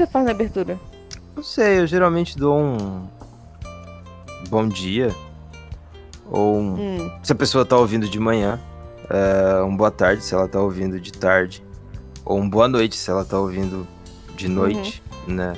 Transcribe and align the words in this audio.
Você 0.00 0.06
faz 0.06 0.24
na 0.24 0.30
abertura? 0.30 0.80
Não 1.36 1.42
sei, 1.42 1.80
eu 1.80 1.86
geralmente 1.86 2.34
dou 2.34 2.58
um 2.58 3.06
bom 4.48 4.66
dia. 4.66 5.14
Ou 6.24 6.56
um... 6.56 6.74
Hum, 7.02 7.12
se 7.22 7.32
a 7.32 7.34
pessoa 7.34 7.66
tá 7.66 7.76
ouvindo 7.76 8.08
de 8.08 8.18
manhã, 8.18 8.58
é, 9.10 9.62
um 9.62 9.76
boa 9.76 9.90
tarde 9.90 10.24
se 10.24 10.32
ela 10.32 10.48
tá 10.48 10.58
ouvindo 10.58 10.98
de 10.98 11.12
tarde. 11.12 11.62
Ou 12.24 12.38
um 12.38 12.48
boa 12.48 12.66
noite 12.66 12.96
se 12.96 13.10
ela 13.10 13.26
tá 13.26 13.38
ouvindo 13.38 13.86
de 14.36 14.48
noite, 14.48 15.02
né? 15.28 15.52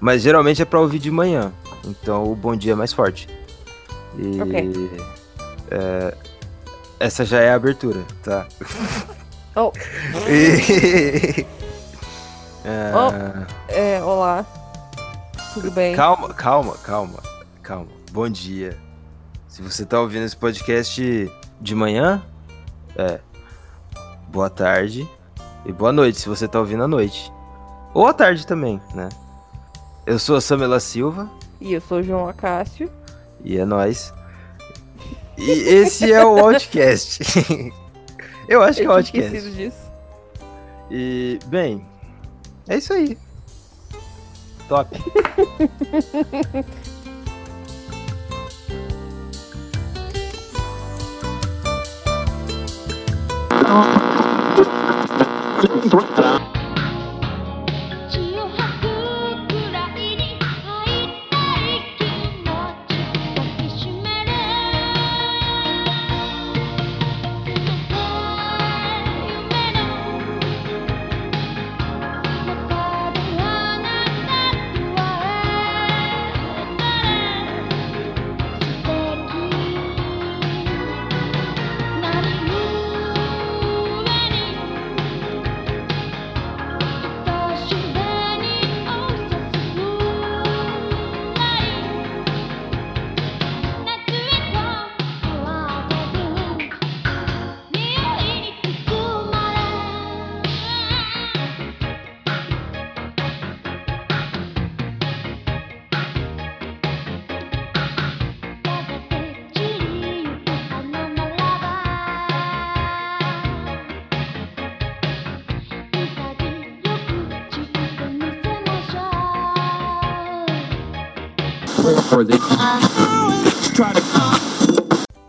Mas 0.00 0.22
geralmente 0.22 0.60
é 0.60 0.64
pra 0.64 0.80
ouvir 0.80 0.98
de 0.98 1.12
manhã. 1.12 1.52
Então 1.84 2.32
o 2.32 2.34
bom 2.34 2.56
dia 2.56 2.72
é 2.72 2.74
mais 2.74 2.92
forte. 2.92 3.28
E 4.18 4.40
Ok. 4.40 4.90
é, 5.70 6.14
essa 6.98 7.24
já 7.24 7.38
é 7.38 7.52
a 7.52 7.54
abertura, 7.54 8.00
tá? 8.24 8.44
Oh. 9.54 9.70
E- 10.28 11.61
É, 12.64 13.96
é, 13.96 14.02
olá. 14.02 14.44
Tudo 15.54 15.70
bem? 15.70 15.94
Calma, 15.94 16.28
calma, 16.32 16.74
calma, 16.78 17.18
calma. 17.62 17.88
Bom 18.12 18.28
dia. 18.28 18.78
Se 19.48 19.60
você 19.62 19.84
tá 19.84 20.00
ouvindo 20.00 20.24
esse 20.24 20.36
podcast 20.36 21.30
de 21.60 21.74
manhã, 21.74 22.22
é. 22.96 23.20
Boa 24.28 24.48
tarde. 24.48 25.08
E 25.66 25.72
boa 25.72 25.92
noite, 25.92 26.18
se 26.20 26.28
você 26.28 26.48
tá 26.48 26.58
ouvindo 26.58 26.84
à 26.84 26.88
noite. 26.88 27.32
Ou 27.94 28.06
à 28.06 28.14
tarde 28.14 28.46
também, 28.46 28.80
né? 28.94 29.08
Eu 30.06 30.18
sou 30.18 30.36
a 30.36 30.40
Samela 30.40 30.80
Silva 30.80 31.30
E 31.60 31.74
eu 31.74 31.80
sou 31.80 31.98
o 31.98 32.02
João 32.02 32.28
Acácio. 32.28 32.90
e 33.44 33.58
é 33.58 33.64
nóis. 33.64 34.12
E 35.36 35.50
esse 35.50 36.10
é 36.12 36.24
o 36.24 36.38
Outcast. 36.38 37.20
Eu 38.48 38.60
acho 38.62 38.80
que 38.80 38.84
é 38.84 38.88
o 38.88 38.92
Eu 38.92 38.96
Outcast. 38.96 39.50
disso. 39.52 39.76
E, 40.90 41.38
bem, 41.46 41.86
é 42.68 42.76
isso 42.78 42.92
aí. 42.92 43.18
Top.「 44.68 44.92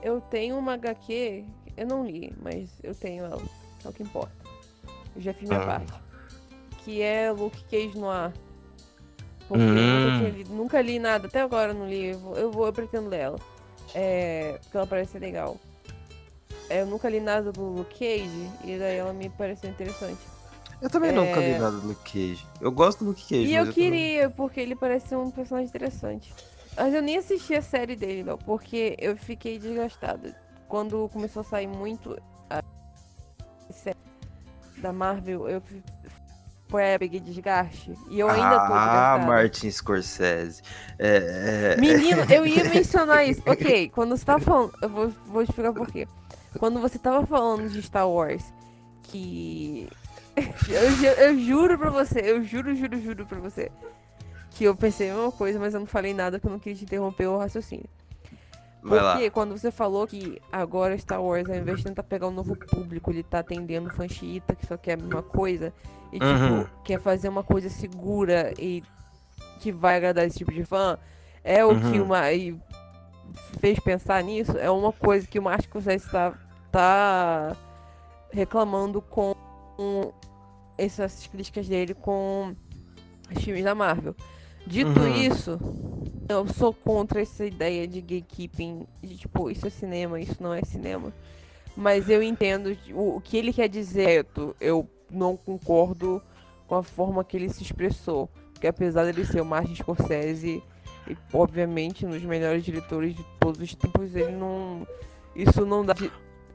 Eu 0.02 0.20
tenho 0.22 0.58
uma 0.58 0.74
HQ, 0.74 1.46
eu 1.78 1.88
não 1.88 2.06
li, 2.06 2.34
mas 2.42 2.70
eu 2.84 2.94
tenho 2.94 3.24
ela. 3.26 3.42
É 3.84 3.88
o 3.88 3.94
que 3.94 4.04
importa. 4.04 4.34
Eu 5.16 5.22
já 5.22 5.34
fiz 5.34 5.48
minha 5.50 5.62
Ah. 5.62 5.66
parte. 5.66 5.94
Que 6.84 7.02
é 7.02 7.32
Luke 7.32 7.64
Cage 7.72 7.98
no 7.98 8.10
ar. 8.10 8.34
Porque 9.48 9.64
Hum. 9.64 10.22
eu 10.24 10.30
lido- 10.30 10.54
nunca 10.54 10.82
li 10.82 11.00
nada, 11.00 11.28
até 11.28 11.42
agora 11.42 11.72
eu 11.72 11.76
não 11.76 11.88
li. 11.88 12.08
Eu 12.12 12.20
vou, 12.20 12.36
eu, 12.36 12.52
vou, 12.52 12.66
eu 12.66 12.74
pretendo 12.74 13.10
ler 13.10 13.20
ela. 13.20 13.40
É, 13.96 14.58
porque 14.64 14.76
ela 14.78 14.88
parece 14.88 15.14
ser 15.14 15.20
legal. 15.20 15.58
É, 16.70 16.82
eu 16.82 16.86
nunca 16.88 17.10
li 17.10 17.20
nada 17.20 17.52
do 17.52 17.62
Luke 17.64 17.94
Cage 18.00 18.50
e 18.64 18.78
daí 18.78 18.98
ela 18.98 19.14
me 19.14 19.30
pareceu 19.30 19.70
interessante. 19.70 20.20
Eu 20.82 20.90
também 20.90 21.12
nunca 21.14 21.40
li 21.40 21.46
É. 21.52 21.60
nada 21.60 21.78
do 21.78 21.88
Luke 21.88 22.12
Cage. 22.12 22.46
Eu 22.60 22.72
gosto 22.72 23.00
do 23.00 23.06
Luke 23.12 23.22
Cage. 23.22 23.46
E 23.46 23.54
eu 23.56 23.66
também- 23.66 23.74
queria, 23.74 24.30
porque 24.30 24.60
ele 24.60 24.76
parece 24.76 25.10
ser 25.10 25.16
um 25.16 25.30
personagem 25.32 25.70
interessante. 25.70 26.34
Mas 26.76 26.94
eu 26.94 27.02
nem 27.02 27.18
assisti 27.18 27.54
a 27.56 27.62
série 27.62 27.96
dele, 27.96 28.24
não, 28.24 28.38
porque 28.38 28.96
eu 29.00 29.16
fiquei 29.16 29.60
desgastada. 29.60 30.36
Quando 30.68 31.08
começou 31.14 31.42
a 31.42 31.44
sair 31.44 31.68
muito 31.68 32.18
a 32.50 32.62
série 33.72 33.98
da 34.78 34.92
Marvel, 34.92 35.48
eu 35.48 35.62
foi 36.68 36.96
eu 36.96 37.00
peguei 37.00 37.20
desgaste. 37.20 37.94
E 38.10 38.20
eu 38.20 38.28
ainda 38.28 38.56
tô 38.56 38.74
Ah, 38.74 39.16
desgastada. 39.18 39.26
Martin 39.28 39.70
Scorsese. 39.70 40.62
É, 40.98 41.76
é, 41.78 41.80
Menino, 41.80 42.24
eu 42.32 42.48
ia 42.48 42.64
mencionar 42.64 43.24
isso. 43.28 43.44
Ok, 43.46 43.90
quando 43.90 44.18
você 44.18 44.26
tava 44.26 44.40
falando. 44.44 44.74
Eu 44.82 44.90
vou, 44.90 45.10
vou 45.28 45.42
explicar 45.44 45.72
por 45.72 45.86
quê. 45.92 46.08
Quando 46.58 46.80
você 46.80 46.98
tava 46.98 47.26
falando 47.28 47.70
de 47.70 47.80
Star 47.84 48.10
Wars, 48.10 48.52
que. 49.04 49.88
eu, 50.36 50.92
ju- 50.92 51.06
eu 51.06 51.40
juro 51.40 51.78
pra 51.78 51.92
você, 51.92 52.20
eu 52.22 52.44
juro, 52.44 52.76
juro, 52.76 53.00
juro 53.00 53.26
pra 53.28 53.40
você. 53.40 53.72
Que 54.56 54.66
eu 54.66 54.76
pensei 54.76 55.10
a 55.10 55.16
mesma 55.16 55.32
coisa, 55.32 55.60
mas 55.60 55.74
eu 55.74 55.80
não 55.80 55.88
falei 55.88 56.14
nada 56.14 56.38
porque 56.38 56.48
eu 56.48 56.52
não 56.52 56.60
queria 56.60 56.78
te 56.78 56.84
interromper 56.86 57.28
o 57.28 57.38
raciocínio. 57.38 57.86
Porque 58.82 59.30
quando 59.30 59.58
você 59.58 59.72
falou 59.72 60.06
que 60.06 60.42
agora 60.52 60.98
Star 60.98 61.22
Wars, 61.24 61.50
ao 61.50 61.56
invés 61.56 61.78
de 61.80 61.86
tentar 61.86 62.04
pegar 62.04 62.28
um 62.28 62.32
novo 62.32 62.54
público, 62.56 63.12
ele 63.12 63.24
tá 63.24 63.40
atendendo 63.40 63.90
fã 63.90 64.08
xiita 64.10 64.56
que 64.56 64.66
só 64.66 64.76
quer 64.76 64.94
a 64.94 64.98
mesma 64.98 65.24
coisa. 65.24 65.74
E 66.12 66.20
tipo, 66.20 66.30
Uhum. 66.32 66.66
quer 66.84 67.00
fazer 67.00 67.30
uma 67.30 67.44
coisa 67.44 67.70
segura 67.70 68.54
e 68.60 68.84
que 69.62 69.72
vai 69.72 69.96
agradar 69.96 70.26
esse 70.28 70.38
tipo 70.38 70.52
de 70.52 70.66
fã. 70.66 70.98
É 71.44 71.64
o 71.66 71.80
que 71.80 71.98
Uhum. 72.00 72.04
uma. 72.06 72.32
E 72.34 72.60
fez 73.60 73.80
pensar 73.80 74.22
nisso. 74.22 74.58
É 74.58 74.70
uma 74.70 74.92
coisa 74.92 75.26
que 75.26 75.40
o 75.40 75.42
Martin 75.42 75.68
Scorsese 75.68 76.12
tá, 76.12 76.34
tá 76.70 77.56
reclamando 78.32 79.02
com 79.02 79.34
essas 80.78 81.26
críticas 81.28 81.68
dele 81.70 81.94
com 81.94 82.54
os 83.34 83.42
filmes 83.44 83.64
da 83.64 83.74
Marvel. 83.74 84.14
Dito 84.66 85.00
Uhum. 85.00 85.16
isso, 85.16 85.60
eu 86.30 86.48
sou 86.48 86.74
contra 86.74 87.22
essa 87.22 87.46
ideia 87.46 87.88
de 87.88 88.00
gatekeeping, 88.02 88.88
de 89.02 89.18
tipo, 89.18 89.50
isso 89.50 89.68
é 89.68 89.70
cinema, 89.70 90.20
isso 90.20 90.42
não 90.42 90.54
é 90.54 90.62
cinema. 90.64 91.12
Mas 91.76 92.10
eu 92.10 92.22
entendo 92.24 92.76
o, 92.94 93.18
o 93.18 93.22
que 93.22 93.36
ele 93.38 93.52
quer 93.52 93.68
dizer, 93.68 94.26
eu, 94.36 94.56
eu 94.62 94.90
não 95.10 95.36
concordo 95.36 96.22
com 96.68 96.76
a 96.76 96.84
forma 96.84 97.24
que 97.24 97.36
ele 97.36 97.50
se 97.50 97.62
expressou. 97.64 98.30
Porque 98.54 98.68
apesar 98.68 99.04
dele 99.06 99.26
ser 99.26 99.42
o 99.42 99.46
Martin 99.46 99.76
Scorsese, 99.76 100.64
e 101.08 101.18
obviamente 101.34 102.06
um 102.06 102.12
dos 102.12 102.22
melhores 102.24 102.64
diretores 102.64 103.16
de 103.16 103.24
todos 103.40 103.60
os 103.62 103.76
tempos, 103.76 104.16
ele 104.16 104.32
não. 104.32 104.88
Isso 105.36 105.66
não 105.66 105.84
dá. 105.84 105.94
de- 105.94 106.12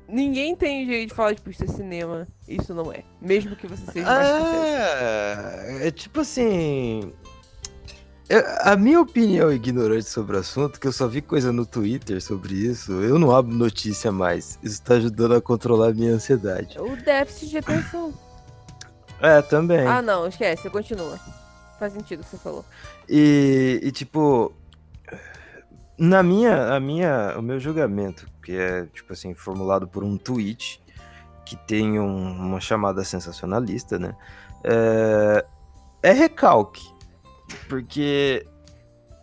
ninguém 0.09 0.57
tem 0.57 0.87
jeito 0.87 1.11
de 1.11 1.15
falar, 1.15 1.35
tipo, 1.35 1.51
isso 1.51 1.65
é 1.65 1.67
cinema. 1.67 2.27
Isso 2.47 2.73
não 2.73 2.91
é. 2.91 3.03
Mesmo 3.21 3.55
que 3.57 3.67
você 3.67 3.85
seja 3.93 4.07
Scorsese. 4.07 5.83
É, 5.83 5.89
é 5.89 5.91
tipo 5.91 6.21
assim. 6.21 7.13
Eu- 8.29 8.45
a 8.63 8.77
minha 8.77 9.01
opinião 9.01 9.53
ignorante 9.53 10.09
sobre 10.09 10.37
o 10.37 10.41
assunto, 10.41 10.79
que 10.79 10.87
eu 10.87 10.93
só 10.93 11.07
vi 11.09 11.21
coisa 11.23 11.53
no 11.53 11.65
Twitter 11.65 12.23
sobre 12.23 12.55
isso, 12.55 12.93
eu 12.93 13.19
não 13.19 13.35
abro 13.35 13.55
notícia 13.55 14.13
mais. 14.13 14.59
Isso 14.63 14.83
tá 14.83 14.95
ajudando 14.95 15.35
a 15.35 15.41
controlar 15.41 15.89
a 15.89 15.93
minha 15.95 16.13
ansiedade. 16.13 16.79
O 16.79 16.97
déficit 16.97 17.49
de 17.51 17.59
atenção. 17.59 18.13
É, 19.21 19.43
também. 19.43 19.87
Ah, 19.87 20.01
não, 20.03 20.27
esquece, 20.29 20.69
continua. 20.71 21.19
Faz 21.79 21.93
sentido 21.93 22.21
o 22.21 22.25
que 22.25 22.31
você 22.31 22.37
falou. 22.39 22.65
E, 23.09 23.81
e, 23.83 23.91
tipo, 23.93 24.53
na 25.99 26.23
minha, 26.23 26.75
a 26.75 26.81
minha, 26.81 27.35
o 27.39 27.43
meu 27.43 27.59
julgamento, 27.59 28.27
que 28.43 28.53
é 28.53 28.87
tipo 28.87 29.13
assim 29.13 29.35
formulado 29.35 29.87
por 29.89 30.05
um 30.05 30.17
tweet 30.17 30.81
que 31.45 31.57
tem 31.57 31.99
um- 31.99 32.31
uma 32.33 32.61
chamada 32.61 33.03
sensacionalista, 33.05 33.99
né? 33.99 34.15
É, 34.63 35.45
é 36.03 36.13
recalque, 36.13 36.83
porque 37.69 38.47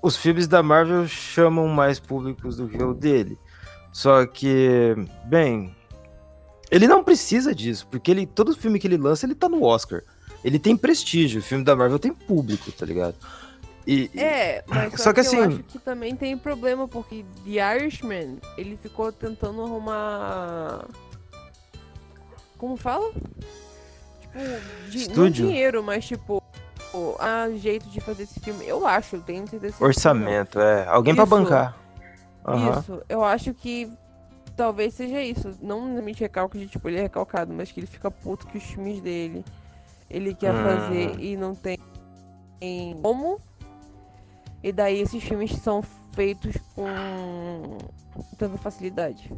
os 0.02 0.16
filmes 0.16 0.48
da 0.48 0.62
Marvel 0.64 1.08
chamam 1.08 1.68
mais 1.68 2.00
públicos 2.00 2.58
do 2.58 2.68
que 2.68 2.82
o 2.82 2.94
dele. 2.94 3.38
Só 3.92 4.26
que, 4.26 4.96
bem, 5.26 5.76
ele 6.70 6.88
não 6.88 7.04
precisa 7.04 7.56
disso, 7.56 7.88
porque 7.90 8.12
ele 8.12 8.26
todo 8.26 8.56
filme 8.56 8.78
que 8.80 8.88
ele 8.88 8.98
lança 8.98 9.26
ele 9.26 9.36
tá 9.36 9.48
no 9.50 9.64
Oscar. 9.64 10.02
ele 10.44 10.60
tem 10.60 10.76
prestígio, 10.78 11.40
o 11.40 11.44
filme 11.44 11.64
da 11.64 11.76
Marvel 11.76 11.98
tem 11.98 12.14
público, 12.14 12.72
tá 12.72 12.86
ligado? 12.86 13.16
E, 13.88 14.10
É, 14.16 14.64
mas 14.68 14.92
só, 14.94 14.98
Só 15.06 15.10
que 15.14 15.16
que, 15.16 15.20
assim- 15.22 15.38
eu 15.38 15.44
acho 15.44 15.64
que 15.64 15.80
também 15.80 16.16
tem 16.16 16.38
problema, 16.38 16.88
porque 16.88 17.24
The 17.46 17.76
Irishman, 17.78 18.40
ele 18.58 18.78
ficou 18.82 19.12
tentando 19.12 19.62
arrumar. 19.64 20.86
Como 22.58 22.76
fala? 22.78 23.12
Tipo, 24.22 24.90
de, 24.90 25.10
não 25.16 25.30
dinheiro, 25.30 25.84
mas 25.84 26.06
tipo, 26.06 26.42
a 27.20 27.50
jeito 27.52 27.88
de 27.90 28.00
fazer 28.02 28.24
esse 28.24 28.40
filme. 28.40 28.66
Eu 28.68 28.86
acho, 28.86 29.16
eu 29.18 29.22
tenho 29.22 29.48
certeza. 29.48 29.76
não. 29.80 29.88
orçamento, 29.88 30.60
é. 30.60 30.86
Alguém 30.88 31.14
pra 31.16 31.24
Isso. 31.24 31.30
bancar. 31.36 31.78
Aham. 32.46 32.80
Isso, 32.80 33.02
eu 33.10 33.24
acho 33.24 33.54
que 33.54 33.90
talvez 34.56 34.94
seja 34.94 35.22
isso. 35.22 35.52
Não 35.62 35.82
necessariamente 35.82 36.20
recalque 36.22 36.58
de 36.60 36.68
tipo, 36.68 36.88
ele 36.88 36.98
é 36.98 37.02
recalcado, 37.04 37.54
mas 37.54 37.72
que 37.72 37.80
ele 37.80 37.88
fica 37.88 38.10
puto 38.12 38.46
que 38.48 38.58
os 38.58 38.64
filmes 38.64 39.02
dele 39.02 39.44
ele 40.10 40.34
quer 40.36 40.54
Hum. 40.54 40.64
fazer 40.64 41.20
e 41.20 41.36
não 41.36 41.56
tem 41.56 41.78
como. 43.02 43.40
E 44.64 44.72
daí 44.72 45.00
esses 45.02 45.24
filmes 45.24 45.52
são 45.58 45.84
feitos 46.14 46.56
com 46.76 47.78
tanta 48.38 48.58
facilidade. 48.58 49.30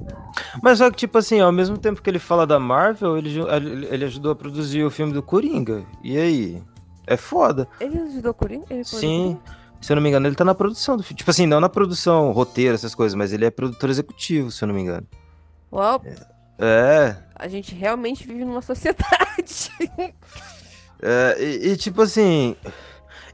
Mas 0.62 0.78
só 0.78 0.90
que, 0.92 0.98
tipo 0.98 1.18
assim, 1.18 1.40
ao 1.40 1.52
mesmo 1.52 1.78
tempo 1.78 2.02
que 2.02 2.10
ele 2.10 2.20
fala 2.20 2.46
da 2.46 2.60
Marvel, 2.60 3.18
ele 3.18 3.40
ele 3.90 4.06
ajudou 4.06 4.32
a 4.32 4.36
produzir 4.36 4.84
o 4.84 4.92
filme 4.92 5.12
do 5.12 5.24
Coringa. 5.24 5.84
E 6.04 6.18
aí? 6.18 6.64
É 7.08 7.16
foda. 7.16 7.68
Ele 7.80 7.98
ajudou? 8.00 8.36
Ele 8.70 8.84
foi 8.84 9.00
Sim. 9.00 9.40
Se 9.80 9.92
eu 9.92 9.96
não 9.96 10.04
me 10.04 10.10
engano, 10.10 10.28
ele 10.28 10.36
tá 10.36 10.44
na 10.44 10.54
produção 10.56 10.98
do 10.98 11.04
filme. 11.04 11.18
Tipo 11.18 11.32
assim, 11.32 11.46
não 11.46 11.60
na 11.60 11.70
produção, 11.70 12.32
roteiro, 12.32 12.76
essas 12.76 12.94
coisas, 12.94 13.16
mas 13.16 13.32
ele 13.32 13.46
é 13.46 13.50
produtor 13.52 13.90
executivo, 13.90 14.52
se 14.52 14.64
eu 14.64 14.68
não 14.68 14.76
me 14.76 14.82
engano. 14.82 15.08
Uau, 15.72 16.02
É. 16.60 17.16
a 17.36 17.48
gente 17.48 17.74
realmente 17.76 18.28
vive 18.28 18.44
numa 18.44 18.62
sociedade. 18.62 19.70
é, 21.02 21.38
e, 21.40 21.70
e, 21.70 21.78
tipo 21.78 22.02
assim. 22.02 22.56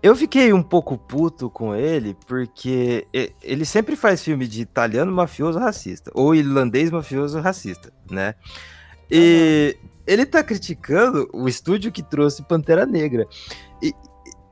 Eu 0.01 0.17
fiquei 0.17 0.51
um 0.51 0.61
pouco 0.61 0.97
puto 0.97 1.49
com 1.49 1.73
ele, 1.73 2.13
porque 2.27 3.07
ele 3.41 3.63
sempre 3.63 3.95
faz 3.95 4.21
filme 4.21 4.45
de 4.45 4.61
italiano 4.61 5.09
mafioso 5.09 5.57
racista, 5.57 6.11
ou 6.13 6.35
irlandês 6.35 6.91
mafioso 6.91 7.39
racista, 7.39 7.89
né? 8.11 8.35
E 9.09 9.77
ele 10.05 10.25
tá 10.25 10.43
criticando 10.43 11.29
o 11.33 11.47
estúdio 11.47 11.91
que 11.91 12.03
trouxe 12.03 12.43
Pantera 12.43 12.85
Negra. 12.85 13.27
E, 13.81 13.93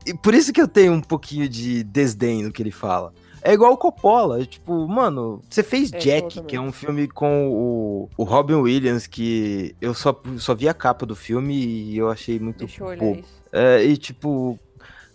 e 0.06 0.14
por 0.14 0.34
isso 0.34 0.52
que 0.52 0.60
eu 0.60 0.68
tenho 0.68 0.92
um 0.92 1.00
pouquinho 1.00 1.48
de 1.48 1.82
desdém 1.84 2.42
no 2.42 2.52
que 2.52 2.62
ele 2.62 2.70
fala. 2.70 3.12
É 3.44 3.52
igual 3.52 3.72
o 3.72 3.76
Coppola, 3.76 4.40
é 4.40 4.44
tipo, 4.44 4.86
mano, 4.86 5.42
você 5.50 5.64
fez 5.64 5.92
É, 5.92 5.98
Jack, 5.98 6.42
que 6.44 6.54
é 6.54 6.60
um 6.60 6.70
filme 6.70 7.08
com 7.08 7.48
o, 7.48 8.08
o 8.16 8.22
Robin 8.22 8.54
Williams, 8.54 9.08
que 9.08 9.74
eu 9.80 9.92
só, 9.94 10.18
só 10.38 10.54
vi 10.54 10.68
a 10.68 10.74
capa 10.74 11.04
do 11.04 11.16
filme 11.16 11.52
e 11.54 11.98
eu 11.98 12.08
achei 12.08 12.38
muito 12.38 12.58
Deixa 12.58 12.82
eu 12.82 12.86
olhar 12.86 13.00
pouco. 13.00 13.18
isso. 13.18 13.42
É, 13.52 13.84
e 13.84 13.96
tipo, 13.96 14.56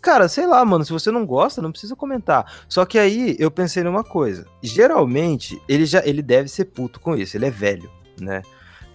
cara, 0.02 0.28
sei 0.28 0.46
lá, 0.46 0.64
mano, 0.66 0.84
se 0.84 0.92
você 0.92 1.10
não 1.10 1.26
gosta, 1.26 1.62
não 1.62 1.72
precisa 1.72 1.96
comentar. 1.96 2.66
Só 2.68 2.86
que 2.86 3.00
aí 3.00 3.38
eu 3.40 3.50
pensei 3.50 3.82
numa 3.82 4.04
coisa. 4.04 4.46
Geralmente, 4.62 5.60
ele 5.68 5.86
já 5.86 6.06
ele 6.06 6.22
deve 6.22 6.50
ser 6.50 6.66
puto 6.66 7.00
com 7.00 7.16
isso, 7.16 7.38
ele 7.38 7.46
é 7.46 7.52
velho, 7.52 7.90
né? 8.20 8.42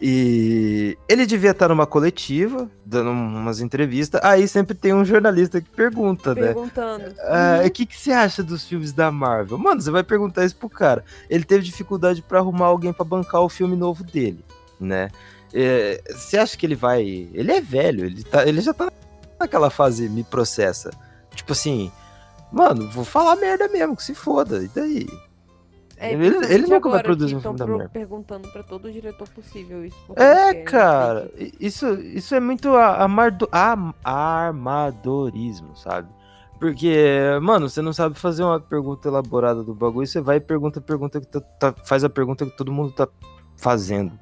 E 0.05 0.99
ele 1.09 1.25
devia 1.25 1.53
estar 1.53 1.69
numa 1.69 1.87
coletiva, 1.87 2.69
dando 2.85 3.11
umas 3.13 3.61
entrevistas. 3.61 4.21
Aí 4.25 4.49
sempre 4.49 4.75
tem 4.75 4.93
um 4.93 5.05
jornalista 5.05 5.61
que 5.61 5.71
pergunta, 5.71 6.35
né? 6.35 6.49
Perguntando. 6.49 7.15
Ah, 7.21 7.59
Uhum. 7.61 7.67
O 7.69 7.71
que, 7.71 7.87
que 7.87 7.97
você 7.97 8.11
acha 8.11 8.43
dos 8.43 8.65
filmes 8.67 8.93
da 8.93 9.13
Marvel? 9.13 9.57
Mano, 9.59 9.81
você 9.81 9.93
vai 9.93 10.03
perguntar 10.03 10.45
isso 10.45 10.57
pro 10.57 10.69
cara. 10.69 11.05
Ele 11.31 11.45
teve 11.45 11.63
dificuldade 11.63 12.21
pra 12.21 12.41
arrumar 12.41 12.67
alguém 12.67 12.93
pra 12.93 13.05
bancar 13.05 13.43
o 13.43 13.49
filme 13.49 13.77
novo 13.77 14.03
dele, 14.03 14.45
né? 14.81 15.09
É, 15.55 16.03
Você 16.11 16.37
acha 16.37 16.57
que 16.57 16.67
ele 16.67 16.75
vai. 16.75 17.29
Ele 17.33 17.53
é 17.53 17.61
velho, 17.61 18.05
ele, 18.05 18.25
tá, 18.25 18.45
ele 18.45 18.61
já 18.61 18.75
tá 18.75 18.91
naquela 19.39 19.71
fase 19.71 20.09
me 20.09 20.25
processa. 20.25 20.91
Tipo 21.33 21.53
assim, 21.53 21.93
mano, 22.51 22.91
vou 22.91 23.05
falar 23.05 23.37
merda 23.37 23.69
mesmo, 23.69 23.95
que 23.95 24.03
se 24.03 24.17
foda. 24.17 24.65
E 24.65 24.69
daí? 24.69 25.07
É, 26.03 26.13
ele 26.13 26.27
ele 26.53 26.67
nunca 26.67 26.89
vai 26.91 27.03
produzir 27.03 27.37
um 27.37 27.41
filme 27.41 27.59
da 27.59 27.67
Marvel. 27.67 27.89
perguntando 27.91 28.49
pra 28.49 28.63
todo 28.63 28.91
diretor 28.91 29.29
possível 29.29 29.85
isso. 29.85 29.97
É, 30.17 30.47
querem 30.53 30.65
cara, 30.65 31.31
isso, 31.61 31.87
isso 31.95 32.35
é 32.35 32.41
muito 32.41 32.75
amardo, 32.77 33.49
am- 33.53 33.95
armadorismo, 34.03 35.77
sabe? 35.77 36.09
Porque, 36.59 36.97
mano, 37.43 37.69
você 37.69 37.83
não 37.83 37.93
sabe 37.93 38.17
fazer 38.19 38.45
uma 38.45 38.61
pergunta 38.61 39.09
elaborada 39.09 39.63
do 39.65 39.75
bagulho, 39.75 40.07
você 40.07 40.21
vai 40.21 40.37
e 40.37 40.41
pergunta 40.41 40.79
a 40.79 40.83
pergunta 40.83 41.21
que 41.21 41.27
tá- 41.27 41.41
tá- 41.41 41.75
faz 41.85 42.05
a 42.05 42.09
pergunta 42.09 42.45
que 42.47 42.57
todo 42.57 42.73
mundo 42.73 42.93
tá 42.93 43.09
fazendo. 43.57 44.13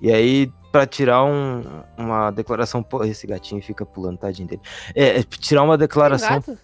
E 0.00 0.12
aí, 0.12 0.52
pra 0.70 0.86
tirar 0.86 1.24
um- 1.24 1.62
uma 1.96 2.30
declaração. 2.30 2.82
Pô, 2.82 3.04
esse 3.04 3.26
gatinho 3.26 3.62
fica 3.62 3.86
pulando, 3.86 4.18
tadinho 4.18 4.48
dele. 4.48 4.60
É, 4.94 5.20
é, 5.20 5.22
tirar 5.22 5.62
uma 5.62 5.78
Tem 5.78 5.86
declaração. 5.86 6.36
gato? 6.40 6.58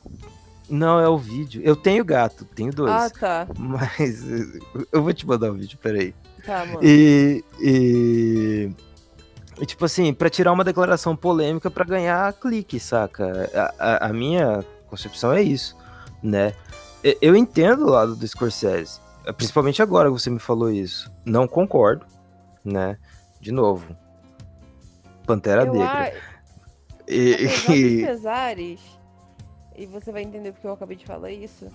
Não, 0.68 1.00
é 1.00 1.08
o 1.08 1.16
vídeo. 1.16 1.62
Eu 1.64 1.74
tenho 1.74 2.04
gato, 2.04 2.44
tenho 2.44 2.70
dois. 2.72 2.90
Ah, 2.92 3.08
tá. 3.10 3.46
Mas 3.58 4.22
eu 4.92 5.02
vou 5.02 5.12
te 5.14 5.26
mandar 5.26 5.50
o 5.50 5.54
vídeo, 5.54 5.78
peraí. 5.82 6.14
Tá, 6.44 6.64
mano. 6.66 6.80
E, 6.82 7.42
e, 7.60 8.70
e, 9.60 9.66
tipo 9.66 9.84
assim, 9.84 10.12
pra 10.12 10.28
tirar 10.28 10.52
uma 10.52 10.64
declaração 10.64 11.16
polêmica 11.16 11.70
pra 11.70 11.84
ganhar 11.84 12.32
clique, 12.34 12.78
saca? 12.78 13.50
A, 13.54 13.74
a- 13.78 14.06
a 14.08 14.12
minha 14.12 14.64
concepção 14.88 15.32
é 15.32 15.42
isso, 15.42 15.76
né? 16.22 16.52
Eu 17.22 17.34
entendo 17.36 17.86
o 17.86 17.90
lado 17.90 18.14
do 18.16 18.26
Scorsese, 18.28 19.00
principalmente 19.36 19.80
agora 19.80 20.08
que 20.12 20.18
você 20.20 20.28
me 20.30 20.38
falou 20.38 20.70
isso. 20.70 21.10
Não 21.24 21.46
concordo, 21.48 22.04
né? 22.64 22.98
De 23.40 23.52
novo, 23.52 23.96
Pantera 25.26 25.64
Eu 25.64 25.72
Negra. 25.72 26.12
a- 26.12 26.12
E- 27.10 27.34
Apesar 27.34 27.66
dos 27.72 27.76
e- 27.78 28.04
pesares, 28.06 28.80
e 29.78 29.86
você 29.86 30.10
vai 30.12 30.22
entender 30.22 30.52
porque 30.52 30.66
eu 30.66 30.72
acabei 30.72 30.96
de 30.96 31.06
falar 31.06 31.30
isso. 31.30 31.68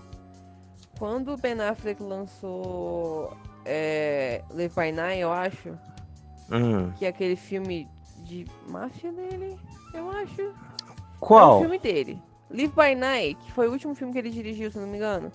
Quando 1.00 1.34
o 1.34 1.38
Ben 1.38 1.60
Affleck 1.60 2.02
lançou 2.04 3.36
é, 3.66 4.44
Live 4.54 4.74
by 4.76 4.92
Night, 4.92 5.20
eu 5.22 5.32
acho, 5.32 5.78
Hum, 6.52 6.92
que 6.98 7.06
é 7.06 7.10
aquele 7.10 7.36
filme 7.36 7.88
de 8.20 8.46
máfia 8.70 9.12
dele, 9.12 9.58
eu 9.94 10.10
acho. 10.12 10.42
É 10.42 10.46
o 10.46 10.54
qual? 11.20 11.60
filme 11.62 11.80
dele. 11.80 12.22
Live 12.52 12.74
by 12.76 12.94
Night, 12.96 13.36
que 13.44 13.52
foi 13.54 13.68
o 13.68 13.72
último 13.72 13.96
filme 13.96 14.14
que 14.14 14.20
ele 14.20 14.30
dirigiu, 14.30 14.70
se 14.70 14.78
não 14.78 14.88
me 14.88 14.98
engano. 14.98 15.32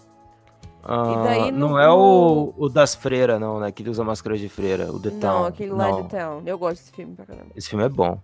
Ah, 0.84 1.22
daí 1.24 1.50
no- 1.50 1.70
não 1.70 1.78
é 1.78 1.90
o, 1.90 2.54
o 2.56 2.68
das 2.68 2.94
freiras, 2.94 3.40
não, 3.40 3.58
né? 3.58 3.72
Que 3.72 3.82
ele 3.82 3.90
usa 3.90 4.04
máscara 4.04 4.38
de 4.38 4.48
freira, 4.48 4.92
o 4.92 5.00
The 5.00 5.10
não, 5.10 5.18
Town. 5.20 5.44
aquele 5.46 5.72
lá 5.72 5.88
Não, 5.90 6.02
de 6.02 6.08
Town. 6.08 6.42
Eu 6.46 6.56
gosto 6.56 6.76
desse 6.82 6.92
filme 6.92 7.14
pra 7.16 7.26
caramba. 7.26 7.48
Esse 7.56 7.68
filme 7.68 7.84
é 7.84 7.88
bom. 7.88 8.18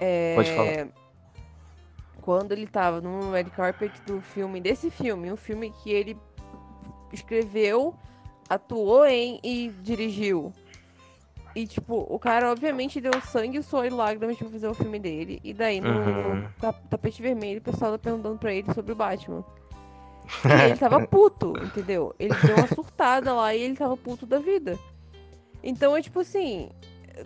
É, 0.00 0.34
Pode 0.36 0.50
falar. 0.52 0.88
Quando 2.28 2.52
ele 2.52 2.66
tava 2.66 3.00
no 3.00 3.30
red 3.32 3.44
carpet 3.44 3.90
do 4.02 4.20
filme, 4.20 4.60
desse 4.60 4.90
filme, 4.90 5.32
um 5.32 5.36
filme 5.36 5.70
que 5.82 5.90
ele 5.90 6.14
escreveu, 7.10 7.94
atuou 8.50 9.06
em 9.06 9.40
e 9.42 9.70
dirigiu. 9.80 10.52
E, 11.56 11.66
tipo, 11.66 12.06
o 12.06 12.18
cara 12.18 12.50
obviamente 12.52 13.00
deu 13.00 13.18
sangue, 13.22 13.62
suor 13.62 13.86
e 13.86 13.88
lágrimas 13.88 14.36
pra 14.36 14.46
fazer 14.50 14.68
o 14.68 14.74
filme 14.74 14.98
dele. 14.98 15.40
E 15.42 15.54
daí, 15.54 15.80
no 15.80 15.88
Uhum. 15.88 16.48
ta- 16.60 16.74
tapete 16.74 17.22
vermelho, 17.22 17.60
o 17.60 17.62
pessoal 17.62 17.92
tá 17.92 17.98
perguntando 17.98 18.36
pra 18.36 18.52
ele 18.52 18.74
sobre 18.74 18.92
o 18.92 18.94
Batman. 18.94 19.42
E 20.44 20.64
ele 20.66 20.76
tava 20.76 21.00
puto, 21.08 21.54
entendeu? 21.64 22.14
Ele 22.18 22.34
deu 22.46 22.56
uma 22.56 22.66
surtada 22.68 23.32
lá 23.32 23.54
e 23.54 23.62
ele 23.62 23.74
tava 23.74 23.96
puto 23.96 24.26
da 24.26 24.38
vida. 24.38 24.78
Então 25.64 25.96
é 25.96 26.02
tipo 26.02 26.20
assim, 26.20 26.68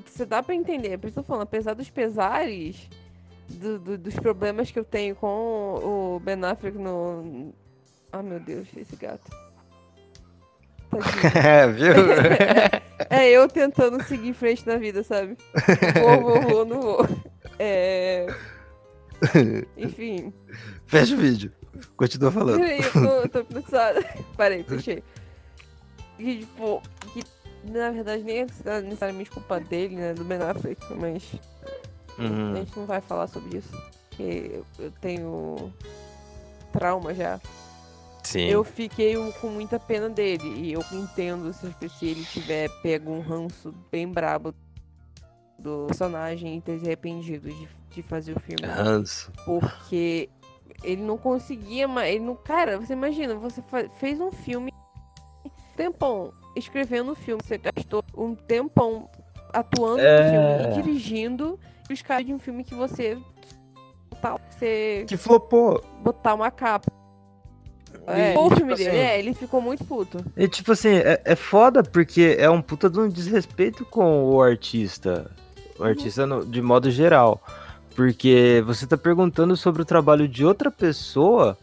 você 0.07 0.25
dá 0.25 0.45
pra 0.45 0.55
entender, 0.55 0.97
por 0.97 1.09
isso 1.09 1.19
eu 1.19 1.25
tô 1.25 1.27
falando, 1.27 1.43
apesar 1.43 1.75
dos 1.75 1.91
pesares, 1.91 2.89
do- 3.53 3.79
do- 3.79 3.99
dos 3.99 4.15
problemas 4.15 4.71
que 4.71 4.79
eu 4.79 4.85
tenho 4.85 5.15
com 5.17 5.27
o 6.17 6.21
Ben 6.21 6.43
Affleck 6.45 6.77
no. 6.79 7.53
Ah 8.13 8.23
meu 8.23 8.39
Deus, 8.41 8.69
esse 8.77 8.97
gato. 8.97 9.31
É, 11.45 11.67
viu? 11.69 11.95
É 13.11 13.29
eu 13.31 13.49
tentando 13.49 14.03
seguir 14.05 14.29
em 14.29 14.33
frente 14.35 14.67
na 14.67 14.77
vida, 14.77 15.03
sabe? 15.03 15.37
Vou, 16.01 16.21
vou, 16.23 16.41
vou, 16.43 16.65
não 16.65 16.81
vou. 16.81 17.09
É. 17.59 18.27
Enfim. 19.77 20.33
Fecha 20.87 21.15
o 21.15 21.19
vídeo. 21.19 21.53
Continua 21.97 22.31
falando. 22.31 22.61
Peraí, 22.61 22.81
eu 22.81 23.29
tô, 23.29 23.41
eu 23.41 23.45
tô. 23.45 23.63
Parei, 24.37 24.63
fechei. 24.63 25.03
E, 26.19 26.39
tipo, 26.41 26.83
que 27.13 27.23
na 27.71 27.91
verdade 27.91 28.23
nem 28.23 28.41
é 28.41 28.81
necessariamente 28.83 29.31
culpa 29.31 29.59
dele, 29.61 29.97
né? 29.97 30.15
Do 30.15 30.25
Ben 30.25 30.41
Affleck, 30.41 30.81
mas 30.95 31.23
a 32.19 32.23
Uhum. 32.23 32.57
gente 32.57 32.78
não 32.78 32.87
vai 32.87 33.00
falar 33.00 33.26
sobre 33.26 33.59
isso. 33.59 33.71
Porque 34.09 34.62
eu, 34.78 34.90
tenho 35.00 35.73
trauma 36.73 37.14
já. 37.14 37.40
Sim. 38.23 38.47
Eu 38.47 38.62
fiquei 38.62 39.14
com 39.40 39.49
muita 39.49 39.81
pena 39.81 40.09
dele. 40.09 40.49
E 40.61 40.73
eu 40.73 40.83
entendo 40.92 41.52
se, 41.52 41.66
se 41.88 42.07
ele 42.07 42.25
tiver 42.25 42.69
pego 42.83 43.11
um 43.11 43.21
ranço 43.21 43.75
bem 43.90 44.07
brabo 44.09 44.54
do 45.59 45.87
personagem 45.87 46.57
e 46.57 46.61
ter 46.61 46.78
se 46.78 46.87
arrependido 46.87 47.49
de, 47.49 47.69
de 47.90 48.02
fazer 48.02 48.37
o 48.37 48.40
filme. 48.40 48.64
Ranço. 48.66 49.31
Porque 49.45 50.28
ele 50.83 51.02
não 51.02 51.16
conseguia 51.19 51.87
mais. 51.88 52.14
Ele 52.14 52.25
não, 52.25 52.37
cara, 52.37 52.78
você 52.78 52.92
imagina, 52.92 53.35
você 53.35 53.62
fez 53.99 54.21
um 54.21 54.31
filme 54.31 54.73
tempão 55.76 56.33
escrevendo 56.54 57.12
o 57.12 57.14
filme, 57.14 57.40
você 57.42 57.57
gastou 57.59 58.04
um 58.16 58.35
tempão 58.35 59.09
atuando 59.52 60.00
É. 60.00 60.23
no 60.23 60.31
filme 60.31 60.69
e 60.78 60.83
dirigindo 60.83 61.59
caras 62.01 62.25
de 62.25 62.33
um 62.33 62.39
filme 62.39 62.65
que 62.65 62.75
você 62.75 63.19
ser. 64.59 65.05
Que 65.07 65.17
flopou. 65.17 65.83
botar 66.03 66.35
uma 66.35 66.51
capa. 66.51 66.91
É, 68.07 68.37
o 68.37 68.45
tipo 68.45 68.57
filme 68.57 68.75
dele, 68.75 68.89
assim- 68.89 68.99
é, 68.99 69.19
ele 69.19 69.35
ficou 69.35 69.61
muito 69.61 69.85
puto. 69.85 70.25
E 70.37 70.49
tipo 70.49 70.73
assim, 70.73 70.91
é, 70.95 71.21
é 71.25 71.37
foda 71.37 71.83
porque 71.83 72.37
é 72.39 72.49
um 72.49 72.63
puta 72.63 72.89
de 72.89 72.99
um 72.99 73.09
desrespeito 73.09 73.85
com 73.85 74.25
o 74.25 74.41
artista. 74.43 75.31
O 75.79 75.85
artista 75.85 76.27
no- 76.27 76.45
de 76.45 76.63
modo 76.63 76.91
geral. 76.91 77.41
Porque 77.95 78.63
você 78.67 78.87
tá 78.87 78.97
perguntando 78.97 79.57
sobre 79.57 79.83
o 79.83 79.85
trabalho 79.85 80.27
de 80.27 80.45
outra 80.45 80.71
pessoa 80.71 81.59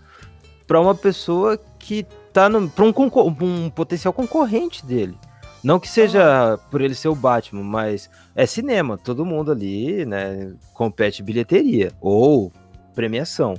pra 0.67 0.79
uma 0.79 0.93
pessoa 0.93 1.57
que 1.79 2.05
tá 2.31 2.48
no, 2.48 2.69
pra 2.69 2.86
um, 2.86 2.93
concor- 2.93 3.25
um 3.41 3.69
potencial 3.69 4.13
concorrente 4.13 4.86
dele. 4.86 5.17
Não 5.63 5.79
que 5.79 5.87
seja 5.89 6.57
por 6.71 6.79
ele 6.81 6.95
ser 6.95 7.09
o 7.09 7.15
Batman, 7.15 7.63
mas 7.63 8.09
é 8.35 8.45
cinema. 8.45 8.97
Todo 8.97 9.25
mundo 9.25 9.51
ali, 9.51 10.05
né, 10.05 10.53
compete 10.73 11.21
bilheteria 11.21 11.91
ou 11.99 12.51
premiação, 12.95 13.55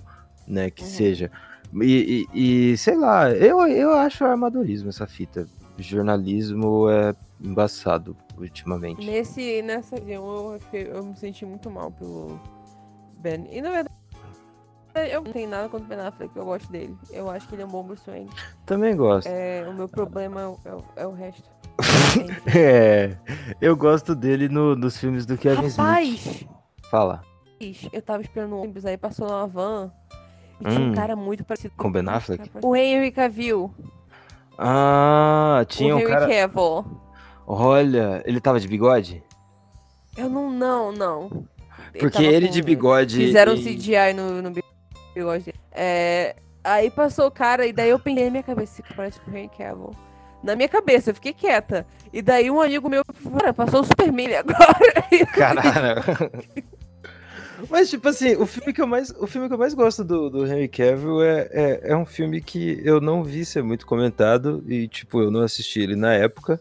né, 0.46 0.70
que 0.70 0.82
Uhum. 0.82 0.88
seja. 0.88 1.30
E, 1.82 2.26
e- 2.34 2.72
e, 2.72 2.76
sei 2.76 2.96
lá, 2.96 3.30
eu, 3.30 3.60
eu 3.68 3.92
acho 3.92 4.24
armadorismo 4.24 4.88
essa 4.88 5.06
fita. 5.06 5.46
Jornalismo 5.78 6.90
é 6.90 7.14
embaçado 7.40 8.16
ultimamente. 8.36 9.04
Nesse, 9.06 9.62
nessa 9.62 9.96
eu, 9.96 10.58
eu 10.72 11.04
me 11.04 11.16
senti 11.16 11.44
muito 11.46 11.70
mal 11.70 11.90
pelo 11.90 12.38
Ben. 13.18 13.46
E 13.50 13.62
na 13.62 13.70
verdade, 13.70 13.90
eu 15.10 15.22
não 15.22 15.32
tenho 15.32 15.48
nada 15.48 15.68
contra 15.68 15.86
o 15.86 15.88
Ben 15.88 16.00
Affleck, 16.06 16.36
eu 16.36 16.44
gosto 16.44 16.70
dele. 16.70 16.96
Eu 17.10 17.30
acho 17.30 17.46
que 17.48 17.54
ele 17.54 17.62
é 17.62 17.66
um 17.66 17.68
bom 17.68 17.82
Bruce 17.82 18.02
Wayne. 18.10 18.28
Também 18.66 18.94
gosto. 18.96 19.28
É, 19.28 19.64
o 19.68 19.72
meu 19.72 19.88
problema 19.88 20.40
é 20.40 20.68
é 20.68 20.74
o- 20.74 20.84
é 20.96 21.06
o 21.06 21.12
resto. 21.12 21.48
É, 22.56 23.16
eu 23.60 23.76
gosto 23.76 24.14
dele 24.14 24.48
no- 24.48 24.74
nos 24.74 24.96
filmes 24.98 25.24
do 25.26 25.36
Kevin 25.38 25.66
Smith. 25.66 25.76
Rapaz, 25.78 26.44
Fala. 26.90 27.22
eu 27.92 28.02
tava 28.02 28.22
esperando 28.22 28.56
um 28.56 28.62
ônibus, 28.62 28.84
aí 28.84 28.96
passou 28.96 29.28
uma 29.28 29.46
van. 29.46 29.92
E 30.60 30.64
tinha 30.64 30.80
Hum. 30.80 30.90
um 30.90 30.94
cara 30.94 31.14
muito 31.16 31.44
parecido 31.44 31.72
Com 31.76 31.90
Ben 31.92 32.06
Affleck? 32.08 32.50
O 32.62 32.74
Henry 32.76 33.10
Cavill. 33.12 33.72
Ah, 34.58 35.64
tinha 35.68 35.94
o 35.94 35.98
um 35.98 36.00
Henry 36.00 36.10
cara. 36.10 36.28
Cavill. 36.28 36.84
Olha, 37.46 38.22
ele 38.26 38.40
tava 38.40 38.60
de 38.60 38.68
bigode? 38.68 39.22
Eu 40.16 40.28
não, 40.28 40.50
não, 40.50 40.92
não. 40.92 41.44
Porque 41.98 42.22
ele 42.22 42.46
com- 42.46 42.52
de 42.52 42.62
bigode. 42.62 43.16
Fizeram 43.16 43.54
e- 43.54 43.62
CGI 43.64 44.12
no, 44.14 44.42
no 44.42 44.50
bigode 45.14 45.44
dele. 45.44 45.58
É, 45.72 46.36
aí 46.62 46.90
passou 46.90 47.26
o 47.26 47.30
cara, 47.30 47.66
e 47.66 47.72
daí 47.72 47.90
eu 47.90 47.98
pensei 47.98 48.24
na 48.24 48.30
minha 48.30 48.42
cabeça, 48.42 48.72
"Esse 48.74 48.82
cara 48.82 48.94
parece 48.96 49.20
com 49.20 49.30
o 49.30 49.36
Henry 49.36 49.50
Cavill. 49.56 49.90
Na 50.42 50.56
minha 50.56 50.68
cabeça, 50.68 51.10
eu 51.10 51.14
fiquei 51.14 51.32
quieta. 51.32 51.86
E 52.12 52.22
daí 52.22 52.50
um 52.50 52.60
amigo 52.60 52.88
meu, 52.88 53.02
cara, 53.38 53.52
passou 53.52 53.80
o 53.80 53.84
Superman 53.84 54.34
agora. 54.36 55.04
Caralho. 55.34 56.02
Mas, 57.68 57.90
tipo 57.90 58.08
assim, 58.08 58.36
o 58.36 58.46
filme 58.46 58.72
que 58.72 58.80
eu 58.80 58.86
mais, 58.86 59.10
o 59.10 59.26
filme 59.26 59.46
que 59.46 59.54
eu 59.54 59.58
mais 59.58 59.74
gosto 59.74 60.02
do, 60.02 60.30
do 60.30 60.46
Henry 60.46 60.66
Cavill 60.66 61.22
é, 61.22 61.48
é, 61.52 61.80
é 61.90 61.96
um 61.96 62.06
filme 62.06 62.40
que 62.40 62.80
eu 62.82 63.00
não 63.02 63.22
vi 63.22 63.44
ser 63.44 63.62
muito 63.62 63.86
comentado 63.86 64.64
e, 64.66 64.88
tipo, 64.88 65.20
eu 65.20 65.30
não 65.30 65.40
assisti 65.42 65.80
ele 65.80 65.94
na 65.94 66.14
época. 66.14 66.58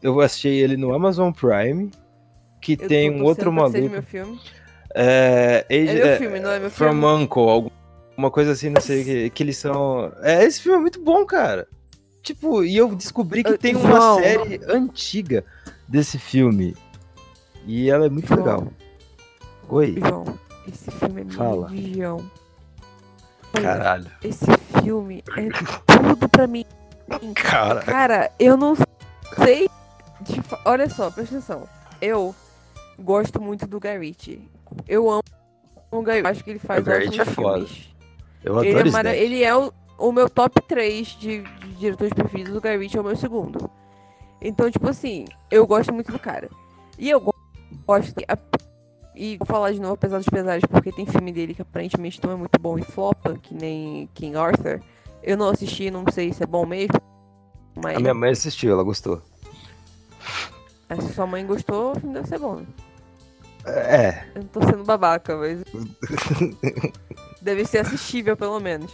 Eu 0.00 0.20
assisti 0.20 0.48
ele 0.48 0.76
no 0.76 0.94
Amazon 0.94 1.32
Prime, 1.32 1.90
que 2.60 2.78
Eu 2.80 2.88
tem 2.88 3.10
um 3.10 3.24
outro 3.24 3.52
maluco. 3.52 3.78
meu 3.88 4.02
filme. 4.02 4.38
É, 4.94 5.66
É 5.68 5.76
Age- 5.82 5.94
meu 5.94 6.06
é, 6.06 6.16
filme, 6.18 6.38
não 6.40 6.50
é 6.50 6.58
meu 6.60 6.70
From 6.70 6.90
filme. 6.92 7.04
Uncle, 7.06 7.42
alguma 7.48 8.30
coisa 8.30 8.52
assim, 8.52 8.70
não 8.70 8.80
sei, 8.80 9.02
que, 9.04 9.30
que 9.30 9.42
eles 9.42 9.56
são... 9.56 10.12
É, 10.22 10.44
esse 10.44 10.62
filme 10.62 10.78
é 10.78 10.80
muito 10.80 11.00
bom, 11.02 11.26
cara. 11.26 11.66
Tipo, 12.22 12.62
e 12.64 12.76
eu 12.76 12.94
descobri 12.94 13.42
que 13.42 13.50
Eu- 13.50 13.58
tem 13.58 13.74
uma 13.74 13.88
João. 13.90 14.18
série 14.20 14.60
antiga 14.68 15.44
desse 15.88 16.18
filme. 16.18 16.76
E 17.66 17.90
ela 17.90 18.06
é 18.06 18.08
muito 18.08 18.28
João. 18.28 18.38
legal. 18.40 18.66
Oi. 19.68 19.96
João, 19.98 20.38
esse 20.68 20.90
filme 20.90 21.20
é 21.20 21.24
minha 21.24 21.36
Fala. 21.36 21.68
religião. 21.68 22.30
Olha, 23.54 23.62
Caralho. 23.64 24.06
Esse 24.22 24.46
filme 24.82 25.22
é 25.36 25.48
tudo 25.98 26.28
pra 26.28 26.46
mim. 26.46 26.64
Cara. 27.34 27.80
Cara, 27.82 28.30
eu 28.38 28.56
não 28.56 28.74
sei. 29.44 29.68
fa- 30.42 30.60
Olha 30.64 30.88
só, 30.88 31.10
presta 31.10 31.36
atenção. 31.36 31.68
Eu 32.00 32.34
gosto 32.98 33.40
muito 33.40 33.66
do 33.66 33.78
Ritchie. 33.78 34.48
Eu 34.88 35.10
amo 35.10 35.22
o 35.90 36.00
Ritchie. 36.00 36.26
Acho 36.26 36.44
que 36.44 36.50
ele 36.50 36.58
faz 36.58 36.86
O 36.86 36.90
ótimos 36.90 37.18
é 37.18 37.24
foda. 37.24 37.66
filmes. 37.66 37.88
Eu 38.44 38.58
Ele 38.60 38.70
adoro 38.70 38.84
é, 38.84 38.88
isso. 38.88 38.96
mara- 38.96 39.16
ele 39.16 39.42
é 39.44 39.54
o, 39.54 39.72
o 39.98 40.10
meu 40.12 40.28
top 40.28 40.60
3 40.62 41.06
de, 41.08 41.42
de 41.42 41.68
diretores 41.74 42.12
preferidos. 42.12 42.56
O 42.56 42.60
Guy 42.60 42.76
Ritchie 42.76 42.98
é 42.98 43.00
o 43.00 43.04
meu 43.04 43.16
segundo. 43.16 43.70
Então, 44.40 44.70
tipo 44.70 44.88
assim, 44.88 45.24
eu 45.50 45.66
gosto 45.66 45.92
muito 45.92 46.10
do 46.10 46.18
cara. 46.18 46.48
E 46.98 47.08
eu 47.10 47.20
go- 47.20 47.34
gosto. 47.86 48.14
de- 48.14 48.26
E 49.14 49.36
vou 49.38 49.46
falar 49.46 49.72
de 49.72 49.80
novo, 49.80 49.94
apesar 49.94 50.18
dos 50.18 50.28
pesares, 50.28 50.64
porque 50.68 50.90
tem 50.90 51.06
filme 51.06 51.32
dele 51.32 51.54
que 51.54 51.62
aparentemente 51.62 52.20
não 52.24 52.32
é 52.32 52.36
muito 52.36 52.58
bom 52.60 52.78
e 52.78 52.82
flopa, 52.82 53.34
que 53.40 53.54
nem 53.54 54.08
King 54.14 54.36
Arthur. 54.36 54.80
Eu 55.22 55.36
não 55.36 55.48
assisti, 55.50 55.90
não 55.90 56.04
sei 56.12 56.32
se 56.32 56.42
é 56.42 56.46
bom 56.46 56.66
mesmo. 56.66 57.00
Mas 57.76 57.96
A 57.96 58.00
minha 58.00 58.14
mãe 58.14 58.30
assistiu, 58.30 58.72
ela 58.72 58.82
gostou. 58.82 59.22
se 61.00 61.12
sua 61.14 61.26
mãe 61.26 61.46
gostou, 61.46 61.94
deve 62.00 62.26
ser 62.28 62.38
bom. 62.38 62.56
né? 62.56 62.66
É. 63.64 64.24
Eu 64.34 64.42
não 64.42 64.48
tô 64.48 64.60
sendo 64.62 64.82
babaca, 64.84 65.36
mas. 65.36 65.62
Deve 67.40 67.64
ser 67.64 67.78
assistível, 67.78 68.36
pelo 68.36 68.58
menos. 68.60 68.92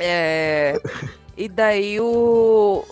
É. 0.00 0.80
E 1.36 1.48
daí 1.48 2.00
o. 2.00 2.84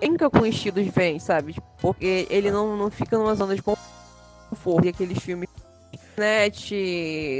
Enca 0.00 0.28
com 0.28 0.44
estilos 0.44 0.86
vem, 0.88 1.18
sabe? 1.20 1.54
Porque 1.80 2.26
ele 2.28 2.50
não, 2.50 2.76
não 2.76 2.90
fica 2.90 3.16
numa 3.16 3.34
zona 3.34 3.54
de 3.54 3.62
conforto. 3.62 4.84
E 4.84 4.88
aqueles 4.88 5.18
filmes. 5.18 5.48
Net, 6.16 6.74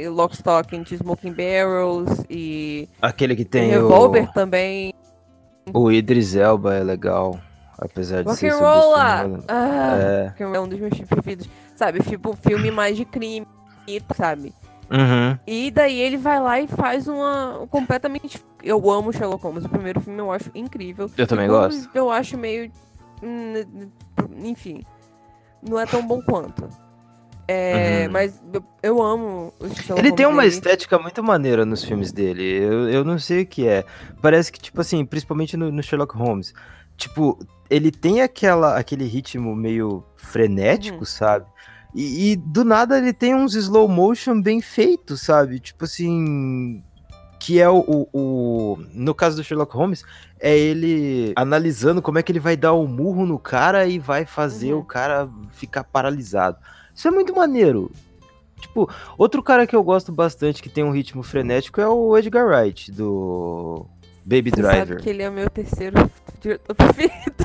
Lock, 0.09 0.33
Stock 0.33 0.75
and 0.75 0.83
Smoking 0.89 1.33
Barrels 1.33 2.25
e 2.27 2.89
Aquele 3.01 3.35
que 3.35 3.45
tem 3.45 3.69
Revolver 3.69 4.27
o, 4.29 4.33
também. 4.33 4.93
o 5.71 5.91
Idris 5.91 6.35
Elba 6.35 6.73
é 6.75 6.83
legal. 6.83 7.39
Apesar 7.77 8.23
de 8.23 8.35
ser 8.35 8.49
Rock'n'Rolla! 8.51 9.43
Ah, 9.47 9.97
É. 9.99 10.33
É 10.43 10.59
um 10.59 10.67
dos 10.67 10.79
meus 10.79 10.91
filmes 10.91 11.09
preferidos. 11.09 11.47
Sabe? 11.75 12.01
Tipo, 12.01 12.35
filme 12.35 12.71
mais 12.71 12.97
de 12.97 13.05
crime, 13.05 13.45
sabe? 14.15 14.53
Uhum. 14.93 15.39
E 15.47 15.71
daí 15.71 15.99
ele 15.99 16.17
vai 16.17 16.39
lá 16.39 16.59
e 16.61 16.67
faz 16.67 17.07
uma 17.07 17.65
completamente. 17.71 18.39
Eu 18.63 18.89
amo 18.91 19.11
Sherlock 19.11 19.43
Holmes. 19.43 19.65
O 19.65 19.69
primeiro 19.69 19.99
filme 19.99 20.19
eu 20.19 20.31
acho 20.31 20.51
incrível. 20.53 21.09
Eu 21.17 21.25
também 21.25 21.47
gosto. 21.47 21.89
Eu 21.95 22.11
acho 22.11 22.37
meio. 22.37 22.71
hum, 23.23 23.89
Enfim. 24.43 24.83
Não 25.67 25.79
é 25.79 25.85
tão 25.85 26.05
bom 26.05 26.21
quanto. 26.21 26.67
É, 27.47 28.03
Uhum. 28.05 28.13
Mas 28.13 28.41
eu, 28.81 29.01
amo 29.01 29.53
o 29.59 29.67
Sherlock 29.69 29.99
Ele 29.99 30.11
tem 30.13 30.25
uma 30.25 30.43
dele. 30.43 30.53
estética 30.53 30.97
muito 30.99 31.21
maneira 31.23 31.65
nos 31.65 31.83
filmes 31.83 32.11
dele. 32.11 32.43
Eu, 32.43 32.89
eu 32.89 33.03
não 33.03 33.17
sei 33.19 33.41
o 33.41 33.45
que 33.45 33.67
é. 33.67 33.83
Parece 34.21 34.51
que, 34.51 34.61
tipo 34.61 34.79
assim, 34.79 35.03
principalmente 35.05 35.57
no, 35.57 35.71
no 35.71 35.81
Sherlock 35.83 36.15
Holmes. 36.15 36.53
Tipo, 36.95 37.37
ele 37.69 37.91
tem 37.91 38.21
aquela, 38.21 38.77
aquele 38.77 39.05
ritmo 39.05 39.55
meio 39.55 40.03
frenético, 40.15 40.99
Uhum. 40.99 41.05
sabe? 41.05 41.45
E, 41.95 42.31
e 42.31 42.35
do 42.35 42.63
nada 42.65 42.97
ele 42.97 43.13
tem 43.13 43.35
uns 43.35 43.53
slow 43.55 43.87
motion 43.87 44.41
bem 44.41 44.61
feitos, 44.61 45.21
sabe? 45.21 45.59
Tipo 45.59 45.85
assim. 45.85 46.83
Que 47.39 47.59
é 47.59 47.69
o, 47.69 47.79
o, 47.79 48.07
o- 48.13 48.77
No 48.93 49.13
caso 49.13 49.35
do 49.35 49.43
Sherlock 49.43 49.75
Holmes, 49.75 50.03
é 50.39 50.57
ele 50.57 51.33
analisando 51.35 52.01
como 52.01 52.17
é 52.17 52.23
que 52.23 52.31
ele 52.31 52.39
vai 52.39 52.55
dar 52.55 52.71
o 52.71 52.87
murro 52.87 53.25
no 53.25 53.37
cara 53.37 53.85
e 53.85 53.99
vai 53.99 54.25
fazer 54.25 54.73
Uhum. 54.73 54.79
o 54.79 54.85
cara 54.85 55.29
ficar 55.51 55.83
paralisado. 55.83 56.57
Isso 56.95 57.05
é 57.07 57.11
muito 57.11 57.35
maneiro. 57.35 57.91
Tipo, 58.61 58.89
outro 59.17 59.43
cara 59.43 59.67
que 59.67 59.75
eu 59.75 59.83
gosto 59.83 60.09
bastante 60.09 60.63
que 60.63 60.69
tem 60.69 60.85
um 60.85 60.91
ritmo 60.91 61.21
frenético 61.21 61.81
é 61.81 61.87
o 61.87 62.17
Edgar 62.17 62.47
Wright, 62.47 62.89
do 62.93 63.85
Baby 64.23 64.51
Você 64.51 64.61
Driver. 64.61 64.87
sabe 64.87 65.01
que 65.03 65.09
ele 65.09 65.21
é 65.21 65.29
o 65.29 65.33
meu 65.33 65.49
terceiro 65.49 66.09
diretor 66.39 66.73
preferido. 66.75 67.35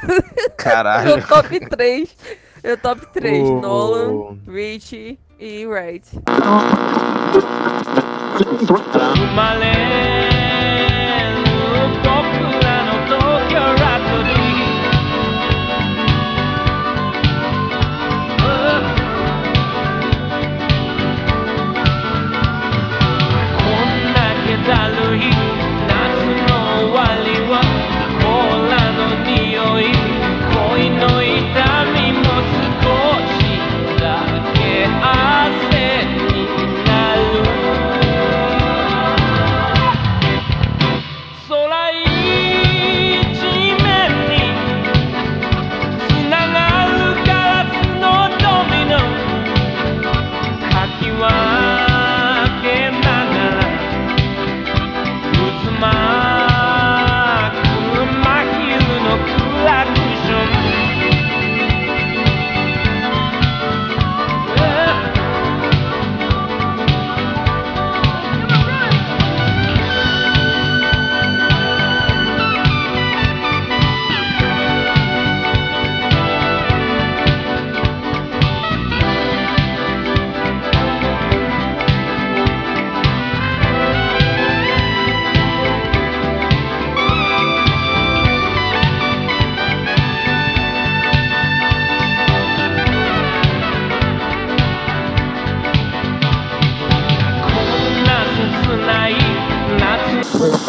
Caralho. 0.56 1.16
Meu 1.18 1.26
top 1.26 1.58
3. 1.70 2.16
Meu 2.62 2.76
top 2.76 3.06
3. 3.12 3.48
O- 3.48 3.60
Nolan, 3.60 4.38
Rich 4.46 5.18
e 5.38 5.66
Wright. 5.66 6.04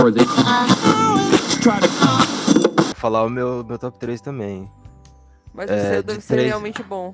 Before. 0.03 0.11
They 0.11 0.25
try 1.61 1.79
to 1.79 1.89
Vou 2.83 2.95
falar 2.95 3.23
o 3.23 3.29
meu, 3.29 3.63
meu 3.63 3.77
top 3.77 3.97
3 3.99 4.19
também. 4.21 4.69
Mas 5.53 5.69
É, 5.69 5.75
o 5.75 5.81
seu 5.93 6.01
de 6.01 6.07
deve 6.07 6.21
ser 6.21 6.33
três- 6.35 6.47
realmente 6.47 6.83
bom. 6.83 7.13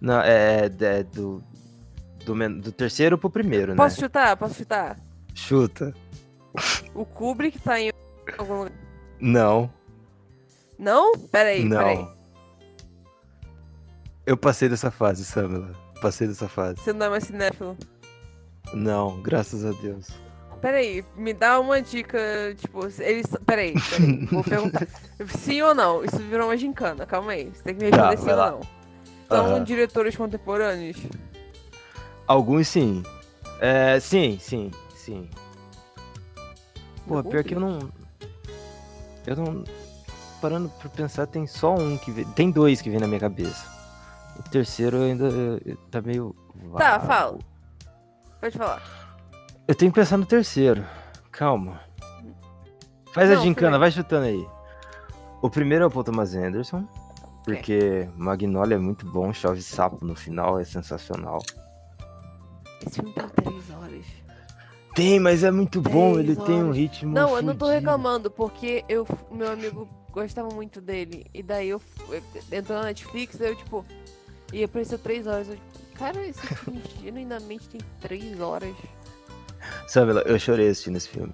Não, 0.00 0.20
é, 0.20 0.64
é 0.80 1.02
do, 1.02 1.42
do, 2.24 2.34
men- 2.34 2.58
do 2.58 2.72
terceiro 2.72 3.18
pro 3.18 3.28
primeiro, 3.30 3.72
né? 3.72 3.76
Posso 3.76 4.00
chutar? 4.00 4.36
Posso 4.36 4.54
chutar? 4.54 4.96
Chuta. 5.34 5.94
O 6.94 7.04
Kubrick 7.04 7.58
tá 7.60 7.78
em 7.80 7.90
algum 8.38 8.58
lugar. 8.58 8.72
Não, 9.20 9.70
Não? 10.78 11.12
Peraí, 11.30 11.68
peraí. 11.68 11.98
não. 11.98 12.12
Eu 14.26 14.36
passei 14.36 14.68
dessa 14.68 14.90
fase, 14.90 15.24
Samela. 15.24 15.72
Passei 16.00 16.26
dessa 16.26 16.48
fase. 16.48 16.80
Você 16.80 16.92
não 16.92 17.06
é 17.06 17.10
mais 17.10 17.24
cinéfilo? 17.24 17.76
Não, 18.72 19.20
graças 19.20 19.64
a 19.64 19.72
Deus. 19.72 20.08
Peraí, 20.60 21.02
me 21.16 21.32
dá 21.32 21.58
uma 21.58 21.80
dica, 21.80 22.18
tipo, 22.56 22.84
eles. 22.98 23.26
Peraí, 23.46 23.74
peraí, 23.90 24.26
vou 24.26 24.44
perguntar. 24.44 24.86
Sim 25.38 25.62
ou 25.62 25.74
não? 25.74 26.04
Isso 26.04 26.18
virou 26.18 26.48
uma 26.48 26.56
gincana, 26.56 27.06
calma 27.06 27.32
aí. 27.32 27.50
Você 27.54 27.62
tem 27.62 27.74
que 27.76 27.84
me 27.84 27.90
Tá, 27.90 28.10
responder 28.10 28.18
sim 28.18 28.24
vai 28.26 28.34
ou 28.34 28.40
lá. 28.40 28.50
não. 28.50 28.60
São 29.28 29.46
Aham. 29.54 29.64
diretores 29.64 30.16
contemporâneos? 30.16 30.96
Alguns 32.26 32.68
sim. 32.68 33.02
É, 33.60 33.98
sim, 34.00 34.38
sim, 34.40 34.70
sim. 34.94 35.30
Pô, 37.06 37.22
pior 37.24 37.42
que 37.42 37.54
eu 37.54 37.60
não. 37.60 37.78
Eu 39.26 39.36
não. 39.36 39.64
Parando 40.42 40.68
pra 40.78 40.88
pensar, 40.90 41.26
tem 41.26 41.46
só 41.46 41.74
um 41.74 41.96
que 41.96 42.10
vem. 42.10 42.24
Tem 42.32 42.50
dois 42.50 42.80
que 42.82 42.90
vem 42.90 42.98
na 43.00 43.06
minha 43.06 43.20
cabeça. 43.20 43.66
O 44.38 44.42
terceiro 44.48 45.02
ainda 45.02 45.28
tá 45.90 46.00
meio. 46.02 46.34
Tá, 46.76 46.98
fala. 47.00 47.38
Pode 48.40 48.56
falar. 48.56 48.99
Eu 49.70 49.74
tenho 49.76 49.92
que 49.92 50.00
pensar 50.00 50.16
no 50.16 50.26
terceiro. 50.26 50.84
Calma. 51.30 51.80
Faz 53.12 53.30
Não, 53.30 53.38
a 53.38 53.40
gincana, 53.40 53.78
vai 53.78 53.88
chutando 53.92 54.26
aí. 54.26 54.44
O 55.40 55.48
primeiro 55.48 55.84
é 55.84 55.86
o 55.86 55.90
Paul 55.92 56.02
Thomas 56.02 56.34
Anderson. 56.34 56.84
Porque 57.44 58.08
Magnolia 58.16 58.74
é 58.74 58.80
muito 58.80 59.06
bom, 59.06 59.32
chove 59.32 59.62
sapo 59.62 60.04
no 60.04 60.16
final, 60.16 60.58
é 60.58 60.64
sensacional. 60.64 61.38
Esse 62.84 62.96
filme 62.96 63.12
tem 63.12 63.28
três 63.28 63.70
horas. 63.70 64.04
Tem, 64.96 65.20
mas 65.20 65.44
é 65.44 65.52
muito 65.52 65.80
bom, 65.80 66.14
Dez 66.16 66.28
ele 66.30 66.34
tem 66.36 66.56
um 66.56 66.64
horas. 66.64 66.76
ritmo. 66.76 67.14
Não, 67.14 67.36
eu 67.36 67.42
não 67.42 67.54
tô 67.54 67.68
reclamando, 67.68 68.28
porque 68.28 68.84
eu, 68.88 69.06
meu 69.30 69.52
amigo 69.52 69.88
gostava 70.10 70.48
muito 70.52 70.80
dele. 70.80 71.26
E 71.32 71.44
daí 71.44 71.68
eu 71.68 71.78
f- 71.78 72.22
entrou 72.50 72.76
na 72.76 72.86
Netflix, 72.86 73.40
eu 73.40 73.54
tipo. 73.54 73.86
E 74.52 74.64
apareceu 74.64 74.98
três 74.98 75.28
horas. 75.28 75.46
Eu, 75.48 75.54
tipo, 75.54 75.94
cara, 75.96 76.26
esse 76.26 76.44
filme 76.44 76.82
genuinamente 77.00 77.68
tem 77.68 77.80
três 78.00 78.40
horas. 78.40 78.74
Samela, 79.90 80.20
eu 80.22 80.38
chorei 80.38 80.68
assistindo 80.68 80.96
esse 80.96 81.08
filme. 81.08 81.32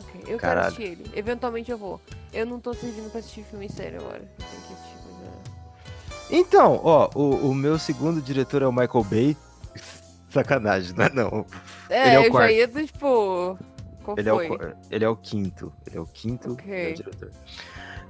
Ok, 0.00 0.22
eu 0.26 0.38
Caralho. 0.38 0.74
quero 0.74 0.90
assistir 0.92 1.02
ele. 1.10 1.18
Eventualmente 1.18 1.70
eu 1.70 1.76
vou. 1.76 2.00
Eu 2.32 2.46
não 2.46 2.58
tô 2.58 2.72
servindo 2.72 3.10
pra 3.10 3.20
assistir 3.20 3.44
filme 3.44 3.68
sério 3.68 4.00
agora. 4.00 4.22
Eu 4.22 4.46
tenho 4.46 4.62
que 4.62 4.72
assistir 4.72 4.96
coisa. 5.02 6.30
Então, 6.30 6.80
ó, 6.82 7.10
o, 7.14 7.50
o 7.50 7.54
meu 7.54 7.78
segundo 7.78 8.22
diretor 8.22 8.62
é 8.62 8.66
o 8.66 8.72
Michael 8.72 9.04
Bay. 9.04 9.36
Sacanagem, 10.32 10.94
não 10.96 11.04
é 11.04 11.10
não. 11.12 11.46
É, 11.90 12.06
Ele 12.06 12.14
é 12.14 12.20
o 12.20 12.24
eu 12.24 12.30
quarto. 12.30 12.46
já 12.46 12.52
ia 12.52 12.68
tipo. 12.68 13.58
Qual 14.02 14.18
Ele 14.18 14.28
é, 14.30 14.32
o, 14.32 14.36
foi? 14.38 14.74
ele 14.90 15.04
é 15.04 15.08
o 15.10 15.14
quinto. 15.16 15.70
Ele 15.86 15.98
é 15.98 16.00
o 16.00 16.06
quinto 16.06 16.52
Ok. 16.54 16.66
meu 16.66 16.94
diretor. 16.94 17.30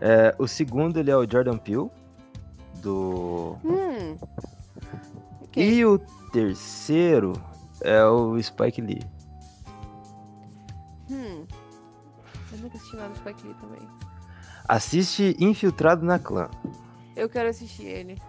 É, 0.00 0.35
o 0.38 0.46
segundo, 0.46 1.00
ele 1.00 1.11
é 1.11 1.16
o 1.16 1.28
Jordan 1.28 1.59
Peele. 1.59 1.90
Do. 2.76 3.59
Hum. 3.64 4.16
Ok. 5.42 5.62
E 5.68 5.85
o 5.85 5.98
terceiro 6.33 7.33
é 7.81 8.05
o 8.05 8.40
Spike 8.40 8.81
Lee. 8.81 9.02
Hum. 11.12 11.46
Eu 12.53 12.59
nunca 12.59 12.77
assisti 12.77 12.96
nada 12.96 13.11
do 13.11 13.16
Spike 13.16 13.46
Lee 13.46 13.55
também. 13.61 13.88
Assiste 14.68 15.37
Infiltrado 15.38 16.05
na 16.05 16.18
Clã. 16.18 16.48
Eu 17.14 17.29
quero 17.29 17.48
assistir 17.48 17.85
ele. 17.85 18.20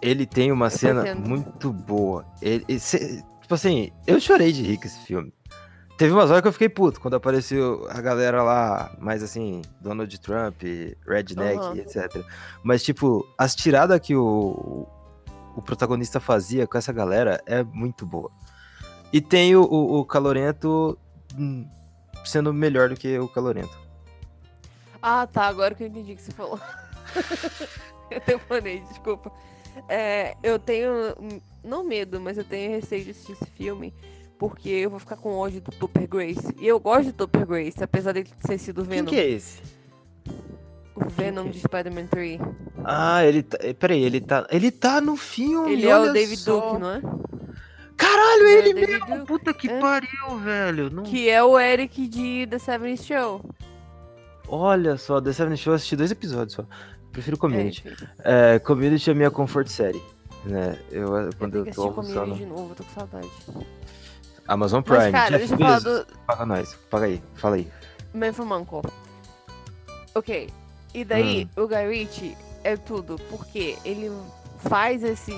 Ele 0.00 0.26
tem 0.26 0.50
uma 0.50 0.68
cena 0.68 1.02
pretendo. 1.02 1.28
muito 1.28 1.72
boa. 1.72 2.26
Ele, 2.40 2.64
tipo 2.64 3.54
assim, 3.54 3.92
eu 4.06 4.18
chorei 4.20 4.52
de 4.52 4.62
rir 4.62 4.78
com 4.78 4.86
esse 4.86 4.98
filme. 5.00 5.32
Teve 5.96 6.12
umas 6.12 6.30
horas 6.30 6.42
que 6.42 6.48
eu 6.48 6.52
fiquei 6.52 6.68
puto 6.68 7.00
quando 7.00 7.14
apareceu 7.14 7.86
a 7.88 8.00
galera 8.00 8.42
lá, 8.42 8.96
mais 8.98 9.22
assim, 9.22 9.62
Donald 9.80 10.20
Trump, 10.20 10.60
Redneck, 11.06 11.58
Aham. 11.58 11.76
etc. 11.76 12.24
Mas, 12.64 12.82
tipo, 12.82 13.24
as 13.38 13.54
tiradas 13.54 14.00
que 14.00 14.16
o, 14.16 14.88
o 15.54 15.62
protagonista 15.62 16.18
fazia 16.18 16.66
com 16.66 16.76
essa 16.76 16.92
galera 16.92 17.40
é 17.46 17.62
muito 17.62 18.04
boa. 18.04 18.30
E 19.12 19.20
tem 19.20 19.54
o, 19.54 19.62
o, 19.62 20.00
o 20.00 20.04
Calorento 20.04 20.98
hum, 21.38 21.64
sendo 22.24 22.52
melhor 22.52 22.88
do 22.88 22.96
que 22.96 23.18
o 23.18 23.28
Calorento. 23.28 23.76
Ah, 25.02 25.26
tá. 25.26 25.46
Agora 25.46 25.74
que 25.74 25.82
eu 25.82 25.88
entendi 25.88 26.12
o 26.12 26.16
que 26.16 26.22
você 26.22 26.32
falou. 26.32 26.60
eu 28.10 28.20
temporei, 28.20 28.80
desculpa. 28.80 29.32
É, 29.88 30.36
eu 30.42 30.58
tenho. 30.58 30.92
Não 31.64 31.82
medo, 31.82 32.20
mas 32.20 32.38
eu 32.38 32.44
tenho 32.44 32.70
receio 32.70 33.04
de 33.04 33.10
assistir 33.10 33.32
esse 33.32 33.46
filme. 33.46 33.92
Porque 34.38 34.68
eu 34.68 34.90
vou 34.90 34.98
ficar 34.98 35.16
com 35.16 35.36
ódio 35.36 35.60
do 35.60 35.70
Topper 35.70 36.08
Grace. 36.08 36.54
E 36.58 36.66
eu 36.66 36.78
gosto 36.80 37.06
do 37.06 37.12
Topper 37.12 37.46
Grace, 37.46 37.82
apesar 37.82 38.12
dele 38.12 38.28
ter 38.44 38.58
sido 38.58 38.82
o 38.82 38.86
Quem 38.86 38.96
Venom. 38.96 39.08
que 39.08 39.16
é 39.16 39.28
esse? 39.28 39.62
O 40.94 41.08
Venom 41.08 41.46
é? 41.46 41.50
de 41.50 41.60
Spider-Man 41.60 42.06
3. 42.06 42.40
Ah, 42.84 43.24
ele 43.24 43.42
tá. 43.42 43.58
Peraí, 43.78 44.02
ele 44.02 44.20
tá. 44.20 44.46
Ele 44.50 44.70
tá 44.70 45.00
no 45.00 45.16
filme. 45.16 45.72
Ele 45.72 45.86
é 45.86 45.96
o 45.96 46.12
David 46.12 46.36
só. 46.36 46.72
Duke, 46.72 46.80
não 46.80 46.90
é? 46.90 47.02
Caralho, 48.22 48.46
Ele 48.46 48.68
é 48.68 48.68
ele 48.70 48.86
mesmo! 48.86 49.26
Puta 49.26 49.52
que 49.54 49.68
É. 49.70 49.80
pariu, 49.80 50.38
velho. 50.42 50.90
Não... 50.90 51.02
Que 51.02 51.28
é 51.28 51.42
o 51.42 51.58
Eric 51.58 52.06
de 52.08 52.46
The 52.48 52.58
Seven 52.58 52.96
Show. 52.96 53.44
Olha 54.48 54.96
só, 54.96 55.20
The 55.20 55.32
Seven 55.32 55.56
Show 55.56 55.72
eu 55.72 55.76
assisti 55.76 55.96
dois 55.96 56.10
episódios 56.10 56.54
só. 56.54 56.64
Prefiro 57.10 57.36
É, 57.36 57.40
Community. 57.40 57.88
enfim. 57.88 58.06
É, 58.24 58.58
Community 58.58 59.10
é 59.10 59.14
minha 59.14 59.30
comfort 59.30 59.66
série. 59.68 60.02
Né? 60.44 60.78
Eu, 60.90 61.16
Eu 61.16 61.30
quando 61.38 61.56
eu, 61.58 61.64
que 61.64 61.72
tô 61.72 61.82
almoçando. 61.84 62.34
de 62.34 62.44
novo, 62.46 62.70
eu 62.72 62.74
tô 62.76 62.84
com 62.84 62.90
saudade. 62.90 63.28
Amazon 64.48 64.82
Prime, 64.82 64.98
Mas, 65.02 65.12
cara, 65.12 65.38
Jeff 65.38 65.38
deixa 65.38 65.54
eu 65.54 65.58
falar 65.58 65.80
Bezos, 65.80 66.06
do 66.06 66.18
paga 66.26 66.46
nós. 66.46 66.74
Paga 66.90 67.06
aí, 67.06 67.22
fala 67.34 67.56
aí. 67.56 67.68
Man 68.12 68.32
from 68.32 68.52
Uncle. 68.56 68.82
Ok. 70.14 70.48
E 70.94 71.04
daí, 71.04 71.48
Hum. 71.56 71.62
o 71.62 71.68
Guy 71.68 71.86
Ritchie 71.88 72.36
é 72.64 72.76
tudo, 72.76 73.16
porque 73.30 73.76
ele 73.84 74.10
faz 74.58 75.02
esse 75.04 75.32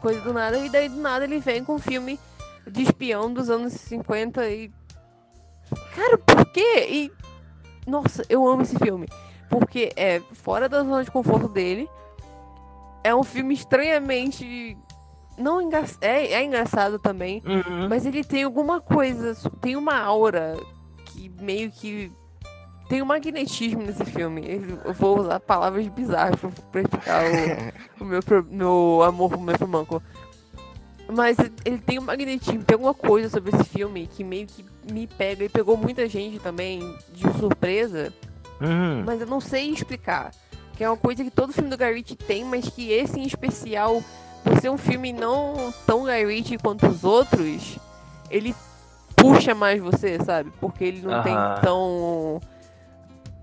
coisa 0.00 0.20
do 0.20 0.32
nada, 0.32 0.58
e 0.58 0.68
daí 0.68 0.88
do 0.88 1.00
nada 1.00 1.24
ele 1.24 1.38
vem 1.38 1.64
com 1.64 1.74
um 1.74 1.78
filme 1.78 2.18
de 2.66 2.82
espião 2.82 3.32
dos 3.32 3.50
anos 3.50 3.72
50 3.72 4.48
e. 4.48 4.72
Cara, 5.94 6.18
por 6.18 6.44
quê? 6.46 6.86
E. 6.88 7.12
Nossa, 7.86 8.24
eu 8.28 8.46
amo 8.46 8.62
esse 8.62 8.78
filme. 8.78 9.08
Porque 9.48 9.92
é 9.96 10.20
fora 10.32 10.68
da 10.68 10.82
zona 10.82 11.04
de 11.04 11.10
conforto 11.10 11.48
dele. 11.48 11.88
É 13.02 13.14
um 13.14 13.22
filme 13.22 13.54
estranhamente. 13.54 14.76
Não 15.36 15.60
engra... 15.60 15.84
é, 16.00 16.32
é 16.34 16.44
engraçado 16.44 16.98
também. 16.98 17.42
Mas 17.88 18.04
ele 18.04 18.22
tem 18.22 18.42
alguma 18.44 18.80
coisa, 18.80 19.34
tem 19.60 19.74
uma 19.76 19.98
aura 19.98 20.56
que 21.06 21.28
meio 21.40 21.70
que. 21.70 22.12
Tem 22.90 23.00
um 23.00 23.06
magnetismo 23.06 23.84
nesse 23.84 24.04
filme. 24.04 24.42
Eu 24.84 24.92
vou 24.92 25.20
usar 25.20 25.38
palavras 25.38 25.86
bizarras 25.86 26.34
pra, 26.72 26.80
explicar 26.82 27.22
o, 28.00 28.02
o 28.02 28.04
meu, 28.04 28.20
meu 28.50 29.02
amor 29.04 29.30
pro 29.30 29.40
meu 29.40 29.54
Manco. 29.68 30.02
Mas 31.08 31.36
ele 31.64 31.78
tem 31.78 32.00
um 32.00 32.02
magnetismo, 32.02 32.64
tem 32.64 32.74
alguma 32.74 32.92
coisa 32.92 33.28
sobre 33.28 33.54
esse 33.54 33.62
filme 33.62 34.08
que 34.08 34.24
meio 34.24 34.48
que 34.48 34.64
me 34.92 35.06
pega 35.06 35.44
e 35.44 35.48
pegou 35.48 35.76
muita 35.76 36.08
gente 36.08 36.40
também 36.40 36.80
de 37.12 37.22
surpresa, 37.38 38.12
Uhum. 38.60 39.04
mas 39.06 39.20
eu 39.20 39.26
não 39.26 39.40
sei 39.40 39.70
explicar. 39.70 40.32
Que 40.76 40.82
é 40.82 40.90
uma 40.90 40.96
coisa 40.96 41.22
que 41.24 41.30
todo 41.30 41.52
filme 41.52 41.70
do 41.70 41.78
Guy 41.78 41.92
Ritchie 41.94 42.16
tem, 42.16 42.44
mas 42.44 42.68
que 42.68 42.90
esse 42.90 43.18
em 43.20 43.24
especial, 43.24 44.02
por 44.42 44.60
ser 44.60 44.68
um 44.68 44.76
filme 44.76 45.12
não 45.12 45.72
tão 45.86 46.04
Guy 46.04 46.26
Ritchie 46.26 46.58
quanto 46.58 46.86
os 46.88 47.04
outros, 47.04 47.78
ele 48.30 48.54
puxa 49.16 49.54
mais 49.54 49.80
você, 49.80 50.18
sabe? 50.24 50.52
Porque 50.60 50.82
ele 50.84 51.02
não 51.02 51.22
tem 51.22 51.34
Aham. 51.36 51.60
tão. 51.62 52.40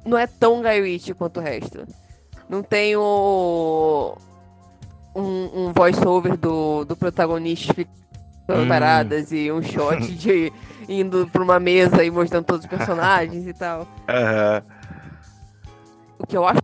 Não 0.07 0.17
é 0.17 0.25
tão 0.27 0.61
Guy 0.61 0.81
Ritchie 0.81 1.13
quanto 1.13 1.39
o 1.39 1.43
resto. 1.43 1.85
Não 2.49 2.63
tem 2.63 2.95
o. 2.95 4.15
Um, 5.15 5.65
um 5.67 5.73
voice-over 5.73 6.37
do, 6.37 6.85
do 6.85 6.95
protagonista 6.95 7.71
explicando 7.71 7.97
Hum. 8.49 8.67
paradas 8.69 9.31
e 9.33 9.51
um 9.51 9.61
shot 9.61 9.99
de 10.15 10.53
indo 10.87 11.27
pra 11.27 11.43
uma 11.43 11.59
mesa 11.59 12.01
e 12.03 12.09
mostrando 12.09 12.45
todos 12.45 12.63
os 12.63 12.69
personagens 12.69 13.45
e 13.45 13.53
tal. 13.53 13.85
Aham. 14.07 14.63
O 16.19 16.25
que 16.25 16.37
eu 16.37 16.47
acho 16.47 16.61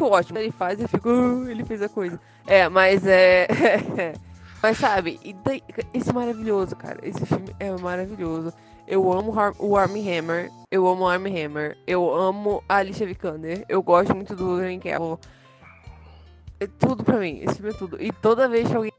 ótimo. 0.00 0.38
Ele 0.38 0.50
faz 0.50 0.78
e 0.80 0.82
eu 0.84 0.88
fico, 0.88 1.08
"Uh, 1.08 1.48
ele 1.50 1.64
fez 1.64 1.82
a 1.82 1.88
coisa. 1.88 2.18
É, 2.46 2.68
mas 2.68 3.06
é. 3.06 3.46
mas 4.62 4.78
sabe, 4.78 5.20
daí, 5.44 5.62
esse 5.92 6.10
é 6.10 6.12
maravilhoso, 6.12 6.74
cara. 6.76 6.98
Esse 7.02 7.24
filme 7.26 7.54
é 7.60 7.70
maravilhoso. 7.72 8.52
Eu 8.86 9.12
amo 9.12 9.32
o 9.58 9.76
Armie 9.76 10.18
Hammer. 10.18 10.50
Eu 10.70 10.86
amo 10.86 11.04
o 11.04 11.08
Armie 11.08 11.44
Hammer. 11.44 11.76
Eu 11.86 12.14
amo 12.14 12.62
a 12.68 12.76
Alicia 12.76 13.06
Vikander. 13.06 13.64
Eu 13.68 13.82
gosto 13.82 14.14
muito 14.14 14.34
do 14.34 14.62
Henry 14.62 14.78
Cavill. 14.78 15.18
É 16.58 16.66
tudo 16.66 17.04
pra 17.04 17.18
mim. 17.18 17.40
Esse 17.42 17.56
filme 17.56 17.70
é 17.70 17.74
tudo. 17.74 18.02
E 18.02 18.12
toda 18.12 18.48
vez 18.48 18.68
que 18.68 18.76
alguém 18.76 18.92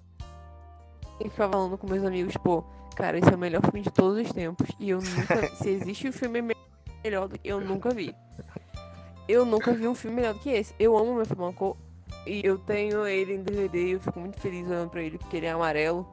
fica 1.18 1.48
falando 1.50 1.78
com 1.78 1.88
meus 1.88 2.04
amigos, 2.04 2.36
pô, 2.38 2.64
cara, 2.96 3.18
esse 3.18 3.30
é 3.30 3.36
o 3.36 3.40
melhor 3.40 3.62
filme 3.62 3.82
de 3.82 3.92
todos 3.92 4.26
os 4.26 4.32
tempos. 4.32 4.68
E 4.80 4.90
eu 4.90 5.00
nunca. 5.00 5.48
se 5.56 5.70
existe 5.70 6.08
um 6.08 6.12
filme 6.12 6.56
melhor 7.04 7.28
do 7.28 7.38
que 7.38 7.48
eu 7.48 7.60
nunca 7.60 7.90
vi. 7.92 8.16
Eu 9.28 9.46
nunca 9.46 9.74
vi 9.74 9.88
um 9.88 9.96
filme 9.96 10.18
melhor 10.18 10.34
do 10.34 10.40
que 10.40 10.50
esse. 10.50 10.74
Eu 10.80 10.98
amo 10.98 11.16
meu 11.16 11.26
filme 11.26 11.44
Uncle, 11.44 11.76
e 12.26 12.42
eu 12.44 12.58
tenho 12.58 13.06
ele 13.06 13.34
em 13.34 13.44
DVD 13.44 13.88
e 13.88 13.92
eu 13.92 14.00
fico 14.00 14.20
muito 14.20 14.40
feliz 14.40 14.66
olhando 14.68 14.90
pra 14.90 15.02
ele 15.02 15.18
porque 15.18 15.38
ele 15.38 15.46
é 15.46 15.52
amarelo. 15.52 16.08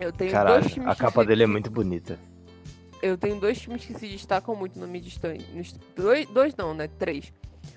Eu 0.00 0.12
tenho 0.12 0.32
Caralho, 0.32 0.60
dois 0.60 0.72
filmes 0.72 0.90
a 0.90 0.96
capa 0.96 1.24
dele 1.24 1.44
é 1.44 1.46
muito 1.46 1.70
bonita. 1.70 2.18
Eu 3.02 3.16
tenho 3.16 3.40
dois 3.40 3.58
filmes 3.58 3.84
que 3.84 3.94
se 3.94 4.08
destacam 4.08 4.54
muito 4.54 4.78
no 4.78 4.86
mídia 4.86 5.08
histórica. 5.08 5.44
Dois, 5.96 6.26
dois 6.28 6.54
não, 6.56 6.74
né? 6.74 6.88
Três. 6.98 7.32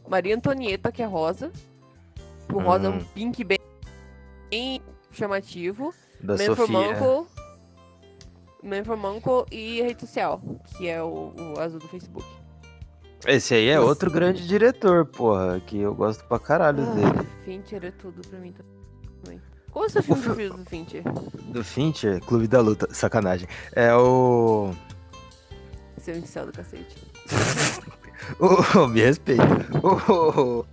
Maria 0.08 0.36
Antonieta, 0.36 0.92
que 0.92 1.02
é 1.02 1.06
rosa. 1.06 1.52
O 2.52 2.60
rosa 2.60 2.88
é 2.88 2.90
um 2.90 2.98
Hum. 2.98 3.06
pink 3.14 3.44
bem, 3.44 3.60
bem 4.50 4.82
chamativo. 5.12 5.94
Da 6.22 6.34
Man 6.36 6.56
Sofia. 6.56 6.78
Uncle. 6.80 7.28
Man 8.64 8.84
Uncle 9.16 9.46
e 9.52 9.82
rede 9.82 10.02
social, 10.02 10.42
que 10.78 10.88
é 10.88 11.02
o, 11.04 11.34
o 11.56 11.60
azul 11.60 11.80
do 11.80 11.88
Facebook. 11.88 12.26
Esse 13.26 13.54
aí 13.56 13.70
é 13.70 13.76
Nossa. 13.78 13.88
outro 13.88 14.12
grande 14.12 14.46
diretor, 14.48 15.06
porra, 15.06 15.62
que 15.66 15.80
eu 15.80 15.94
gosto 15.96 16.24
pra 16.26 16.40
caralho 16.40 16.86
dele. 16.94 17.08
Ah, 17.20 17.44
Fincher 17.46 17.84
é 17.86 17.92
tudo 17.92 18.22
pra 18.28 18.40
mim 18.40 18.52
também. 18.54 19.42
Qual 19.72 19.86
é 19.86 19.88
o 19.88 19.90
seu 19.92 20.04
filme 20.04 20.22
fi- 20.22 20.28
preferido 20.28 20.58
do 20.58 20.66
Fincher? 20.70 21.04
Do 21.04 21.64
Fincher, 21.64 22.20
Clube 22.26 22.48
da 22.48 22.62
Luta, 22.62 22.88
sacanagem. 22.94 23.48
É 23.74 23.94
o. 23.96 24.72
Seu 26.04 26.18
incel 26.18 26.48
do 26.48 26.52
cacete. 26.52 26.96
Ô, 28.39 28.88
me 28.88 29.02
respeita. 29.02 29.44
Ô, 29.82 30.66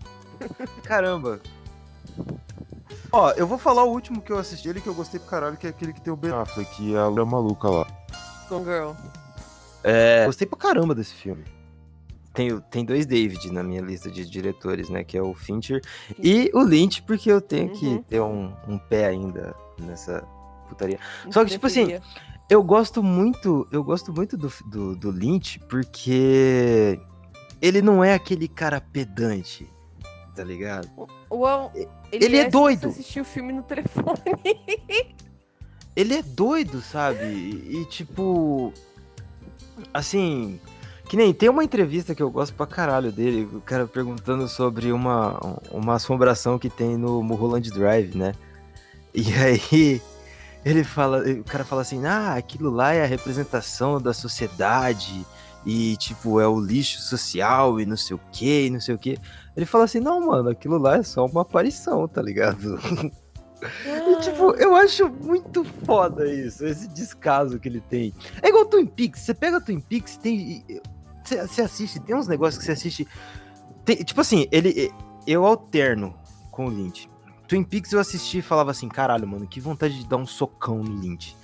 Caramba. 0.84 1.40
Ó, 3.12 3.30
eu 3.32 3.46
vou 3.46 3.58
falar 3.58 3.84
o 3.84 3.90
último 3.90 4.20
que 4.20 4.30
eu 4.32 4.38
assisti, 4.38 4.68
ele 4.68 4.80
que 4.80 4.86
eu 4.88 4.94
gostei 4.94 5.18
pra 5.20 5.28
caralho, 5.30 5.56
que 5.56 5.66
é 5.66 5.70
aquele 5.70 5.92
que 5.92 6.00
tem 6.00 6.12
o 6.12 6.16
Ben 6.16 6.30
Affleck, 6.32 6.82
e 6.82 6.96
a 6.96 7.02
Laura 7.06 7.24
maluca 7.24 7.68
lá. 7.68 7.86
Gone 8.48 8.64
Girl. 8.64 8.92
É, 9.82 10.26
gostei 10.26 10.46
pra 10.46 10.58
caramba 10.58 10.94
desse 10.94 11.14
filme. 11.14 11.44
Tem, 12.32 12.58
tem 12.70 12.84
dois 12.84 13.06
David 13.06 13.50
na 13.52 13.62
minha 13.62 13.80
lista 13.80 14.08
de 14.10 14.24
diretores, 14.28 14.88
né? 14.88 15.02
Que 15.02 15.18
é 15.18 15.22
o 15.22 15.34
Fincher 15.34 15.80
e 16.18 16.50
o 16.54 16.60
Lynch, 16.62 17.02
porque 17.02 17.30
eu 17.30 17.40
tenho 17.40 17.70
que 17.70 17.86
Uhum. 17.86 18.02
ter 18.04 18.20
um, 18.20 18.52
um 18.68 18.78
pé 18.78 19.06
ainda 19.06 19.54
nessa 19.78 20.22
putaria. 20.68 20.98
Só 21.30 21.44
que, 21.44 21.50
tipo 21.50 21.66
assim. 21.66 21.98
Eu 22.50 22.64
gosto 22.64 23.00
muito, 23.00 23.64
eu 23.70 23.84
gosto 23.84 24.12
muito 24.12 24.36
do, 24.36 24.52
do, 24.66 24.96
do 24.96 25.10
Lynch, 25.12 25.60
porque 25.68 26.98
ele 27.62 27.80
não 27.80 28.02
é 28.02 28.12
aquele 28.12 28.48
cara 28.48 28.80
pedante, 28.80 29.70
tá 30.34 30.42
ligado? 30.42 30.88
Uau, 31.30 31.72
ele 32.10 32.36
é 32.36 32.44
se 32.46 32.50
doido. 32.50 32.80
Você 32.80 33.00
assistiu 33.00 33.22
o 33.22 33.24
filme 33.24 33.52
no 33.52 33.62
telefone. 33.62 34.18
Ele 35.96 36.14
é 36.14 36.22
doido, 36.22 36.80
sabe? 36.80 37.24
E, 37.24 37.80
e, 37.80 37.84
tipo. 37.86 38.72
Assim. 39.92 40.60
Que 41.08 41.16
nem 41.16 41.34
tem 41.34 41.48
uma 41.48 41.64
entrevista 41.64 42.14
que 42.14 42.22
eu 42.22 42.30
gosto 42.30 42.54
pra 42.54 42.66
caralho 42.66 43.10
dele, 43.10 43.42
o 43.52 43.60
cara 43.60 43.84
perguntando 43.84 44.46
sobre 44.46 44.92
uma, 44.92 45.38
uma 45.72 45.94
assombração 45.94 46.56
que 46.56 46.70
tem 46.70 46.96
no 46.96 47.20
Mulholland 47.20 47.68
Drive, 47.70 48.14
né? 48.16 48.32
E 49.12 49.32
aí 49.34 50.00
ele 50.64 50.84
fala, 50.84 51.22
o 51.22 51.44
cara 51.44 51.64
fala 51.64 51.82
assim, 51.82 52.04
ah, 52.06 52.34
aquilo 52.34 52.70
lá 52.70 52.92
é 52.92 53.02
a 53.02 53.06
representação 53.06 54.00
da 54.00 54.12
sociedade 54.12 55.24
e 55.64 55.96
tipo, 55.96 56.40
é 56.40 56.46
o 56.46 56.58
lixo 56.60 57.00
social 57.00 57.80
e 57.80 57.86
não 57.86 57.96
sei 57.96 58.16
o 58.16 58.20
que, 58.32 58.66
e 58.66 58.70
não 58.70 58.80
sei 58.80 58.94
o 58.94 58.98
que. 58.98 59.18
Ele 59.56 59.66
fala 59.66 59.84
assim, 59.84 60.00
não, 60.00 60.26
mano, 60.26 60.48
aquilo 60.50 60.78
lá 60.78 60.96
é 60.96 61.02
só 61.02 61.24
uma 61.26 61.42
aparição, 61.42 62.06
tá 62.08 62.22
ligado? 62.22 62.78
E, 63.62 64.20
tipo, 64.22 64.54
eu 64.54 64.74
acho 64.74 65.06
muito 65.08 65.62
foda 65.84 66.26
isso, 66.26 66.64
esse 66.64 66.88
descaso 66.88 67.58
que 67.60 67.68
ele 67.68 67.82
tem. 67.82 68.14
É 68.40 68.48
igual 68.48 68.64
Twin 68.64 68.86
Peaks, 68.86 69.20
você 69.20 69.34
pega 69.34 69.60
Twin 69.60 69.80
Peaks, 69.80 70.16
tem. 70.16 70.64
Você, 71.22 71.46
você 71.46 71.60
assiste, 71.60 72.00
tem 72.00 72.16
uns 72.16 72.26
negócios 72.26 72.58
que 72.58 72.64
você 72.64 72.72
assiste. 72.72 73.06
tem- 73.84 73.96
tipo 73.96 74.18
assim, 74.18 74.46
ele. 74.50 74.90
Eu 75.26 75.44
alterno 75.44 76.14
com 76.50 76.68
o 76.68 76.70
Lynch. 76.70 77.06
Twin 77.50 77.64
Peaks 77.64 77.90
eu 77.92 77.98
assisti 77.98 78.38
e 78.38 78.42
falava 78.42 78.70
assim, 78.70 78.88
caralho, 78.88 79.26
mano, 79.26 79.44
que 79.44 79.60
vontade 79.60 79.98
de 79.98 80.06
dar 80.06 80.16
um 80.18 80.24
socão 80.26 80.84
no 80.84 80.94
Lynch. 81.00 81.36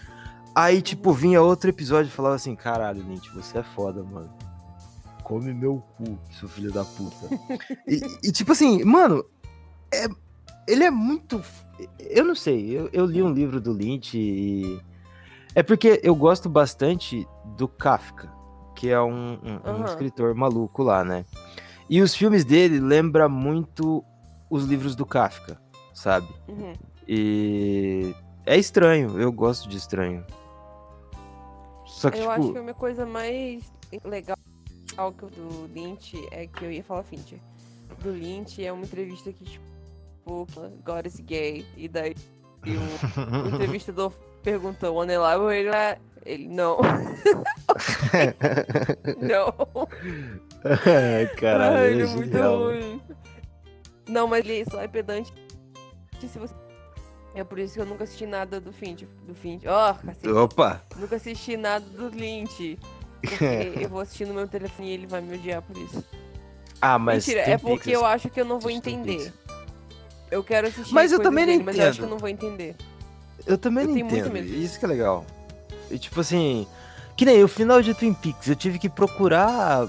Aí, 0.54 0.80
tipo, 0.80 1.12
vinha 1.12 1.42
outro 1.42 1.68
episódio 1.68 2.08
e 2.08 2.12
falava 2.12 2.36
assim, 2.36 2.54
caralho, 2.54 3.02
Lynch, 3.02 3.28
você 3.34 3.58
é 3.58 3.62
foda, 3.64 4.04
mano. 4.04 4.30
Come 5.24 5.52
meu 5.52 5.82
cu, 5.96 6.16
seu 6.38 6.48
filho 6.48 6.70
da 6.72 6.84
puta. 6.84 7.28
e, 7.88 8.00
e, 8.22 8.30
tipo 8.30 8.52
assim, 8.52 8.84
mano, 8.84 9.24
é, 9.92 10.06
ele 10.68 10.84
é 10.84 10.90
muito. 10.92 11.42
Eu 11.98 12.24
não 12.24 12.36
sei, 12.36 12.70
eu, 12.70 12.88
eu 12.92 13.04
li 13.04 13.20
um 13.20 13.32
livro 13.32 13.60
do 13.60 13.72
Lynch 13.72 14.16
e. 14.16 14.80
É 15.56 15.62
porque 15.64 16.00
eu 16.04 16.14
gosto 16.14 16.48
bastante 16.48 17.26
do 17.56 17.66
Kafka, 17.66 18.32
que 18.76 18.88
é 18.90 19.00
um, 19.00 19.32
um- 19.42 19.60
um 19.64 19.70
Aham. 19.78 19.84
escritor 19.86 20.36
maluco 20.36 20.84
lá, 20.84 21.02
né? 21.04 21.24
E 21.90 22.00
os 22.00 22.14
filmes 22.14 22.44
dele 22.44 22.78
lembram 22.78 23.28
muito 23.28 24.04
os 24.48 24.64
livros 24.64 24.94
do 24.94 25.04
Kafka, 25.04 25.60
sabe? 25.96 26.28
Uhum. 26.46 26.74
E 27.08 28.14
é 28.44 28.56
estranho, 28.56 29.18
eu 29.18 29.32
gosto 29.32 29.68
de 29.68 29.76
estranho. 29.76 30.24
Só 31.86 32.10
que, 32.10 32.18
Eu 32.18 32.30
acho 32.30 32.42
que 32.42 32.46
tipo, 32.48 32.58
a 32.58 32.62
minha 32.62 32.74
coisa 32.74 33.06
mais 33.06 33.64
legal 34.04 34.36
que 35.16 35.24
o 35.24 35.30
do 35.30 35.70
Lynch 35.72 36.28
é 36.30 36.46
que 36.46 36.64
eu 36.64 36.70
ia 36.70 36.84
falar 36.84 37.02
Fincher. 37.02 37.40
Do 38.02 38.10
Lynch 38.10 38.62
é 38.64 38.70
uma 38.70 38.84
entrevista 38.84 39.32
que, 39.32 39.44
tipo, 39.44 39.64
God 40.84 41.06
is 41.06 41.18
gay. 41.20 41.64
E 41.76 41.88
daí 41.88 42.14
o, 42.66 43.48
o 43.48 43.54
entrevistador 43.54 44.12
perguntou, 44.42 44.94
o 44.94 45.02
Unreliable, 45.02 45.56
ele 45.56 45.70
é. 45.70 45.98
Ele, 46.26 46.48
não. 46.48 46.78
não. 49.20 49.54
caralho, 51.36 51.76
Ai, 51.76 51.86
é 51.86 51.90
ele 51.92 52.02
é 52.02 52.06
muito 52.06 52.36
ruim. 52.36 53.00
Não, 54.08 54.26
mas 54.26 54.44
ele 54.44 54.68
só 54.68 54.82
é 54.82 54.88
pedante 54.88 55.32
se 56.20 56.38
você... 56.38 56.54
É 57.34 57.44
por 57.44 57.58
isso 57.58 57.74
que 57.74 57.80
eu 57.80 57.86
nunca 57.86 58.04
assisti 58.04 58.24
nada 58.24 58.58
do 58.58 58.72
Finch. 58.72 59.06
Do 59.26 59.34
Finch. 59.34 59.66
Ó, 59.66 59.92
cacete. 59.92 60.28
Opa! 60.30 60.80
Nunca 60.96 61.16
assisti 61.16 61.56
nada 61.56 61.84
do 61.84 62.08
Lynch. 62.08 62.78
Porque 63.20 63.44
eu 63.84 63.88
vou 63.90 64.00
assistir 64.00 64.26
no 64.26 64.32
meu 64.32 64.48
telefone 64.48 64.88
e 64.88 64.92
ele 64.92 65.06
vai 65.06 65.20
me 65.20 65.34
odiar 65.34 65.60
por 65.60 65.76
isso. 65.76 66.02
Ah, 66.80 66.98
mas. 66.98 67.26
Mentira, 67.26 67.42
é 67.50 67.58
porque 67.58 67.90
eu 67.90 68.06
acho 68.06 68.30
que 68.30 68.40
eu 68.40 68.44
não 68.46 68.58
vou 68.58 68.70
entender. 68.70 69.32
Eu 70.30 70.42
quero 70.42 70.66
assistir 70.66 70.94
Mas 70.94 71.12
eu 71.12 71.20
também 71.20 71.44
não 71.44 71.52
dele, 71.52 71.64
mas 71.64 71.78
eu 71.78 71.88
acho 71.88 71.98
que 71.98 72.00
eu 72.00 72.06
entendo. 72.06 72.10
não 72.10 72.18
vou 72.18 72.28
entender. 72.28 72.76
Eu 73.46 73.58
também 73.58 73.84
Eu 73.84 73.88
não 73.88 73.94
tenho 73.94 74.06
muito 74.06 74.28
entendo. 74.28 74.46
Isso 74.64 74.78
que 74.78 74.84
é 74.84 74.88
legal. 74.88 75.24
E 75.90 75.98
tipo 75.98 76.20
assim. 76.20 76.66
Que 77.16 77.24
nem 77.24 77.42
o 77.44 77.48
final 77.48 77.80
de 77.82 77.92
Twin 77.94 78.12
Peaks, 78.14 78.48
eu 78.48 78.56
tive 78.56 78.78
que 78.78 78.88
procurar 78.88 79.88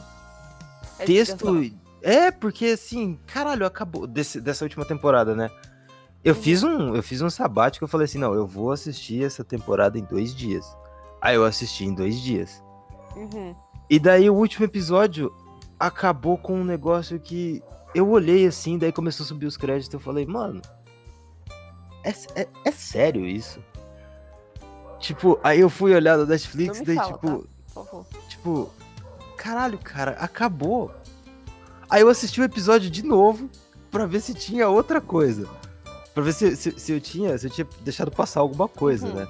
É 0.99 1.05
texto. 1.05 1.71
É, 2.01 2.29
porque 2.31 2.67
assim, 2.67 3.17
caralho, 3.25 3.65
acabou. 3.65 4.05
desse- 4.05 4.39
dessa 4.41 4.63
última 4.65 4.85
temporada, 4.85 5.33
né? 5.35 5.49
Eu 6.23 6.33
Uhum. 6.35 6.41
fiz 6.41 6.63
um. 6.63 6.95
Eu 6.95 7.03
fiz 7.03 7.21
um 7.21 7.29
sabático, 7.29 7.83
eu 7.85 7.87
falei 7.89 8.05
assim, 8.05 8.17
não, 8.17 8.33
eu 8.33 8.45
vou 8.45 8.71
assistir 8.71 9.23
essa 9.23 9.43
temporada 9.43 9.97
em 9.97 10.03
dois 10.03 10.35
dias. 10.35 10.65
Aí 11.21 11.35
eu 11.35 11.45
assisti 11.45 11.85
em 11.85 11.93
dois 11.93 12.19
dias. 12.21 12.61
Uhum. 13.15 13.55
E 13.89 13.97
daí 13.99 14.29
o 14.29 14.35
último 14.35 14.65
episódio 14.65 15.33
acabou 15.79 16.37
com 16.37 16.59
um 16.59 16.63
negócio 16.65 17.19
que 17.19 17.63
eu 17.95 18.09
olhei 18.09 18.45
assim, 18.45 18.77
daí 18.77 18.91
começou 18.91 19.23
a 19.23 19.27
subir 19.27 19.45
os 19.45 19.55
créditos, 19.57 19.93
eu 19.93 19.99
falei, 19.99 20.25
mano, 20.25 20.61
é, 22.03 22.09
é, 22.41 22.47
é 22.65 22.71
sério 22.71 23.25
isso? 23.25 23.59
Tipo, 24.99 25.39
aí 25.43 25.59
eu 25.59 25.69
fui 25.69 25.93
olhar 25.95 26.17
no 26.17 26.25
Netflix, 26.25 26.81
daí 26.81 26.95
fala, 26.95 27.13
tipo, 27.13 27.47
tá? 27.73 28.19
Tipo, 28.27 28.69
caralho, 29.37 29.77
cara, 29.77 30.11
acabou. 30.19 30.91
Aí 31.89 32.01
eu 32.01 32.09
assisti 32.09 32.41
o 32.41 32.43
episódio 32.43 32.89
de 32.89 33.03
novo 33.03 33.49
pra 33.89 34.05
ver 34.05 34.19
se 34.21 34.33
tinha 34.33 34.67
outra 34.67 34.99
coisa. 34.99 35.47
Pra 36.17 36.23
ver 36.23 36.33
se, 36.33 36.55
se, 36.55 36.71
se 36.79 36.91
eu 36.91 36.99
tinha, 36.99 37.37
se 37.37 37.45
eu 37.45 37.51
tinha 37.51 37.67
deixado 37.81 38.09
passar 38.09 38.39
alguma 38.39 38.67
coisa, 38.67 39.05
Uhum. 39.07 39.13
né? 39.13 39.27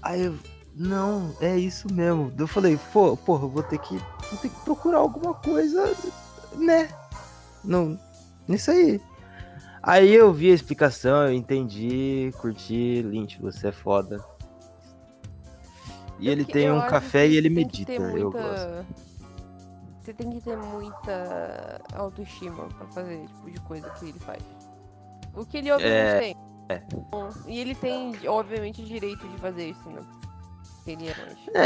Aí 0.00 0.22
eu, 0.22 0.34
não, 0.74 1.36
é 1.38 1.54
isso 1.58 1.92
mesmo. 1.92 2.32
Eu 2.38 2.46
falei, 2.46 2.80
pô, 2.94 3.14
porra, 3.14 3.44
eu 3.44 3.50
vou 3.50 3.62
ter 3.62 3.76
que, 3.80 3.94
vou 4.30 4.38
ter 4.40 4.48
que 4.48 4.58
procurar 4.64 4.96
alguma 5.00 5.34
coisa, 5.34 5.94
né? 6.54 6.88
Não, 7.62 8.00
nisso 8.48 8.70
aí. 8.70 8.98
Aí 9.82 10.14
eu 10.14 10.32
vi 10.32 10.50
a 10.50 10.54
explicação, 10.54 11.26
eu 11.26 11.34
entendi, 11.34 12.32
curti, 12.38 13.02
Lynch, 13.02 13.38
você 13.38 13.68
é 13.68 13.72
foda. 13.72 14.24
E 16.18 16.26
É 16.30 16.32
ele 16.32 16.46
que 16.46 16.54
tem 16.54 16.72
um 16.72 16.80
café 16.86 17.28
e 17.28 17.36
ele 17.36 17.50
medita, 17.50 17.92
ter 17.92 18.00
eu 18.00 18.30
muita- 18.30 18.40
gosto. 18.40 18.86
Você 20.02 20.14
tem 20.14 20.30
que 20.30 20.40
ter 20.40 20.56
muita 20.56 21.82
autoestima 21.92 22.64
pra 22.78 22.86
fazer 22.86 23.16
esse 23.16 23.26
tipo 23.34 23.50
de 23.50 23.60
coisa 23.60 23.90
que 23.90 24.06
ele 24.06 24.18
faz. 24.20 24.42
O 25.36 25.44
que 25.44 25.58
ele 25.58 25.70
obviamente 25.70 26.18
tem. 26.20 26.36
é. 26.68 26.82
Bom, 27.10 27.28
E 27.46 27.60
ele 27.60 27.74
tem, 27.74 28.12
obviamente, 28.26 28.82
o 28.82 28.84
direito 28.84 29.26
de 29.28 29.36
fazer 29.38 29.68
isso, 29.70 29.88
né? 29.90 30.00
Ele 30.86 31.08
é. 31.08 31.16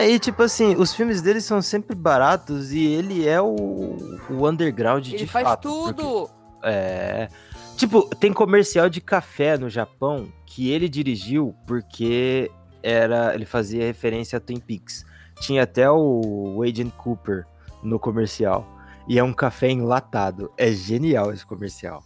É, 0.00 0.10
e 0.10 0.18
tipo 0.18 0.42
assim, 0.42 0.74
os 0.76 0.94
filmes 0.94 1.20
dele 1.20 1.40
são 1.42 1.60
sempre 1.60 1.94
baratos 1.94 2.72
e 2.72 2.84
ele 2.86 3.28
é 3.28 3.40
o, 3.40 3.96
o 4.30 4.48
underground 4.48 5.06
Ele 5.08 5.18
de 5.18 5.26
faz 5.26 5.46
fato. 5.46 5.68
porque- 5.68 6.02
tudo! 6.02 6.30
É. 6.62 7.28
Tipo, 7.76 8.02
tem 8.16 8.32
comercial 8.32 8.88
de 8.90 9.00
café 9.00 9.56
no 9.58 9.68
Japão 9.70 10.28
que 10.46 10.70
ele 10.70 10.88
dirigiu 10.88 11.54
porque 11.66 12.50
era 12.82 13.34
ele 13.34 13.44
fazia 13.46 13.84
referência 13.84 14.36
a 14.36 14.40
Twin 14.40 14.58
Peaks. 14.60 15.04
Tinha 15.40 15.62
até 15.62 15.90
o 15.90 16.62
Agent 16.62 16.92
Cooper 16.96 17.46
no 17.82 17.98
comercial. 17.98 18.66
E 19.08 19.18
é 19.18 19.24
um 19.24 19.32
café 19.32 19.70
enlatado. 19.70 20.50
É 20.58 20.70
genial 20.72 21.32
esse 21.32 21.44
comercial. 21.46 22.02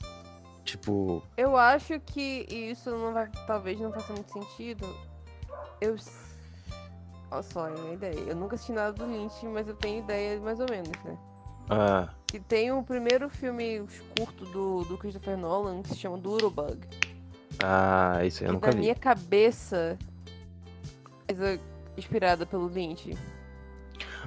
Tipo, 0.64 1.22
Eu 1.36 1.56
acho 1.56 2.00
que 2.00 2.46
isso 2.50 2.90
não 2.90 3.12
vai, 3.12 3.28
talvez 3.46 3.78
não 3.80 3.92
faça 3.92 4.12
muito 4.12 4.32
sentido. 4.32 4.86
Eu. 5.80 5.96
Olha 7.30 7.42
só, 7.42 7.68
é 7.68 7.74
uma 7.74 7.92
ideia. 7.94 8.18
Eu 8.20 8.36
nunca 8.36 8.54
assisti 8.54 8.72
nada 8.72 8.92
do 8.92 9.04
Lynch, 9.06 9.44
mas 9.46 9.68
eu 9.68 9.74
tenho 9.74 9.98
ideia 10.02 10.40
mais 10.40 10.58
ou 10.60 10.66
menos, 10.70 10.90
né? 11.04 11.18
ah, 11.68 12.08
Que 12.26 12.38
tem 12.40 12.72
o 12.72 12.82
primeiro 12.82 13.28
filme 13.28 13.84
curto 14.16 14.44
do, 14.46 14.84
do 14.84 14.96
Christopher 14.98 15.36
Nolan 15.36 15.82
que 15.82 15.90
se 15.90 15.96
chama 15.96 16.16
Doodlebug. 16.16 16.78
ah, 17.62 18.24
isso 18.24 18.42
aí 18.42 18.48
eu 18.48 18.54
nunca 18.54 18.68
na 18.68 18.72
vi. 18.74 18.80
minha 18.80 18.94
cabeça 18.94 19.98
coisa 21.26 21.60
inspirada 21.96 22.46
pelo 22.46 22.68
Lynch. 22.68 23.16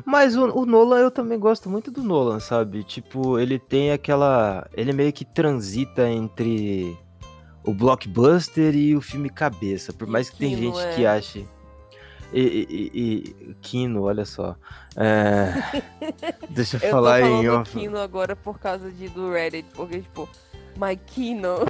Mas 0.05 0.35
o, 0.35 0.45
o 0.59 0.65
Nolan, 0.65 0.99
eu 0.99 1.11
também 1.11 1.39
gosto 1.39 1.69
muito 1.69 1.91
do 1.91 2.03
Nolan, 2.03 2.39
sabe? 2.39 2.83
Tipo, 2.83 3.39
ele 3.39 3.59
tem 3.59 3.91
aquela. 3.91 4.67
Ele 4.73 4.93
meio 4.93 5.11
que 5.13 5.25
transita 5.25 6.07
entre 6.09 6.97
o 7.63 7.73
blockbuster 7.73 8.75
e 8.75 8.95
o 8.95 9.01
filme 9.01 9.29
cabeça. 9.29 9.91
Por 9.91 10.07
mais 10.07 10.29
que 10.29 10.37
tem 10.37 10.55
Kino, 10.55 10.73
gente 10.73 10.85
é. 10.85 10.95
que 10.95 11.05
ache. 11.05 11.45
E, 12.33 12.67
e, 12.69 12.91
e- 13.49 13.53
Kino, 13.61 14.03
olha 14.03 14.25
só. 14.25 14.55
É, 14.95 15.53
Deixa 16.49 16.77
eu, 16.77 16.81
Eu 16.81 16.91
falar 16.91 17.21
tô 17.21 17.27
em 17.27 17.49
off. 17.49 17.71
Kino 17.71 17.97
agora 17.97 18.35
por 18.35 18.59
causa 18.59 18.91
de, 18.91 19.07
do 19.09 19.31
Reddit, 19.31 19.67
porque 19.73 20.01
tipo, 20.01 20.27
My 20.77 20.95
Kino. 20.97 21.59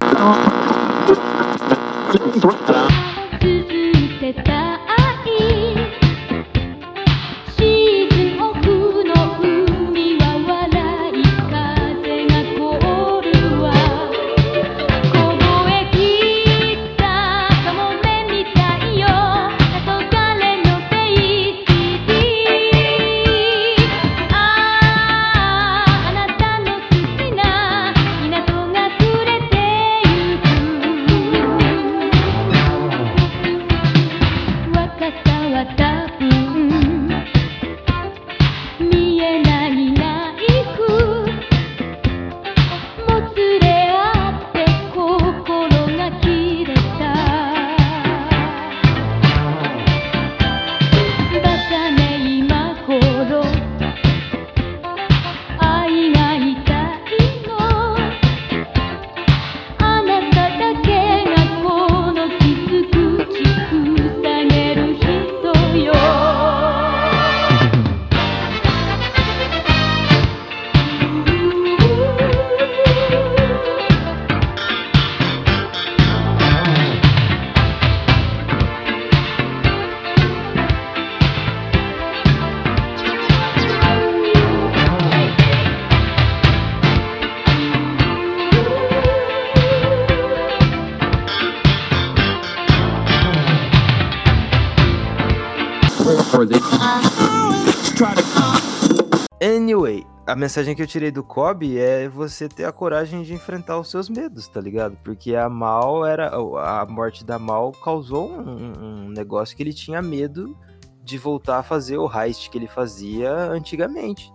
Anyway, 99.42 100.06
a 100.26 100.36
mensagem 100.36 100.76
que 100.76 100.82
eu 100.82 100.88
tirei 100.88 101.12
do 101.12 101.24
Kobe 101.24 101.78
é 101.78 102.08
você 102.10 102.50
ter 102.50 102.66
a 102.66 102.72
coragem 102.72 103.24
de 103.24 103.34
enfrentar 103.34 103.80
os 103.80 103.90
seus 103.90 104.10
medos, 104.10 104.48
tá 104.48 104.60
ligado? 104.60 104.98
Porque 105.04 105.36
a 105.36 105.48
Mal 105.50 106.06
era. 106.06 106.30
A 106.36 106.86
morte 106.86 107.24
da 107.24 107.38
Mal 107.40 107.72
causou 107.72 108.32
um, 108.32 108.74
um 109.06 109.10
negócio 109.10 109.56
que 109.56 109.64
ele 109.64 109.74
tinha 109.74 110.02
medo 110.02 110.58
de 111.04 111.18
voltar 111.18 111.60
a 111.60 111.64
fazer 111.64 111.98
o 111.98 112.10
heist 112.12 112.50
que 112.50 112.58
ele 112.58 112.68
fazia 112.68 113.32
antigamente. 113.52 114.32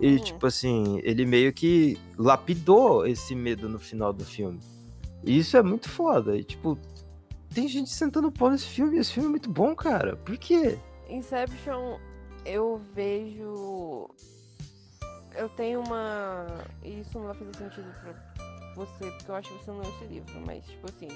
E, 0.00 0.14
Hum. 0.14 0.18
tipo 0.18 0.46
assim, 0.46 0.98
ele 1.04 1.26
meio 1.26 1.52
que 1.52 1.98
lapidou 2.18 3.06
esse 3.06 3.34
medo 3.34 3.68
no 3.68 3.78
final 3.78 4.12
do 4.12 4.24
filme. 4.24 4.58
E 5.22 5.38
isso 5.38 5.56
é 5.56 5.62
muito 5.62 5.88
foda. 5.90 6.34
E, 6.36 6.42
tipo, 6.42 6.78
tem 7.54 7.68
gente 7.68 7.90
sentando 7.90 8.32
pau 8.32 8.50
nesse 8.50 8.64
filme. 8.64 8.96
Esse 8.98 9.12
filme 9.12 9.28
é 9.28 9.30
muito 9.30 9.50
bom, 9.50 9.74
cara. 9.76 10.16
Por 10.16 10.38
quê? 10.38 10.78
Inception, 11.10 11.98
eu 12.44 12.80
vejo. 12.94 14.08
Eu 15.34 15.48
tenho 15.50 15.80
uma. 15.80 16.46
Isso 16.82 17.18
não 17.18 17.26
vai 17.26 17.34
fazer 17.34 17.56
sentido 17.56 17.92
pra 18.00 18.14
você, 18.74 19.10
porque 19.10 19.30
eu 19.30 19.34
acho 19.34 19.48
que 19.48 19.64
você 19.64 19.70
não 19.70 19.78
leu 19.80 19.90
esse 19.90 20.04
livro, 20.04 20.40
mas, 20.46 20.64
tipo 20.64 20.86
assim. 20.88 21.08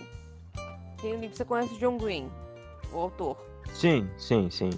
Tem 1.00 1.14
um 1.16 1.20
livro. 1.20 1.36
Você 1.36 1.44
conhece 1.44 1.74
o 1.74 1.78
John 1.78 1.96
Green, 1.98 2.30
o 2.92 2.98
autor. 2.98 3.36
Sim, 3.72 4.08
sim, 4.18 4.48
sim. 4.50 4.70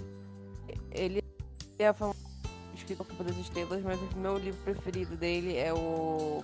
Ele 0.91 1.21
é 1.79 1.93
fam- 1.93 2.13
escritor 2.73 3.05
Culpa 3.05 3.23
das 3.25 3.37
Estrelas, 3.37 3.81
mas 3.83 3.99
o 4.13 4.17
meu 4.17 4.37
livro 4.37 4.59
preferido 4.63 5.15
dele 5.15 5.55
é 5.57 5.73
o. 5.73 6.41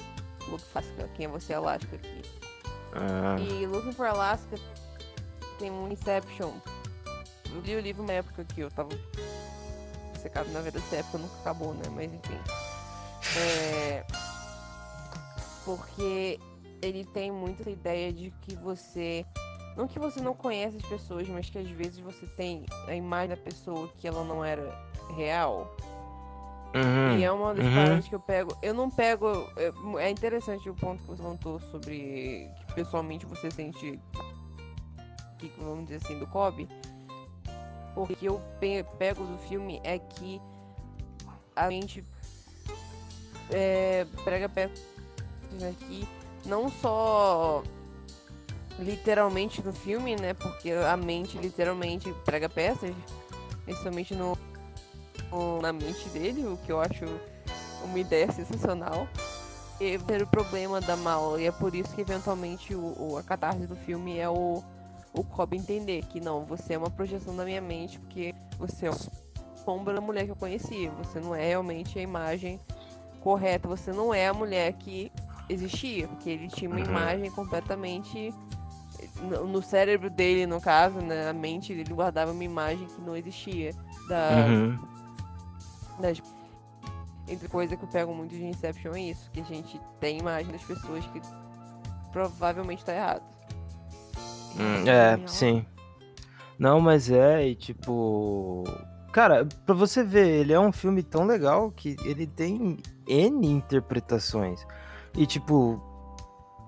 Look 0.50 0.60
for 0.62 0.80
Alaska, 0.84 1.10
Quem 1.16 1.26
é 1.26 1.30
Você 1.30 1.54
Alaska 1.54 1.96
aqui. 1.96 2.22
Ah, 2.94 3.38
E 3.40 3.66
Looking 3.66 3.94
for 3.94 4.06
Alaska 4.08 4.56
tem 5.58 5.72
um 5.72 5.90
Inception. 5.92 6.52
Eu 7.54 7.62
li 7.62 7.76
o 7.76 7.80
livro 7.80 8.04
na 8.04 8.14
época 8.14 8.44
que 8.44 8.62
eu 8.62 8.72
tava 8.72 8.90
secado, 10.18 10.50
na 10.52 10.62
verdade 10.62 10.86
essa 10.86 10.98
época 10.98 11.18
nunca 11.20 11.36
acabou, 11.42 11.74
né? 11.74 11.84
Mas 11.94 12.12
enfim. 12.12 12.40
É... 13.38 14.04
Porque 15.66 16.40
ele 16.82 17.06
tem 17.06 17.32
muito 17.32 17.62
essa 17.62 17.70
ideia 17.70 18.12
de 18.12 18.32
que 18.42 18.56
você. 18.56 19.26
Não 19.76 19.88
que 19.88 19.98
você 19.98 20.22
não 20.22 20.34
conhece 20.34 20.78
as 20.78 20.86
pessoas, 20.86 21.28
mas 21.28 21.50
que 21.50 21.58
às 21.58 21.70
vezes 21.70 22.00
você 22.00 22.26
tem 22.28 22.66
a 22.88 22.96
imagem 22.96 23.30
da 23.30 23.38
pessoa 23.38 23.88
que 23.98 24.08
ela 24.08 24.24
não 24.24 24.46
era 24.46 24.72
real. 25.16 25.76
uhum. 26.76 27.18
E 27.18 27.24
é 27.24 27.32
uma 27.32 27.54
das 27.56 27.66
uhum. 27.66 27.74
paradas 27.74 28.08
que 28.08 28.16
eu 28.16 28.20
pego. 28.20 28.58
Eu 28.62 28.74
não 28.74 28.90
pego. 28.90 29.28
É, 29.58 30.04
é 30.06 30.10
interessante 30.10 30.70
o 30.70 30.76
ponto 30.76 31.02
que 31.02 31.08
você 31.08 31.22
levantou 31.22 31.60
sobre 31.60 32.52
que 32.68 32.74
pessoalmente 32.74 33.26
você 33.26 33.50
sente. 33.50 34.00
Que, 35.40 35.52
vamos 35.58 35.86
dizer 35.86 35.98
assim, 36.04 36.20
do 36.20 36.28
Kobe. 36.28 36.68
Porque 37.94 38.28
eu 38.28 38.42
pe- 38.60 38.86
pego 38.98 39.24
do 39.24 39.38
filme 39.38 39.80
é 39.84 40.00
que 40.00 40.42
a 41.56 41.70
gente 41.70 42.04
é, 43.52 44.06
prega 44.24 44.50
peças 44.50 44.80
aqui, 45.70 46.08
não 46.46 46.70
só 46.70 47.62
literalmente 48.80 49.62
no 49.62 49.72
filme, 49.72 50.16
né? 50.16 50.34
Porque 50.34 50.72
a 50.72 50.98
mente 50.98 51.38
literalmente 51.38 52.12
prega 52.26 52.50
peças, 52.50 52.94
principalmente 53.66 54.16
no, 54.16 54.36
no- 55.32 55.62
na 55.62 55.72
mente 55.72 56.10
dele, 56.10 56.46
o 56.48 56.58
que 56.58 56.72
eu 56.72 56.82
acho 56.82 57.06
uma 57.84 58.00
ideia 58.00 58.32
sensacional. 58.32 59.08
E 59.80 59.98
o 59.98 60.28
problema 60.28 60.80
da 60.80 60.96
mal, 60.96 61.40
e 61.40 61.46
é 61.46 61.52
por 61.52 61.76
isso 61.76 61.94
que 61.94 62.02
eventualmente 62.02 62.74
o, 62.74 62.96
o- 63.14 63.18
a 63.18 63.24
catarse 63.24 63.68
do 63.68 63.76
filme 63.76 64.18
é 64.18 64.30
o, 64.30 64.64
o 65.14 65.24
Cobb 65.24 65.56
entender 65.56 66.04
que 66.06 66.20
não, 66.20 66.44
você 66.46 66.74
é 66.74 66.78
uma 66.78 66.90
projeção 66.90 67.36
da 67.36 67.46
minha 67.46 67.62
mente, 67.62 68.00
porque 68.00 68.34
você 68.58 68.88
é 68.88 68.90
uma 68.90 69.00
sombra 69.64 69.94
da 69.94 70.02
mulher 70.02 70.26
que 70.26 70.32
eu 70.32 70.36
conheci, 70.36 70.88
você 70.98 71.20
não 71.20 71.34
é 71.36 71.48
realmente 71.48 71.98
a 71.98 72.02
imagem 72.02 72.60
correta, 73.22 73.68
você 73.68 73.92
não 73.92 74.14
é 74.14 74.28
a 74.28 74.34
mulher 74.34 74.74
que 74.74 75.12
existia, 75.48 76.08
porque 76.08 76.30
ele 76.30 76.48
tinha 76.48 76.70
uma 76.70 76.80
Uhum. 76.80 76.86
imagem 76.86 77.32
completamente 77.32 78.34
no, 79.46 79.62
cérebro 79.62 80.10
dele, 80.10 80.46
no 80.46 80.60
caso, 80.62 81.00
né, 81.00 81.30
a 81.30 81.34
mente 81.34 81.74
dele 81.74 81.94
guardava 81.94 82.32
uma 82.32 82.44
imagem 82.44 82.88
que 82.88 83.02
não 83.02 83.16
existia 83.16 83.74
da, 84.08 84.46
Uhum. 84.48 84.78
das 86.00 86.22
entre 87.28 87.48
coisa 87.48 87.78
que 87.78 87.84
eu 87.84 87.88
pego 87.88 88.14
muito 88.14 88.36
de 88.36 88.44
Inception 88.44 88.94
é 88.96 89.02
isso, 89.02 89.32
que 89.32 89.40
a 89.40 89.44
gente 89.46 89.80
tem 90.00 90.20
imagem 90.20 90.52
das 90.52 90.62
pessoas 90.64 91.06
que 91.08 91.22
provavelmente 92.12 92.84
tá 92.84 92.94
errado. 92.94 93.24
Hum, 94.58 94.88
é, 94.88 95.20
sim. 95.28 95.66
Não, 96.58 96.80
mas 96.80 97.10
é, 97.10 97.48
e 97.48 97.56
tipo. 97.56 98.64
Cara, 99.12 99.46
pra 99.66 99.76
você 99.76 100.04
ver, 100.04 100.28
ele 100.28 100.54
é 100.54 100.60
um 100.60 100.72
filme 100.72 101.04
tão 101.04 101.26
legal 101.26 101.72
que 101.72 101.96
ele 102.04 102.26
tem 102.26 102.78
N 103.08 103.48
interpretações. 103.48 104.66
E, 105.16 105.28
tipo, 105.28 105.80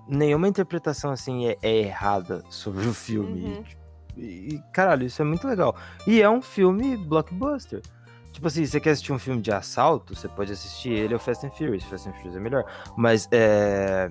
nenhuma 0.06 0.46
interpretação 0.46 1.10
assim 1.10 1.48
é, 1.48 1.56
é 1.60 1.78
errada 1.78 2.44
sobre 2.48 2.86
o 2.86 2.94
filme. 2.94 3.44
Uhum. 3.44 3.64
E, 4.16 4.54
e, 4.54 4.62
caralho, 4.72 5.06
isso 5.06 5.20
é 5.20 5.24
muito 5.24 5.46
legal. 5.46 5.74
E 6.06 6.22
é 6.22 6.30
um 6.30 6.40
filme 6.40 6.96
blockbuster. 6.96 7.82
Tipo 8.32 8.46
assim, 8.48 8.64
você 8.66 8.78
quer 8.78 8.90
assistir 8.90 9.12
um 9.12 9.18
filme 9.18 9.40
de 9.40 9.50
assalto, 9.50 10.14
você 10.14 10.28
pode 10.28 10.52
assistir 10.52 10.90
ele 10.90 11.14
ou 11.14 11.20
Fast 11.20 11.46
and 11.46 11.50
Furious. 11.50 11.84
Fast 11.84 12.08
and 12.08 12.12
Furious 12.12 12.36
é 12.36 12.40
melhor. 12.40 12.64
Mas 12.96 13.28
é. 13.32 14.10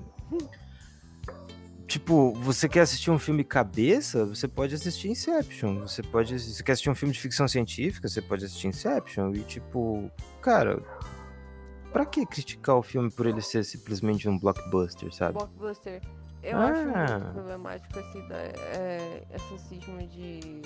Tipo, 1.88 2.34
você 2.34 2.68
quer 2.68 2.82
assistir 2.82 3.12
um 3.12 3.20
filme 3.20 3.44
cabeça, 3.44 4.26
você 4.26 4.48
pode 4.48 4.74
assistir 4.74 5.10
Inception. 5.10 5.82
Você 5.82 6.02
pode. 6.02 6.38
Você 6.40 6.64
quer 6.64 6.72
assistir 6.72 6.90
um 6.90 6.96
filme 6.96 7.14
de 7.14 7.20
ficção 7.20 7.48
científica, 7.48 8.08
você 8.08 8.22
pode 8.22 8.44
assistir 8.46 8.68
Inception. 8.68 9.32
E 9.36 9.42
tipo, 9.42 10.10
cara. 10.42 10.82
Pra 11.94 12.06
que 12.06 12.26
criticar 12.26 12.76
o 12.76 12.82
filme 12.84 13.10
por 13.10 13.26
ele 13.26 13.40
ser 13.40 13.64
simplesmente 13.64 14.28
um 14.28 14.38
blockbuster, 14.38 15.14
sabe? 15.14 15.34
Blockbuster. 15.34 16.02
Eu 16.44 16.58
Ah. 16.58 16.66
acho 16.72 16.86
muito 16.86 17.34
problemático 17.34 18.00
esse, 18.00 18.18
é, 18.34 19.24
esse 19.34 19.58
cisma 19.70 20.04
de. 20.08 20.62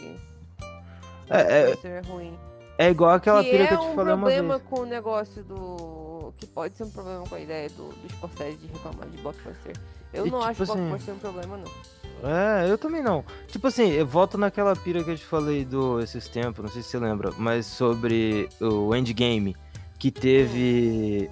É, 1.30 1.42
é, 1.42 1.88
é 1.88 2.02
ruim. 2.08 2.36
é 2.80 2.90
igual 2.90 3.12
aquela 3.12 3.44
que 3.44 3.52
pira 3.52 3.64
é 3.66 3.68
que 3.68 3.74
eu 3.76 3.80
te 3.80 3.86
um 3.88 3.94
falei 3.96 4.14
uma 4.14 4.26
problema 4.28 4.58
vez. 4.58 4.70
com 4.70 4.80
o 4.80 4.86
negócio 4.86 5.44
do. 5.44 6.34
Que 6.38 6.48
pode 6.48 6.76
ser 6.76 6.86
um 6.86 6.90
problema 6.92 7.24
com 7.28 7.36
a 7.36 7.40
ideia 7.40 7.70
do, 7.70 7.90
do 7.90 8.10
Scorsese 8.14 8.58
de 8.58 8.68
reclamar 8.68 9.08
de 9.10 9.18
blockbuster. 9.18 9.76
Eu 10.14 10.26
E, 10.28 10.32
não 10.32 10.40
tipo 10.40 10.52
acho 10.52 10.64
assim, 10.64 10.74
blockbuster 10.76 11.14
um 11.14 11.20
problema, 11.20 11.58
não. 11.58 12.30
É, 12.30 12.70
eu 12.70 12.78
também 12.78 13.02
não. 13.02 13.24
Tipo 13.48 13.68
assim, 13.68 13.92
eu 13.92 14.06
volto 14.06 14.38
naquela 14.38 14.76
pira 14.76 15.04
que 15.04 15.12
eu 15.12 15.18
te 15.18 15.26
falei 15.26 15.64
do 15.64 16.00
esses 16.02 16.28
tempos, 16.28 16.64
não 16.64 16.72
sei 16.72 16.82
se 16.82 16.90
você 16.90 17.00
lembra, 17.00 17.32
mas 17.38 17.66
sobre 17.66 18.50
o 18.60 18.94
Endgame, 18.96 19.56
que 19.98 20.12
teve 20.12 21.30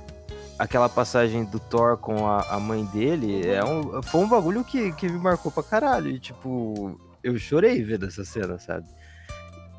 aquela 0.58 0.88
passagem 0.88 1.44
do 1.44 1.60
Thor 1.60 1.98
com 1.98 2.26
a, 2.28 2.40
a 2.52 2.60
mãe 2.60 2.86
dele, 2.86 3.48
é 3.48 3.64
um, 3.66 4.02
foi 4.02 4.22
um 4.22 4.30
bagulho 4.30 4.64
que, 4.64 4.92
que 4.94 5.10
me 5.10 5.20
marcou 5.20 5.52
pra 5.52 5.62
caralho. 5.62 6.10
E, 6.10 6.20
tipo, 6.20 6.98
eu 7.22 7.38
chorei 7.38 7.84
vendo 7.84 8.06
essa 8.06 8.24
cena, 8.24 8.58
sabe? 8.58 8.86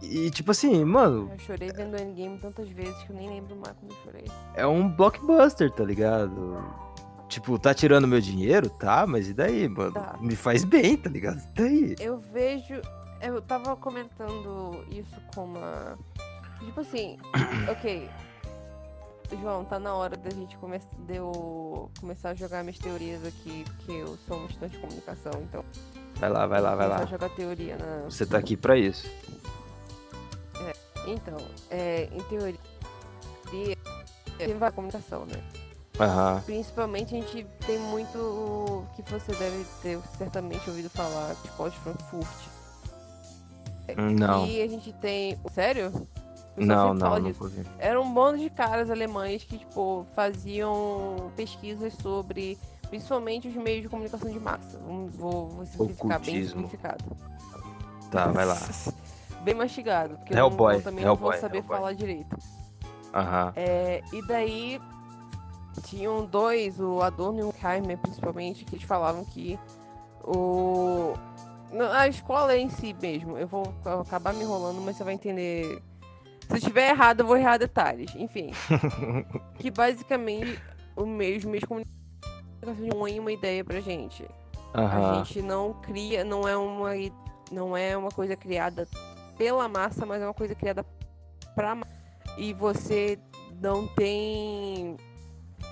E 0.00 0.30
tipo 0.30 0.52
assim, 0.52 0.84
mano, 0.84 1.28
Eu 1.32 1.38
chorei 1.40 1.72
vendo 1.72 1.94
o 1.94 2.00
Endgame 2.00 2.38
tantas 2.38 2.68
vezes 2.68 2.96
que 3.02 3.10
eu 3.10 3.16
nem 3.16 3.28
lembro 3.30 3.56
mais 3.56 3.74
quando 3.78 3.90
eu 3.90 3.96
chorei. 4.04 4.24
é 4.54 4.64
um 4.66 4.88
blockbuster, 4.88 5.72
tá 5.72 5.82
ligado? 5.82 6.56
Tipo, 7.28 7.58
tá 7.58 7.74
tirando 7.74 8.08
meu 8.08 8.20
dinheiro? 8.20 8.70
Tá, 8.70 9.06
mas 9.06 9.28
e 9.28 9.34
daí, 9.34 9.68
mano? 9.68 9.92
Tá. 9.92 10.16
Me 10.18 10.34
faz 10.34 10.64
bem, 10.64 10.96
tá 10.96 11.10
ligado? 11.10 11.38
E 11.38 11.54
daí? 11.54 11.96
Eu 12.00 12.18
vejo. 12.18 12.80
Eu 13.20 13.42
tava 13.42 13.76
comentando 13.76 14.84
isso 14.90 15.20
com 15.34 15.44
uma. 15.44 15.98
Tipo 16.58 16.80
assim, 16.80 17.18
ok. 17.70 18.08
João, 19.42 19.62
tá 19.62 19.78
na 19.78 19.92
hora 19.92 20.16
da 20.16 20.30
gente 20.30 20.56
come... 20.56 20.80
de 21.06 21.16
eu 21.16 21.90
começar 22.00 22.30
a 22.30 22.34
jogar 22.34 22.62
minhas 22.62 22.78
teorias 22.78 23.22
aqui, 23.26 23.62
porque 23.76 23.92
eu 23.92 24.16
sou 24.26 24.40
um 24.40 24.46
estudante 24.46 24.76
de 24.76 24.78
comunicação, 24.78 25.32
então. 25.42 25.62
Vai 26.14 26.30
lá, 26.30 26.46
vai 26.46 26.60
lá, 26.62 26.74
vai 26.74 26.88
lá. 26.88 27.04
jogar 27.04 27.28
teoria 27.28 27.76
na. 27.76 28.04
Você 28.04 28.24
tá 28.24 28.38
aqui 28.38 28.56
pra 28.56 28.78
isso. 28.78 29.06
Então, 31.06 31.36
é, 31.70 32.08
em 32.12 32.22
teoria, 32.24 32.58
tem 33.50 34.58
comunicação, 34.74 35.24
né? 35.26 35.42
Aham. 36.00 36.42
Principalmente 36.46 37.14
a 37.16 37.20
gente 37.20 37.46
tem 37.66 37.78
muito 37.78 38.18
o 38.18 38.86
que 38.94 39.02
você 39.10 39.32
deve 39.32 39.64
ter 39.82 39.98
certamente 40.16 40.68
ouvido 40.68 40.88
falar, 40.88 41.34
de 41.34 41.48
Escola 41.48 41.70
de 41.70 41.78
Frankfurt. 41.78 42.58
Não. 43.96 44.46
E 44.46 44.60
a 44.60 44.68
gente 44.68 44.92
tem. 44.92 45.38
Sério? 45.50 45.92
Não, 46.56 46.92
não, 46.92 47.14
ouvi. 47.14 47.34
Era 47.78 48.00
um 48.00 48.12
bando 48.12 48.38
de 48.38 48.50
caras 48.50 48.90
alemães 48.90 49.44
que, 49.44 49.58
tipo, 49.58 50.06
faziam 50.14 51.30
pesquisas 51.36 51.94
sobre 51.94 52.58
principalmente 52.88 53.48
os 53.48 53.54
meios 53.54 53.82
de 53.82 53.88
comunicação 53.88 54.30
de 54.30 54.40
massa. 54.40 54.78
Vou, 54.78 55.48
vou 55.48 55.66
simplificar 55.66 56.20
bem 56.20 56.46
simplificado. 56.46 57.04
Tá, 58.10 58.26
vai 58.28 58.44
lá. 58.44 58.58
bem 59.44 59.54
mastigado, 59.54 60.16
porque 60.16 60.32
eu, 60.32 60.36
não, 60.36 60.48
Hellboy, 60.48 60.74
eu 60.76 60.82
também 60.82 61.04
não 61.04 61.14
vou 61.14 61.30
Hellboy, 61.30 61.40
saber 61.40 61.58
Hellboy. 61.58 61.76
falar 61.76 61.92
direito. 61.92 62.36
Aham. 63.14 63.52
É, 63.54 64.02
e 64.12 64.26
daí 64.26 64.80
tinham 65.80 66.24
dois, 66.24 66.80
o 66.80 67.02
Adorno 67.02 67.40
e 67.40 67.42
o 67.42 67.54
Heimer 67.62 67.98
principalmente, 67.98 68.64
que 68.64 68.76
eles 68.76 68.84
falavam 68.86 69.24
que 69.24 69.58
o 70.24 71.14
a 71.94 72.08
escola 72.08 72.56
em 72.56 72.70
si 72.70 72.94
mesmo, 73.00 73.36
eu 73.36 73.46
vou 73.46 73.74
acabar 74.00 74.32
me 74.32 74.42
enrolando, 74.42 74.80
mas 74.80 74.96
você 74.96 75.04
vai 75.04 75.14
entender. 75.14 75.82
Se 76.46 76.54
eu 76.54 76.56
estiver 76.56 76.90
errado, 76.90 77.20
eu 77.20 77.26
vou 77.26 77.36
errar 77.36 77.58
detalhes. 77.58 78.14
Enfim, 78.14 78.52
que 79.58 79.70
basicamente 79.70 80.58
o 80.96 81.04
mesmo 81.04 81.50
meio 81.50 81.60
de 81.60 81.66
comunicação 81.66 81.98
põe 82.90 83.20
uma 83.20 83.32
ideia 83.32 83.62
pra 83.62 83.80
gente. 83.80 84.26
A 84.72 84.82
Aham. 84.82 85.24
gente 85.24 85.42
não 85.42 85.74
cria, 85.74 86.24
não 86.24 86.48
é 86.48 86.56
uma 86.56 86.90
não 87.50 87.76
é 87.76 87.96
uma 87.96 88.10
coisa 88.10 88.36
criada 88.36 88.88
pela 89.36 89.68
massa, 89.68 90.06
mas 90.06 90.22
é 90.22 90.24
uma 90.24 90.34
coisa 90.34 90.54
criada 90.54 90.84
pra 91.54 91.74
massa. 91.74 91.92
E 92.36 92.52
você 92.54 93.18
não 93.60 93.86
tem 93.88 94.96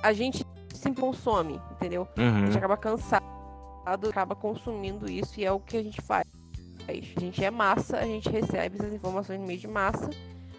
a 0.03 0.13
gente 0.13 0.45
sempre 0.75 1.01
consome, 1.01 1.61
entendeu? 1.73 2.07
A 2.17 2.21
Uhum. 2.21 2.47
gente 2.47 2.59
acaba 2.59 2.77
cansado, 2.77 3.25
acaba 4.09 4.35
consumindo 4.35 5.11
isso 5.11 5.41
e 5.41 5.45
é 5.45 5.53
o 5.53 5.61
que 5.61 5.77
a 5.77 5.83
gente 5.83 6.01
faz. 6.01 6.27
A 6.89 7.21
gente 7.21 7.45
é 7.45 7.51
massa, 7.51 7.99
a 7.99 8.05
gente 8.05 8.29
recebe 8.29 8.77
essas 8.79 8.93
informações 8.93 9.41
no 9.41 9.47
meio 9.47 9.59
de 9.59 9.67
massa, 9.67 10.09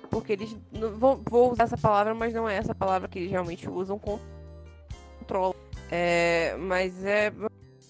porque 0.09 0.33
eles 0.33 0.57
não 0.71 0.91
vou, 0.91 1.51
usar 1.51 1.63
essa 1.63 1.77
palavra, 1.77 2.13
mas 2.13 2.33
não 2.33 2.47
é 2.49 2.55
essa 2.57 2.75
palavra 2.75 3.07
que 3.07 3.19
eles 3.19 3.31
realmente 3.31 3.69
usam 3.69 3.99
controla. 3.99 5.55
É, 5.89 6.55
mas 6.57 7.05
é 7.05 7.31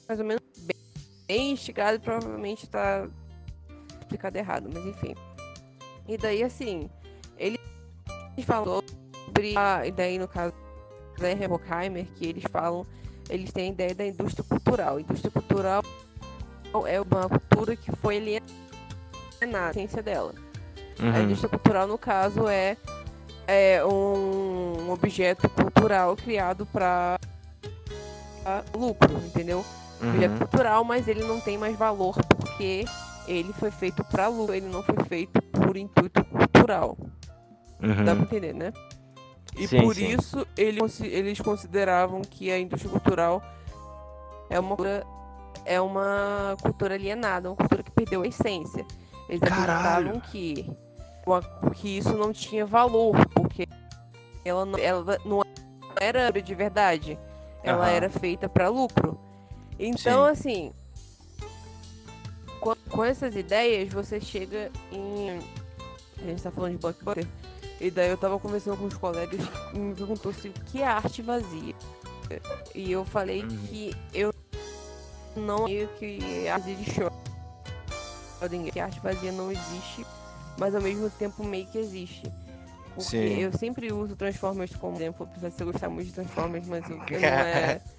mais 0.08 0.20
ou 0.20 0.26
menos 0.26 0.44
bem, 0.60 0.78
bem 1.28 1.52
instigado 1.52 1.98
e 1.98 2.00
provavelmente 2.00 2.68
tá 2.68 3.08
explicado 4.00 4.38
errado, 4.38 4.70
mas 4.72 4.86
enfim. 4.86 5.16
E 6.08 6.18
daí 6.18 6.44
assim, 6.44 6.90
ele 7.38 7.60
falou 8.46 8.84
sobre 9.26 9.58
a 9.58 9.86
ideia 9.86 10.20
no 10.20 10.28
caso 10.28 10.54
da 11.18 11.28
Horkheimer, 11.54 12.06
que 12.16 12.26
eles 12.28 12.44
falam, 12.52 12.86
eles 13.30 13.52
têm 13.52 13.70
a 13.70 13.72
ideia 13.72 13.96
da 13.96 14.06
indústria 14.06 14.44
cultural. 14.48 15.00
Indústria 15.00 15.32
cultural 15.32 15.84
é 16.88 17.02
uma 17.02 17.28
cultura 17.30 17.76
que 17.76 17.92
foi 17.98 18.18
alienada, 18.18 19.68
a 19.68 19.70
essência 19.72 20.02
dela. 20.04 20.34
A 21.00 21.04
Uhum. 21.04 21.22
indústria 21.24 21.50
cultural, 21.50 21.88
no 21.88 21.98
caso, 21.98 22.48
é, 22.48 22.76
é 23.48 23.84
um 23.86 24.90
objeto 24.92 25.48
cultural 25.50 26.16
criado 26.16 26.66
para 26.66 27.20
lucro, 28.76 29.14
entendeu? 29.26 29.64
Uhum. 30.00 30.38
cultural, 30.38 30.84
mas 30.84 31.08
ele 31.08 31.24
não 31.24 31.40
tem 31.40 31.58
mais 31.58 31.76
valor 31.76 32.16
porque 32.38 32.86
ele 33.28 33.52
foi 33.54 33.72
feito 33.72 34.04
para 34.04 34.28
lucro, 34.28 34.54
ele 34.54 34.68
não 34.68 34.84
foi 34.84 34.96
feito 35.08 35.42
por 35.42 35.76
intuito 35.76 36.24
cultural. 36.26 36.96
Dá 37.80 38.04
pra 38.06 38.14
Uhum. 38.14 38.22
entender, 38.22 38.54
né? 38.54 38.72
E 39.58 39.68
Sim, 39.68 39.82
por 39.82 39.96
sim. 39.96 40.10
isso 40.16 40.48
ele 40.56 40.80
eles 41.02 41.42
consideravam 41.42 42.22
que 42.22 42.52
a 42.52 42.60
indústria 42.60 42.92
cultural 42.92 43.42
é 44.50 44.60
uma 44.60 44.76
cultura, 44.76 45.08
é 45.66 45.82
uma 45.82 46.56
cultura 46.62 46.94
alienada, 46.96 47.50
uma 47.50 47.56
cultura 47.56 47.82
que 47.84 47.92
perdeu 47.92 48.22
a 48.22 48.28
essência. 48.28 48.86
Eles 49.28 49.42
Caralho! 49.42 50.10
acreditavam 50.12 50.20
que, 50.22 50.70
uma- 51.26 51.42
que 51.74 51.98
isso 51.98 52.16
não 52.16 52.32
tinha 52.32 52.66
valor, 52.66 53.16
porque 53.34 53.68
ela 54.46 54.66
não, 54.66 54.78
ela 54.80 55.18
não 55.26 55.42
era 56.00 56.32
de 56.32 56.56
verdade. 56.56 57.18
Ela 57.64 57.86
Aham. 57.88 57.92
era 57.96 58.10
feita 58.10 58.48
para 58.48 58.70
lucro. 58.70 59.20
Então, 59.80 60.24
assim, 60.24 60.72
com, 62.62 62.74
com 62.90 63.04
essas 63.04 63.36
ideias, 63.36 63.92
você 63.92 64.22
chega 64.22 64.72
em. 64.92 65.40
A 66.20 66.26
gente 66.26 66.42
tá 66.42 66.52
falando 66.52 66.74
de 66.74 66.78
blockbuster. 66.78 67.28
E 67.80 67.92
daí 67.92 68.10
eu 68.10 68.18
tava 68.18 68.40
conversando 68.40 68.78
com 68.78 68.86
os 68.86 68.96
colegas 68.96 69.40
e 69.74 69.78
me 69.78 69.94
perguntou 69.94 70.34
se 70.34 70.48
o 70.50 70.54
que 70.54 70.82
é 70.82 70.88
arte 70.88 71.22
vazia. 71.22 71.76
E 72.76 72.92
eu 72.92 73.06
falei 73.06 73.44
Uhum. 73.44 73.58
que 73.68 73.96
eu 74.14 74.34
não 75.36 75.66
creio 75.66 75.88
que 76.00 76.48
a 76.48 76.56
arte 76.56 76.76
de 76.76 76.86
Schrödinger, 78.40 78.74
que 78.74 78.80
arte 78.80 79.00
vazia 79.00 79.32
não 79.32 79.52
existe, 79.52 80.06
mas 80.58 80.74
ao 80.76 80.82
mesmo 80.82 81.10
tempo 81.12 81.44
meio 81.44 81.68
que 81.68 81.78
existe. 81.78 82.24
Porque 82.96 83.10
Sim. 83.10 83.40
eu 83.42 83.54
sempre 83.56 83.94
uso 83.94 84.16
Transformers 84.16 84.76
como 84.76 84.96
exemplo, 84.98 85.28
apesar 85.30 85.50
de 85.50 85.56
você 85.56 85.64
gostar 85.66 85.88
muito 85.90 86.08
de 86.08 86.14
Transformers, 86.14 86.68
mas 86.68 86.84
o 86.88 86.94
eu 86.94 87.22
não 87.22 87.28
é. 87.28 87.82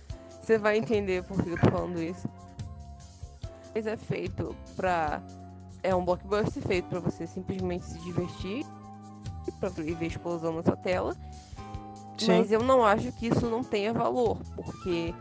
Você 0.43 0.57
vai 0.57 0.79
entender 0.79 1.23
por 1.25 1.43
que 1.43 1.51
eu 1.51 1.59
tô 1.61 1.71
falando 1.71 2.03
isso. 2.03 2.27
Mas 3.75 3.87
é 3.87 3.99
feito 3.99 4.57
pra. 4.75 5.21
É 5.83 5.95
um 5.95 6.03
blockbuster 6.05 6.63
feito 6.63 6.87
pra 6.89 7.01
você 7.01 7.27
simplesmente 7.27 7.85
se 7.85 7.99
divertir, 7.99 8.65
pra 9.53 9.69
ver 9.69 10.03
explosão 10.03 10.53
na 10.53 10.63
sua 10.63 10.77
tela. 10.77 11.17
Sim. 12.17 12.39
Mas 12.39 12.51
eu 12.51 12.63
não 12.63 12.85
acho 12.85 13.13
que 13.13 13.29
isso 13.29 13.47
não 13.47 13.63
tenha 13.63 13.93
valor, 13.93 14.39
porque 14.57 15.15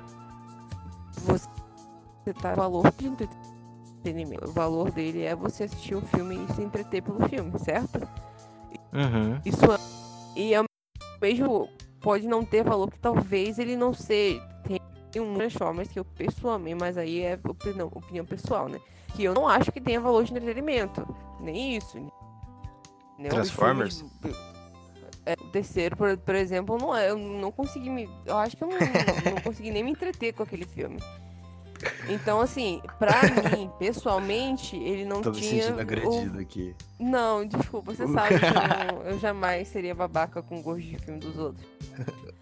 você 1.24 2.34
tá 2.42 2.56
valor 2.56 2.92
de 2.98 3.08
entretenimento. 3.08 4.50
O 4.50 4.52
valor 4.52 4.92
dele 4.92 5.24
é 5.24 5.36
você 5.36 5.66
assistir 5.66 5.96
um 5.96 6.02
filme 6.02 6.36
e 6.36 6.54
se 6.54 6.62
entreter 6.62 7.04
pelo 7.04 7.28
filme, 7.30 7.58
certo? 7.60 8.00
Uhum. 8.94 9.40
Isso 9.46 9.66
é, 9.72 9.78
e 10.36 10.54
é 10.54 10.62
o 10.62 10.66
mesmo 11.22 11.70
pode 12.02 12.28
não 12.28 12.44
ter 12.44 12.64
valor 12.64 12.90
que 12.90 13.00
talvez 13.00 13.60
ele 13.60 13.76
não 13.76 13.94
seja 13.94 14.42
tem 15.12 15.22
um 15.22 15.34
Transformers 15.36 15.90
que 15.90 16.00
eu 16.00 16.06
pessoalmente, 16.06 16.80
mas 16.80 16.98
aí 16.98 17.22
é 17.22 17.40
opinião, 17.44 17.88
opinião 17.88 18.26
pessoal, 18.26 18.68
né? 18.68 18.80
Que 19.16 19.24
eu 19.24 19.34
não 19.34 19.48
acho 19.48 19.72
que 19.72 19.82
tenha 19.82 20.00
valor 20.00 20.24
de 20.24 20.32
entretenimento, 20.32 21.08
nem 21.40 21.76
isso. 21.76 21.98
Transformers? 23.30 24.04
É, 25.26 25.34
o 25.34 25.48
terceiro, 25.50 25.96
por, 25.98 26.16
por 26.18 26.36
exemplo, 26.36 26.78
não 26.78 26.96
é, 26.96 27.10
eu 27.10 27.18
não 27.18 27.52
consegui 27.52 27.90
me, 27.90 28.10
eu 28.26 28.38
acho 28.38 28.56
que 28.56 28.64
eu 28.64 28.68
não, 28.70 28.78
não 28.78 29.42
consegui 29.42 29.72
nem 29.72 29.84
me 29.84 29.92
entreter 29.92 30.34
com 30.34 30.44
aquele 30.44 30.66
filme. 30.66 30.98
Então, 32.08 32.40
assim, 32.40 32.82
pra 32.98 33.22
mim, 33.24 33.70
pessoalmente, 33.78 34.76
ele 34.78 35.06
não 35.06 35.22
Tô 35.22 35.30
me 35.32 35.36
tinha 35.38 35.62
sentindo 35.64 35.78
o- 35.78 35.82
agredido 35.82 36.40
aqui. 36.40 36.76
não, 37.00 37.46
desculpa, 37.46 37.94
você 37.94 38.08
sabe 38.08 38.40
que 38.40 38.46
eu, 38.46 38.54
não- 38.54 39.04
eu 39.04 39.20
jamais 39.20 39.68
seria 39.68 39.94
babaca 39.94 40.42
com 40.42 40.62
gosto 40.62 40.82
de 40.82 40.98
filme 40.98 41.20
dos 41.20 41.38
outros. 41.38 41.66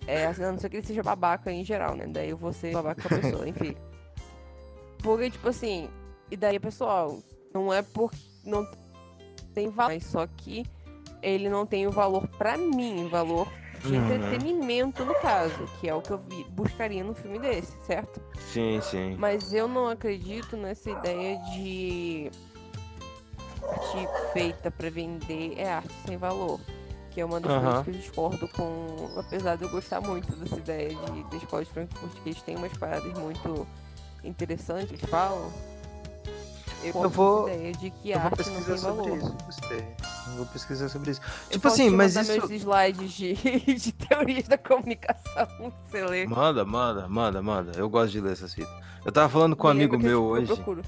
É, 0.07 0.27
assim, 0.27 0.43
a 0.43 0.51
não 0.51 0.59
ser 0.59 0.69
que 0.69 0.77
ele 0.77 0.85
seja 0.85 1.01
babaca 1.01 1.51
em 1.51 1.65
geral, 1.65 1.95
né? 1.95 2.05
Daí 2.07 2.29
eu 2.29 2.37
vou 2.37 2.53
ser 2.53 2.71
babaca 2.71 3.01
com 3.09 3.13
a 3.15 3.19
pessoa, 3.19 3.49
enfim. 3.49 3.75
Porque, 5.01 5.31
tipo 5.31 5.49
assim, 5.49 5.89
e 6.29 6.37
daí, 6.37 6.59
pessoal, 6.59 7.19
não 7.53 7.73
é 7.73 7.81
por. 7.81 8.11
Não 8.43 8.65
tem 9.55 9.69
valor, 9.69 9.93
mas 9.93 10.05
só 10.05 10.27
que 10.27 10.65
ele 11.23 11.49
não 11.49 11.65
tem 11.65 11.87
o 11.87 11.91
valor 11.91 12.27
pra 12.37 12.55
mim, 12.57 13.07
valor 13.09 13.47
de 13.81 13.93
Uhum. 13.93 14.03
entretenimento 14.05 15.03
no 15.05 15.13
caso, 15.15 15.67
que 15.79 15.87
é 15.89 15.93
o 15.95 16.01
que 16.01 16.11
eu 16.11 16.17
vi- 16.17 16.45
buscaria 16.49 17.03
no 17.03 17.13
filme 17.15 17.39
desse, 17.39 17.75
certo? 17.85 18.19
Sim, 18.51 18.79
sim. 18.81 19.15
Mas 19.17 19.53
eu 19.53 19.67
não 19.67 19.87
acredito 19.87 20.55
nessa 20.57 20.89
ideia 20.91 21.37
de 21.53 22.29
arte 23.63 24.07
feita 24.33 24.69
pra 24.71 24.89
vender 24.89 25.53
é 25.57 25.71
arte 25.71 25.93
sem 26.05 26.17
valor. 26.17 26.59
Que 27.11 27.21
é 27.21 27.25
uma 27.25 27.39
das 27.39 27.51
coisas 27.61 27.83
que 27.83 27.89
eu 27.91 27.93
discordo 27.93 28.47
com. 28.49 29.09
Apesar 29.17 29.55
de 29.55 29.63
eu 29.63 29.69
gostar 29.69 30.01
muito 30.01 30.35
dessa 30.35 30.57
ideia 30.57 30.89
de, 30.89 31.23
da 31.23 31.37
escola 31.37 31.63
de 31.63 31.71
Frankfurt, 31.71 32.11
que 32.21 32.29
eles 32.29 32.41
têm 32.41 32.57
umas 32.57 32.73
paradas 32.77 33.17
muito 33.17 33.65
interessantes, 34.23 34.89
eles 34.91 35.09
falam. 35.09 35.49
Eu, 36.89 37.09
vou- 37.09 37.47
ideia 37.49 37.71
de 37.73 37.89
que 37.91 38.11
Eu 38.11 38.19
vou 38.19 38.31
pesquisar 38.31 38.77
sobre 38.77 39.01
valor. 39.11 39.17
isso. 39.17 39.35
Gostei. 39.45 39.77
Eu 40.27 40.33
vou 40.37 40.45
pesquisar 40.47 40.89
sobre 40.89 41.11
isso. 41.11 41.21
Eu 41.47 41.51
Tipo 41.53 41.67
assim, 41.67 41.89
mas 41.89 42.15
isso. 42.15 42.31
meus 42.31 42.51
slides 42.51 43.11
de, 43.13 43.33
de 43.75 43.91
teorias 43.91 44.47
da 44.47 44.57
comunicação 44.57 45.47
você 45.89 46.03
ler. 46.05 46.27
Manda, 46.27 46.63
manda, 46.65 47.07
manda, 47.07 47.41
manda. 47.41 47.71
Eu 47.77 47.89
gosto 47.89 48.11
de 48.11 48.21
ler 48.21 48.33
essas 48.33 48.53
fitas. 48.53 48.73
Eu 49.05 49.11
tava 49.11 49.29
falando 49.29 49.55
com 49.55 49.67
um 49.67 49.71
amigo 49.71 49.97
meu 49.97 50.11
eu 50.11 50.23
hoje. 50.25 50.47
procuro. 50.47 50.81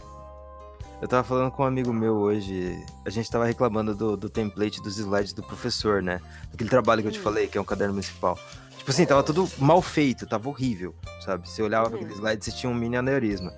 Eu 0.99 1.07
tava 1.07 1.23
falando 1.23 1.51
com 1.51 1.61
um 1.61 1.65
amigo 1.67 1.93
meu 1.93 2.15
hoje. 2.15 2.75
A 3.05 3.09
gente 3.11 3.29
tava 3.29 3.45
reclamando 3.45 3.93
do, 3.93 4.17
do 4.17 4.29
template 4.29 4.81
dos 4.81 4.97
slides 4.97 5.31
do 5.31 5.43
professor, 5.43 6.01
né? 6.01 6.19
Aquele 6.51 6.69
trabalho 6.69 7.03
que 7.03 7.07
eu 7.07 7.11
te 7.11 7.19
falei, 7.19 7.47
que 7.47 7.55
é 7.57 7.61
um 7.61 7.63
caderno 7.63 7.93
municipal. 7.93 8.37
Tipo 8.75 8.89
assim, 8.89 9.05
tava 9.05 9.21
tudo 9.21 9.47
mal 9.59 9.79
feito, 9.81 10.25
tava 10.25 10.49
horrível, 10.49 10.95
sabe? 11.23 11.47
Você 11.47 11.61
olhava 11.61 11.89
Uhum. 11.89 11.95
aquele 11.97 12.13
slide, 12.13 12.43
você 12.43 12.51
tinha 12.51 12.69
um 12.71 12.73
mini 12.73 12.97
aneurisma. 12.97 13.53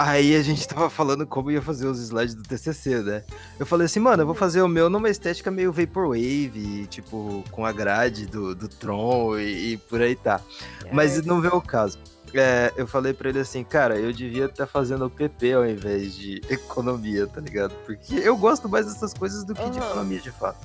Aí 0.00 0.36
a 0.36 0.42
gente 0.42 0.68
tava 0.68 0.88
falando 0.88 1.26
como 1.26 1.50
ia 1.50 1.60
fazer 1.60 1.88
os 1.88 1.98
slides 2.00 2.36
do 2.36 2.44
TCC, 2.44 3.02
né? 3.02 3.24
Eu 3.58 3.66
falei 3.66 3.86
assim, 3.86 3.98
mano, 3.98 4.22
eu 4.22 4.26
vou 4.26 4.34
Uhum. 4.34 4.38
fazer 4.38 4.62
o 4.62 4.68
meu 4.68 4.88
numa 4.88 5.10
estética 5.10 5.50
meio 5.50 5.72
Vaporwave, 5.72 6.86
tipo, 6.88 7.42
com 7.50 7.66
a 7.66 7.72
grade 7.72 8.26
do, 8.26 8.54
do 8.54 8.68
Tron 8.68 9.36
e, 9.40 9.72
e 9.72 9.76
por 9.76 10.00
aí 10.00 10.14
tá. 10.14 10.40
Mas 10.92 11.18
É, 11.18 11.22
não 11.22 11.40
vê 11.40 11.48
o 11.48 11.60
caso. 11.60 11.98
É, 12.32 12.72
eu 12.76 12.86
falei 12.86 13.12
pra 13.12 13.28
ele 13.28 13.40
assim, 13.40 13.64
cara, 13.64 13.98
eu 13.98 14.12
devia 14.12 14.44
estar 14.44 14.68
fazendo 14.68 15.04
o 15.06 15.10
PP 15.10 15.54
ao 15.54 15.66
invés 15.68 16.14
de 16.14 16.42
economia, 16.48 17.26
tá 17.26 17.40
ligado? 17.40 17.74
Porque 17.84 18.14
eu 18.14 18.36
gosto 18.36 18.68
mais 18.68 18.86
dessas 18.86 19.12
coisas 19.12 19.42
do 19.44 19.52
que 19.52 19.68
de 19.68 19.80
Aham. 19.80 19.88
economia, 19.88 20.20
de 20.20 20.30
fato. 20.30 20.64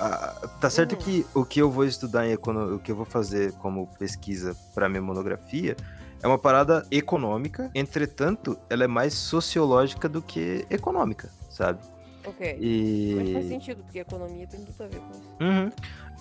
Ah, 0.00 0.34
tá 0.60 0.68
certo 0.68 0.92
Uhum. 0.92 0.98
que 0.98 1.26
o 1.34 1.44
que 1.46 1.60
eu 1.62 1.70
vou 1.70 1.84
estudar 1.86 2.26
em 2.26 2.32
economia, 2.32 2.74
o 2.74 2.78
que 2.78 2.92
eu 2.92 2.96
vou 2.96 3.06
fazer 3.06 3.52
como 3.54 3.86
pesquisa 3.98 4.54
pra 4.74 4.86
minha 4.86 5.00
monografia 5.02 5.74
é 6.22 6.26
uma 6.26 6.38
parada 6.38 6.86
econômica, 6.90 7.70
entretanto, 7.74 8.58
ela 8.68 8.84
é 8.84 8.88
mais 8.88 9.14
sociológica 9.14 10.08
do 10.08 10.20
que 10.20 10.66
econômica, 10.70 11.30
sabe? 11.50 11.78
Ok. 12.24 12.58
E 12.60 13.14
Mas 13.16 13.32
faz 13.32 13.48
sentido, 13.48 13.82
porque 13.82 13.98
a 13.98 14.02
economia 14.02 14.46
tem 14.46 14.60
tudo 14.64 14.82
a 14.82 14.86
ver 14.86 15.00
com 15.00 15.10
isso. 15.12 15.36
Uhum. 15.40 15.72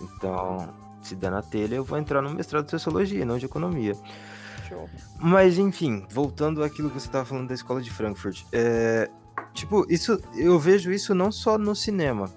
Então, 0.01 0.73
se 1.01 1.15
der 1.15 1.31
na 1.31 1.41
telha, 1.41 1.75
eu 1.75 1.83
vou 1.83 1.97
entrar 1.97 2.21
no 2.21 2.29
mestrado 2.29 2.65
de 2.65 2.71
sociologia, 2.71 3.25
não 3.25 3.37
de 3.37 3.45
economia. 3.45 3.93
Show. 4.67 4.89
Mas 5.19 5.57
enfim, 5.57 6.05
voltando 6.09 6.63
àquilo 6.63 6.89
que 6.89 6.99
você 6.99 7.09
tava 7.09 7.25
falando 7.25 7.47
da 7.47 7.55
escola 7.55 7.81
de 7.81 7.89
Frankfurt. 7.89 8.43
É, 8.51 9.09
tipo, 9.53 9.85
isso 9.89 10.21
eu 10.35 10.59
vejo 10.59 10.91
isso 10.91 11.15
não 11.15 11.31
só 11.31 11.57
no 11.57 11.75
cinema. 11.75 12.31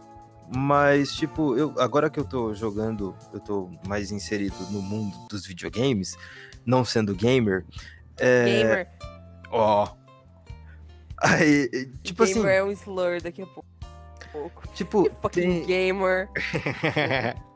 Mas, 0.52 1.12
tipo, 1.14 1.56
eu, 1.56 1.72
agora 1.78 2.10
que 2.10 2.18
eu 2.18 2.24
tô 2.24 2.52
jogando, 2.54 3.14
eu 3.32 3.38
tô 3.38 3.70
mais 3.86 4.10
inserido 4.10 4.56
no 4.72 4.82
mundo 4.82 5.16
dos 5.28 5.46
videogames, 5.46 6.16
não 6.64 6.84
sendo 6.84 7.14
gamer. 7.14 7.64
É, 8.18 8.44
Gamer. 8.44 8.88
Ó. 9.50 9.88
Aí, 11.18 11.68
tipo 12.02 12.24
gamer 12.24 12.42
assim, 12.42 12.48
é 12.48 12.64
um 12.64 12.70
slur 12.70 13.22
daqui 13.22 13.42
a 13.42 13.46
pouco. 13.46 14.68
tipo, 14.74 15.10
Fucking 15.20 15.64
tem, 15.64 15.66
gamer. 15.66 16.28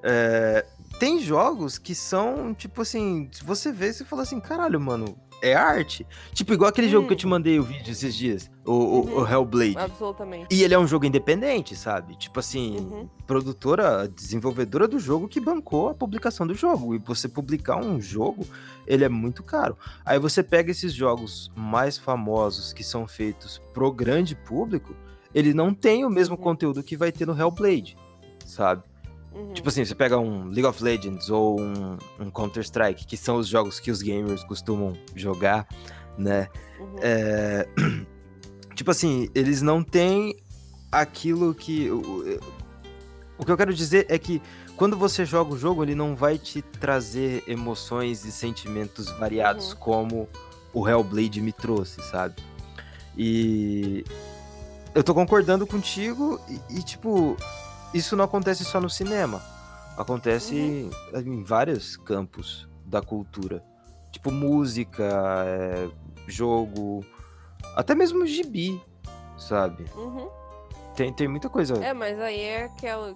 É, 0.00 0.64
tem 1.00 1.20
jogos 1.20 1.76
que 1.76 1.92
são, 1.92 2.54
tipo 2.54 2.82
assim, 2.82 3.28
você 3.44 3.72
vê, 3.72 3.92
você 3.92 4.04
fala 4.04 4.22
assim, 4.22 4.38
caralho, 4.38 4.80
mano, 4.80 5.18
é 5.42 5.54
arte. 5.54 6.06
Tipo, 6.32 6.52
igual 6.52 6.68
aquele 6.68 6.88
jogo 6.88 7.06
que 7.06 7.12
eu 7.12 7.16
te 7.16 7.26
Hum. 7.26 7.30
mandei 7.30 7.58
o 7.58 7.62
vídeo 7.62 7.90
esses 7.92 8.14
dias, 8.14 8.50
o, 8.64 8.72
o- 8.72 9.06
o 9.16 9.18
Uhum. 9.20 9.28
Hellblade. 9.28 9.78
Absolutamente. 9.78 10.46
E 10.54 10.62
ele 10.62 10.74
é 10.74 10.78
um 10.78 10.86
jogo 10.86 11.04
independente, 11.06 11.76
sabe? 11.76 12.16
Tipo 12.16 12.40
assim, 12.40 12.76
Uhum. 12.78 13.08
produtora, 13.26 14.08
desenvolvedora 14.08 14.88
do 14.88 14.98
jogo 14.98 15.28
que 15.28 15.40
bancou 15.40 15.88
a 15.90 15.94
publicação 15.94 16.46
do 16.46 16.54
jogo. 16.54 16.94
E 16.94 16.98
você 16.98 17.28
publicar 17.28 17.76
um 17.76 18.00
jogo, 18.00 18.46
ele 18.86 19.04
é 19.04 19.08
muito 19.08 19.42
caro. 19.42 19.76
Aí 20.04 20.18
você 20.18 20.42
pega 20.42 20.70
esses 20.70 20.92
jogos 20.92 21.50
mais 21.56 21.96
famosos 21.96 22.72
que 22.72 22.82
são 22.82 23.06
feitos 23.06 23.60
pro 23.72 23.92
grande 23.92 24.34
público, 24.34 24.94
ele 25.34 25.52
não 25.54 25.72
tem 25.74 26.04
o 26.04 26.10
mesmo 26.10 26.36
Uhum. 26.36 26.42
conteúdo 26.42 26.82
que 26.82 26.96
vai 26.96 27.12
ter 27.12 27.26
no 27.26 27.38
Hellblade, 27.38 27.96
sabe? 28.44 28.82
Uhum. 29.32 29.52
Tipo 29.52 29.68
assim, 29.68 29.84
você 29.84 29.94
pega 29.94 30.18
um 30.18 30.44
League 30.46 30.66
of 30.66 30.82
Legends 30.82 31.30
ou 31.30 31.60
um, 31.60 31.96
um 32.18 32.30
Counter-Strike, 32.30 33.06
que 33.06 33.16
são 33.16 33.36
os 33.36 33.46
jogos 33.46 33.78
que 33.78 33.90
os 33.90 34.02
gamers 34.02 34.42
costumam 34.44 34.96
jogar, 35.14 35.66
né? 36.16 36.48
Uhum. 36.80 36.96
É, 37.00 37.68
Tipo 38.78 38.92
assim, 38.92 39.28
eles 39.34 39.60
não 39.60 39.82
têm 39.82 40.36
aquilo 40.92 41.52
que. 41.52 41.90
O, 41.90 43.44
que 43.44 43.50
eu 43.50 43.56
quero 43.56 43.74
dizer 43.74 44.06
é 44.08 44.16
que 44.20 44.40
quando 44.76 44.96
você 44.96 45.26
joga 45.26 45.52
o 45.52 45.58
jogo, 45.58 45.82
ele 45.82 45.96
não 45.96 46.14
vai 46.14 46.38
te 46.38 46.62
trazer 46.62 47.42
emoções 47.48 48.24
e 48.24 48.30
sentimentos 48.30 49.10
variados 49.18 49.72
Uhum. 49.72 49.78
como 49.80 50.28
o 50.72 50.88
Hellblade 50.88 51.40
me 51.40 51.52
trouxe, 51.52 52.00
sabe? 52.02 52.36
E 53.16 54.04
eu 54.94 55.02
tô 55.02 55.12
concordando 55.12 55.66
contigo 55.66 56.40
e, 56.48 56.78
e, 56.78 56.82
tipo, 56.84 57.36
isso 57.94 58.16
não 58.16 58.24
acontece 58.24 58.64
só 58.64 58.80
no 58.80 58.90
cinema. 58.90 59.40
Acontece 59.96 60.88
em 61.14 61.42
vários 61.42 61.96
campos 61.96 62.68
da 62.84 63.02
cultura. 63.02 63.62
Tipo, 64.12 64.30
música, 64.30 65.04
é, 65.46 65.88
jogo, 66.26 67.04
até 67.74 67.94
mesmo 67.94 68.24
gibi, 68.26 68.80
sabe? 69.36 69.84
Uhum. 69.96 70.28
Tem, 70.94 71.12
tem 71.12 71.28
muita 71.28 71.48
coisa. 71.48 71.74
É, 71.84 71.92
mas 71.92 72.18
aí 72.20 72.40
é 72.40 72.64
aquela. 72.64 73.14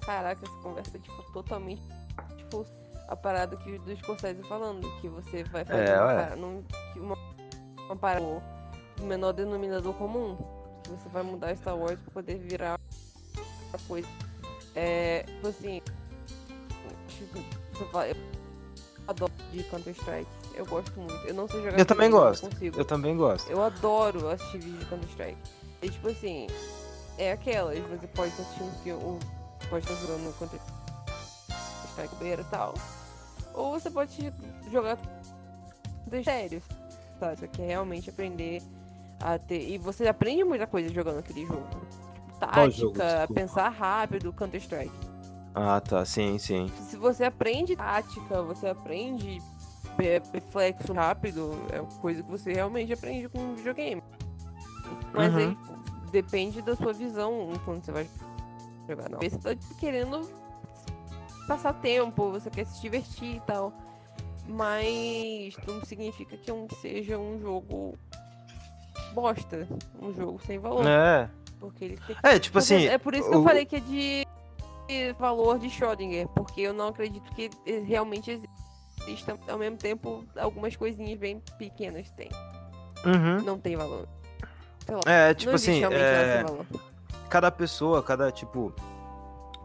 Caraca, 0.00 0.44
essa 0.44 0.56
conversa 0.58 0.96
é 0.96 1.00
tipo, 1.00 1.22
totalmente. 1.32 1.82
Tipo, 2.36 2.64
a 3.08 3.16
parada 3.16 3.56
que 3.56 3.78
do 3.78 3.96
Scorsese 3.96 4.42
falando, 4.44 4.88
que 5.00 5.08
você 5.08 5.44
vai 5.44 5.64
fazer 5.64 5.88
É, 5.88 6.00
uma, 6.00 6.36
num- 6.36 6.64
uma, 6.96 7.16
uma 7.86 7.96
parada 7.96 8.42
do 8.96 9.04
menor 9.04 9.32
denominador 9.32 9.92
comum. 9.94 10.36
Que 10.82 10.90
você 10.90 11.08
vai 11.08 11.22
mudar 11.22 11.56
Star 11.56 11.76
Wars 11.76 12.00
pra 12.00 12.12
poder 12.12 12.38
virar 12.38 12.78
outra 13.74 13.78
coisa. 13.86 14.08
É, 14.74 15.22
tipo 15.24 15.48
assim. 15.48 15.82
Tipo, 17.08 17.98
eu 17.98 18.16
adoro 19.06 19.32
de 19.52 19.62
Counter-Strike. 19.64 20.30
Eu 20.54 20.66
gosto 20.66 20.98
muito. 20.98 21.26
Eu 21.26 21.34
não 21.34 21.48
sei 21.48 21.62
jogar 21.62 21.78
Eu 21.78 21.84
também 21.84 22.10
gosto. 22.10 22.48
consigo. 22.48 22.78
Eu 22.78 22.84
também 22.84 23.16
gosto. 23.16 23.50
Eu 23.50 23.62
adoro 23.62 24.28
assistir 24.28 24.58
vídeo 24.58 24.78
de 24.78 24.86
Counter-Strike. 24.86 25.38
E 25.82 25.90
tipo 25.90 26.08
assim, 26.08 26.46
é 27.18 27.32
aquelas, 27.32 27.78
você 27.78 28.06
pode 28.08 28.30
estar 28.30 28.42
assistindo 28.42 28.66
um 28.68 28.82
filme, 28.82 29.18
pode 29.68 29.84
estar 29.84 30.00
jogando 30.00 30.38
Counter-Strike 30.38 32.14
beira 32.16 32.42
e 32.42 32.44
tal. 32.46 32.74
Ou 33.52 33.72
você 33.72 33.90
pode 33.90 34.32
jogar 34.70 34.98
de 36.06 36.24
sério. 36.24 36.62
Tá? 37.20 37.34
Você 37.34 37.48
quer 37.48 37.66
realmente 37.66 38.10
aprender 38.10 38.62
a 39.20 39.38
ter. 39.38 39.68
E 39.68 39.78
você 39.78 40.06
aprende 40.08 40.44
muita 40.44 40.66
coisa 40.66 40.92
jogando 40.92 41.18
aquele 41.18 41.46
jogo. 41.46 41.66
Jogo? 42.46 42.92
tática, 42.98 43.04
Desculpa. 43.18 43.34
pensar 43.34 43.68
rápido, 43.70 44.32
Counter-Strike. 44.32 44.92
Ah, 45.54 45.80
tá. 45.80 46.04
Sim, 46.04 46.38
sim. 46.38 46.70
Se 46.88 46.96
você 46.96 47.24
aprende 47.24 47.76
tática, 47.76 48.42
você 48.42 48.68
aprende 48.68 49.40
reflexo 50.32 50.92
rápido, 50.92 51.52
é 51.72 51.78
coisa 52.00 52.22
que 52.22 52.28
você 52.30 52.52
realmente 52.52 52.92
aprende 52.92 53.28
com 53.28 53.54
videogame. 53.54 54.02
Mas 55.12 55.32
Uhum. 55.32 55.38
aí 55.38 55.58
depende 56.10 56.60
da 56.60 56.74
sua 56.74 56.92
visão 56.92 57.52
quando 57.64 57.84
você 57.84 57.92
vai 57.92 58.08
jogar, 58.88 59.08
não. 59.08 59.20
Você 59.20 59.38
tá 59.38 59.54
querendo 59.78 60.28
passar 61.46 61.72
tempo, 61.74 62.30
você 62.32 62.50
quer 62.50 62.66
se 62.66 62.80
divertir 62.80 63.36
e 63.36 63.40
tal. 63.40 63.72
Mas 64.48 65.56
não 65.66 65.82
significa 65.84 66.36
que 66.36 66.50
um 66.52 66.66
seja 66.80 67.16
um 67.16 67.38
jogo 67.40 67.96
bosta. 69.14 69.66
Um 70.02 70.12
jogo 70.12 70.40
sem 70.44 70.58
valor. 70.58 70.84
É. 70.86 71.30
Porque 71.64 71.84
ele 71.84 71.98
tem. 72.06 72.16
É, 72.22 72.38
tipo 72.38 72.58
Porque 72.58 72.74
assim. 72.74 72.86
é 72.86 72.98
por 72.98 73.14
isso 73.14 73.28
que 73.28 73.34
eu 73.34 73.40
o- 73.40 73.44
falei 73.44 73.64
que 73.64 73.76
é 73.76 73.80
de 73.80 74.26
valor 75.18 75.58
de 75.58 75.68
Schrödinger, 75.68 76.28
porque 76.28 76.60
eu 76.60 76.72
não 76.74 76.88
acredito 76.88 77.30
que 77.34 77.50
realmente 77.86 78.30
exista. 78.98 79.38
Ao 79.48 79.58
mesmo 79.58 79.76
tempo, 79.76 80.24
algumas 80.36 80.76
coisinhas 80.76 81.18
bem 81.18 81.42
pequenas 81.58 82.10
tem. 82.12 82.28
Uhum. 83.04 83.42
Não 83.44 83.58
tem 83.58 83.76
valor. 83.76 84.08
Lá, 84.88 85.00
É, 85.10 85.34
tipo 85.34 85.52
assim, 85.54 85.82
é, 85.84 86.44
cada 87.28 87.50
pessoa, 87.50 88.02
cada 88.02 88.30
tipo 88.30 88.72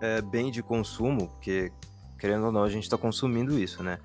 é, 0.02 0.22
bem 0.22 0.50
de 0.52 0.64
consumo, 0.64 1.28
porque 1.30 1.72
querendo 2.18 2.45
ou 2.47 2.52
não, 2.52 2.64
a 2.64 2.70
gente 2.70 2.89
tá 2.89 2.97
consumindo 2.97 3.58
isso, 3.60 3.82
né? 3.84 4.00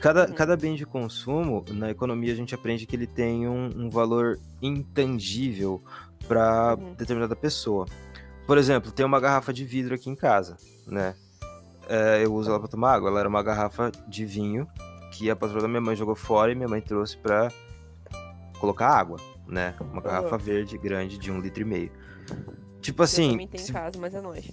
Cada, 0.00 0.26
Uhum. 0.28 0.34
cada 0.34 0.56
bem 0.56 0.74
de 0.74 0.84
consumo, 0.84 1.64
na 1.68 1.90
economia 1.90 2.32
a 2.32 2.36
gente 2.36 2.54
aprende 2.54 2.86
que 2.86 2.96
ele 2.96 3.06
tem 3.06 3.46
um, 3.48 3.70
um 3.84 3.88
valor 3.90 4.38
intangível 4.60 5.82
para 6.26 6.76
Uhum. 6.76 6.94
determinada 6.94 7.34
pessoa. 7.36 7.86
Por 8.46 8.58
exemplo, 8.58 8.90
tem 8.90 9.04
uma 9.06 9.20
garrafa 9.20 9.52
de 9.52 9.64
vidro 9.64 9.94
aqui 9.94 10.10
em 10.10 10.14
casa, 10.16 10.56
né? 10.86 11.14
É, 11.88 12.24
eu 12.24 12.32
uso 12.34 12.50
ela 12.50 12.58
para 12.58 12.68
tomar 12.68 12.94
água. 12.94 13.08
Ela 13.10 13.20
era 13.20 13.28
uma 13.28 13.42
garrafa 13.42 13.90
de 14.08 14.24
vinho 14.24 14.66
que 15.12 15.30
a 15.30 15.36
patroa 15.36 15.62
da 15.62 15.68
minha 15.68 15.80
mãe 15.80 15.94
jogou 15.94 16.14
fora 16.14 16.50
e 16.52 16.54
minha 16.54 16.68
mãe 16.68 16.80
trouxe 16.80 17.16
para 17.16 17.50
colocar 18.58 18.88
água, 18.88 19.18
né? 19.46 19.74
Uma 19.80 20.00
garrafa 20.00 20.36
verde 20.38 20.78
grande 20.78 21.18
de 21.18 21.30
um 21.30 21.40
litro 21.40 21.62
e 21.62 21.64
meio. 21.64 21.90
Tipo 22.80 23.02
eu 23.02 23.04
assim, 23.04 23.30
também 23.32 23.48
tenho 23.48 23.62
em 23.62 23.66
se- 23.66 23.72
casa, 23.72 23.98
mas 23.98 24.14
é 24.14 24.20
nóis. 24.20 24.50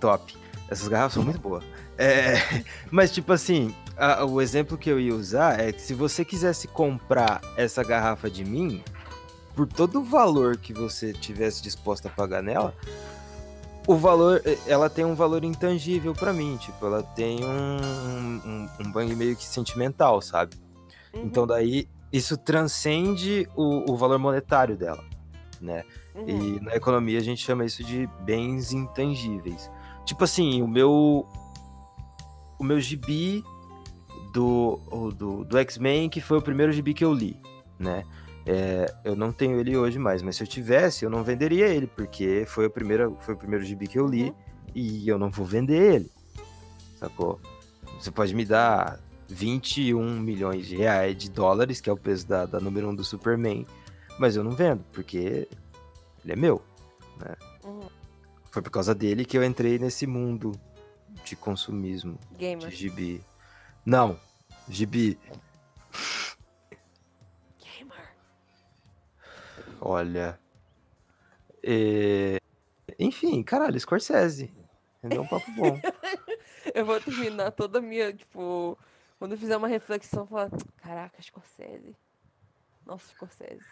top. 0.00 0.36
Essas 0.68 0.88
garrafas 0.88 1.14
são 1.14 1.22
muito 1.22 1.38
boas. 1.40 1.62
É, 1.98 2.34
mas, 2.90 3.10
tipo 3.12 3.32
assim, 3.32 3.74
a- 3.96 4.24
o 4.24 4.40
exemplo 4.40 4.76
que 4.78 4.88
eu 4.90 4.98
ia 4.98 5.14
usar 5.14 5.60
é 5.60 5.72
que 5.72 5.80
se 5.80 5.94
você 5.94 6.24
quisesse 6.24 6.66
comprar 6.68 7.40
essa 7.56 7.82
garrafa 7.84 8.30
de 8.30 8.44
mim, 8.44 8.82
por 9.54 9.66
todo 9.66 10.00
o 10.00 10.04
valor 10.04 10.56
que 10.56 10.72
você 10.72 11.12
tivesse 11.12 11.62
disposto 11.62 12.06
a 12.06 12.10
pagar 12.10 12.42
nela, 12.42 12.74
o 13.86 13.96
valor, 13.96 14.40
eh, 14.44 14.58
ela 14.66 14.88
tem 14.88 15.04
um 15.04 15.14
valor 15.14 15.44
intangível 15.44 16.14
pra 16.14 16.32
mim. 16.32 16.56
Tipo, 16.56 16.86
ela 16.86 17.02
tem 17.02 17.44
um, 17.44 18.40
um, 18.46 18.68
um 18.80 18.92
bang 18.92 19.14
meio 19.14 19.36
que 19.36 19.44
sentimental, 19.44 20.20
sabe? 20.20 20.56
Uhum, 21.14 21.22
Então, 21.24 21.46
daí, 21.46 21.88
isso 22.12 22.36
transcende 22.36 23.48
o, 23.54 23.92
o 23.92 23.96
valor 23.96 24.18
monetário 24.18 24.76
dela, 24.76 25.04
né? 25.60 25.84
uhum. 26.14 26.28
E 26.28 26.60
na 26.60 26.74
economia 26.74 27.18
a 27.18 27.22
gente 27.22 27.44
chama 27.44 27.64
isso 27.64 27.82
de 27.84 28.08
bens 28.22 28.72
intangíveis. 28.72 29.70
Tipo 30.04 30.24
assim, 30.24 30.62
o 30.62 30.68
meu. 30.68 31.26
O 32.58 32.62
meu 32.64 32.80
gibi 32.80 33.44
do, 34.32 34.78
do, 35.16 35.44
do 35.44 35.58
X-Men, 35.58 36.08
que 36.08 36.20
foi 36.20 36.38
o 36.38 36.42
primeiro 36.42 36.72
gibi 36.72 36.94
que 36.94 37.04
eu 37.04 37.12
li, 37.12 37.36
né? 37.78 38.04
É, 38.46 38.92
eu 39.04 39.16
não 39.16 39.32
tenho 39.32 39.58
ele 39.58 39.76
hoje 39.76 39.98
mais, 39.98 40.22
mas 40.22 40.36
se 40.36 40.42
eu 40.42 40.46
tivesse, 40.46 41.04
eu 41.04 41.10
não 41.10 41.24
venderia 41.24 41.66
ele, 41.66 41.86
porque 41.86 42.44
foi 42.46 42.66
o 42.66 42.70
primeiro, 42.70 43.16
foi 43.20 43.34
o 43.34 43.38
primeiro 43.38 43.64
gibi 43.64 43.86
que 43.86 43.98
eu 43.98 44.06
li 44.06 44.24
Uhum. 44.24 44.34
e 44.74 45.08
eu 45.08 45.18
não 45.18 45.30
vou 45.30 45.46
vender 45.46 45.94
ele. 45.94 46.10
Sacou? 46.98 47.40
Você 47.98 48.10
pode 48.10 48.34
me 48.34 48.44
dar 48.44 49.00
21 49.28 50.20
milhões 50.20 50.66
de 50.66 50.76
reais 50.76 51.16
de 51.16 51.30
dólares, 51.30 51.80
que 51.80 51.88
é 51.88 51.92
o 51.92 51.96
peso 51.96 52.26
da, 52.26 52.44
da 52.44 52.60
número 52.60 52.88
1 52.90 52.94
do 52.96 53.04
Superman, 53.04 53.66
mas 54.18 54.36
eu 54.36 54.44
não 54.44 54.50
vendo, 54.52 54.84
porque 54.92 55.48
ele 56.22 56.32
é 56.32 56.36
meu. 56.36 56.62
Uhum. 57.64 57.88
Foi 58.50 58.60
por 58.62 58.70
causa 58.70 58.94
dele 58.94 59.24
que 59.24 59.36
eu 59.38 59.42
entrei 59.44 59.78
nesse 59.78 60.06
mundo 60.06 60.52
de 61.24 61.34
consumismo, 61.34 62.18
de 62.32 62.38
Gamer. 62.38 62.70
gibi. 62.70 63.22
Não, 63.86 64.18
gibi. 64.68 65.18
Olha. 69.86 70.40
é, 71.62 72.38
Enfim, 72.98 73.42
caralho, 73.42 73.78
Scorsese. 73.78 74.50
Rendeu 75.02 75.20
um 75.22 75.26
papo 75.26 75.50
bom. 75.52 75.78
Eu 76.74 76.86
vou 76.86 76.98
terminar 76.98 77.50
toda 77.50 77.78
a 77.78 77.82
minha, 77.82 78.10
tipo, 78.14 78.78
quando 79.18 79.32
eu 79.32 79.38
fizer 79.38 79.54
uma 79.58 79.68
reflexão, 79.68 80.26
falar, 80.26 80.48
caraca, 80.78 81.20
Scorsese. 81.20 81.94
Nossa, 82.86 83.10
Scorsese. 83.12 83.64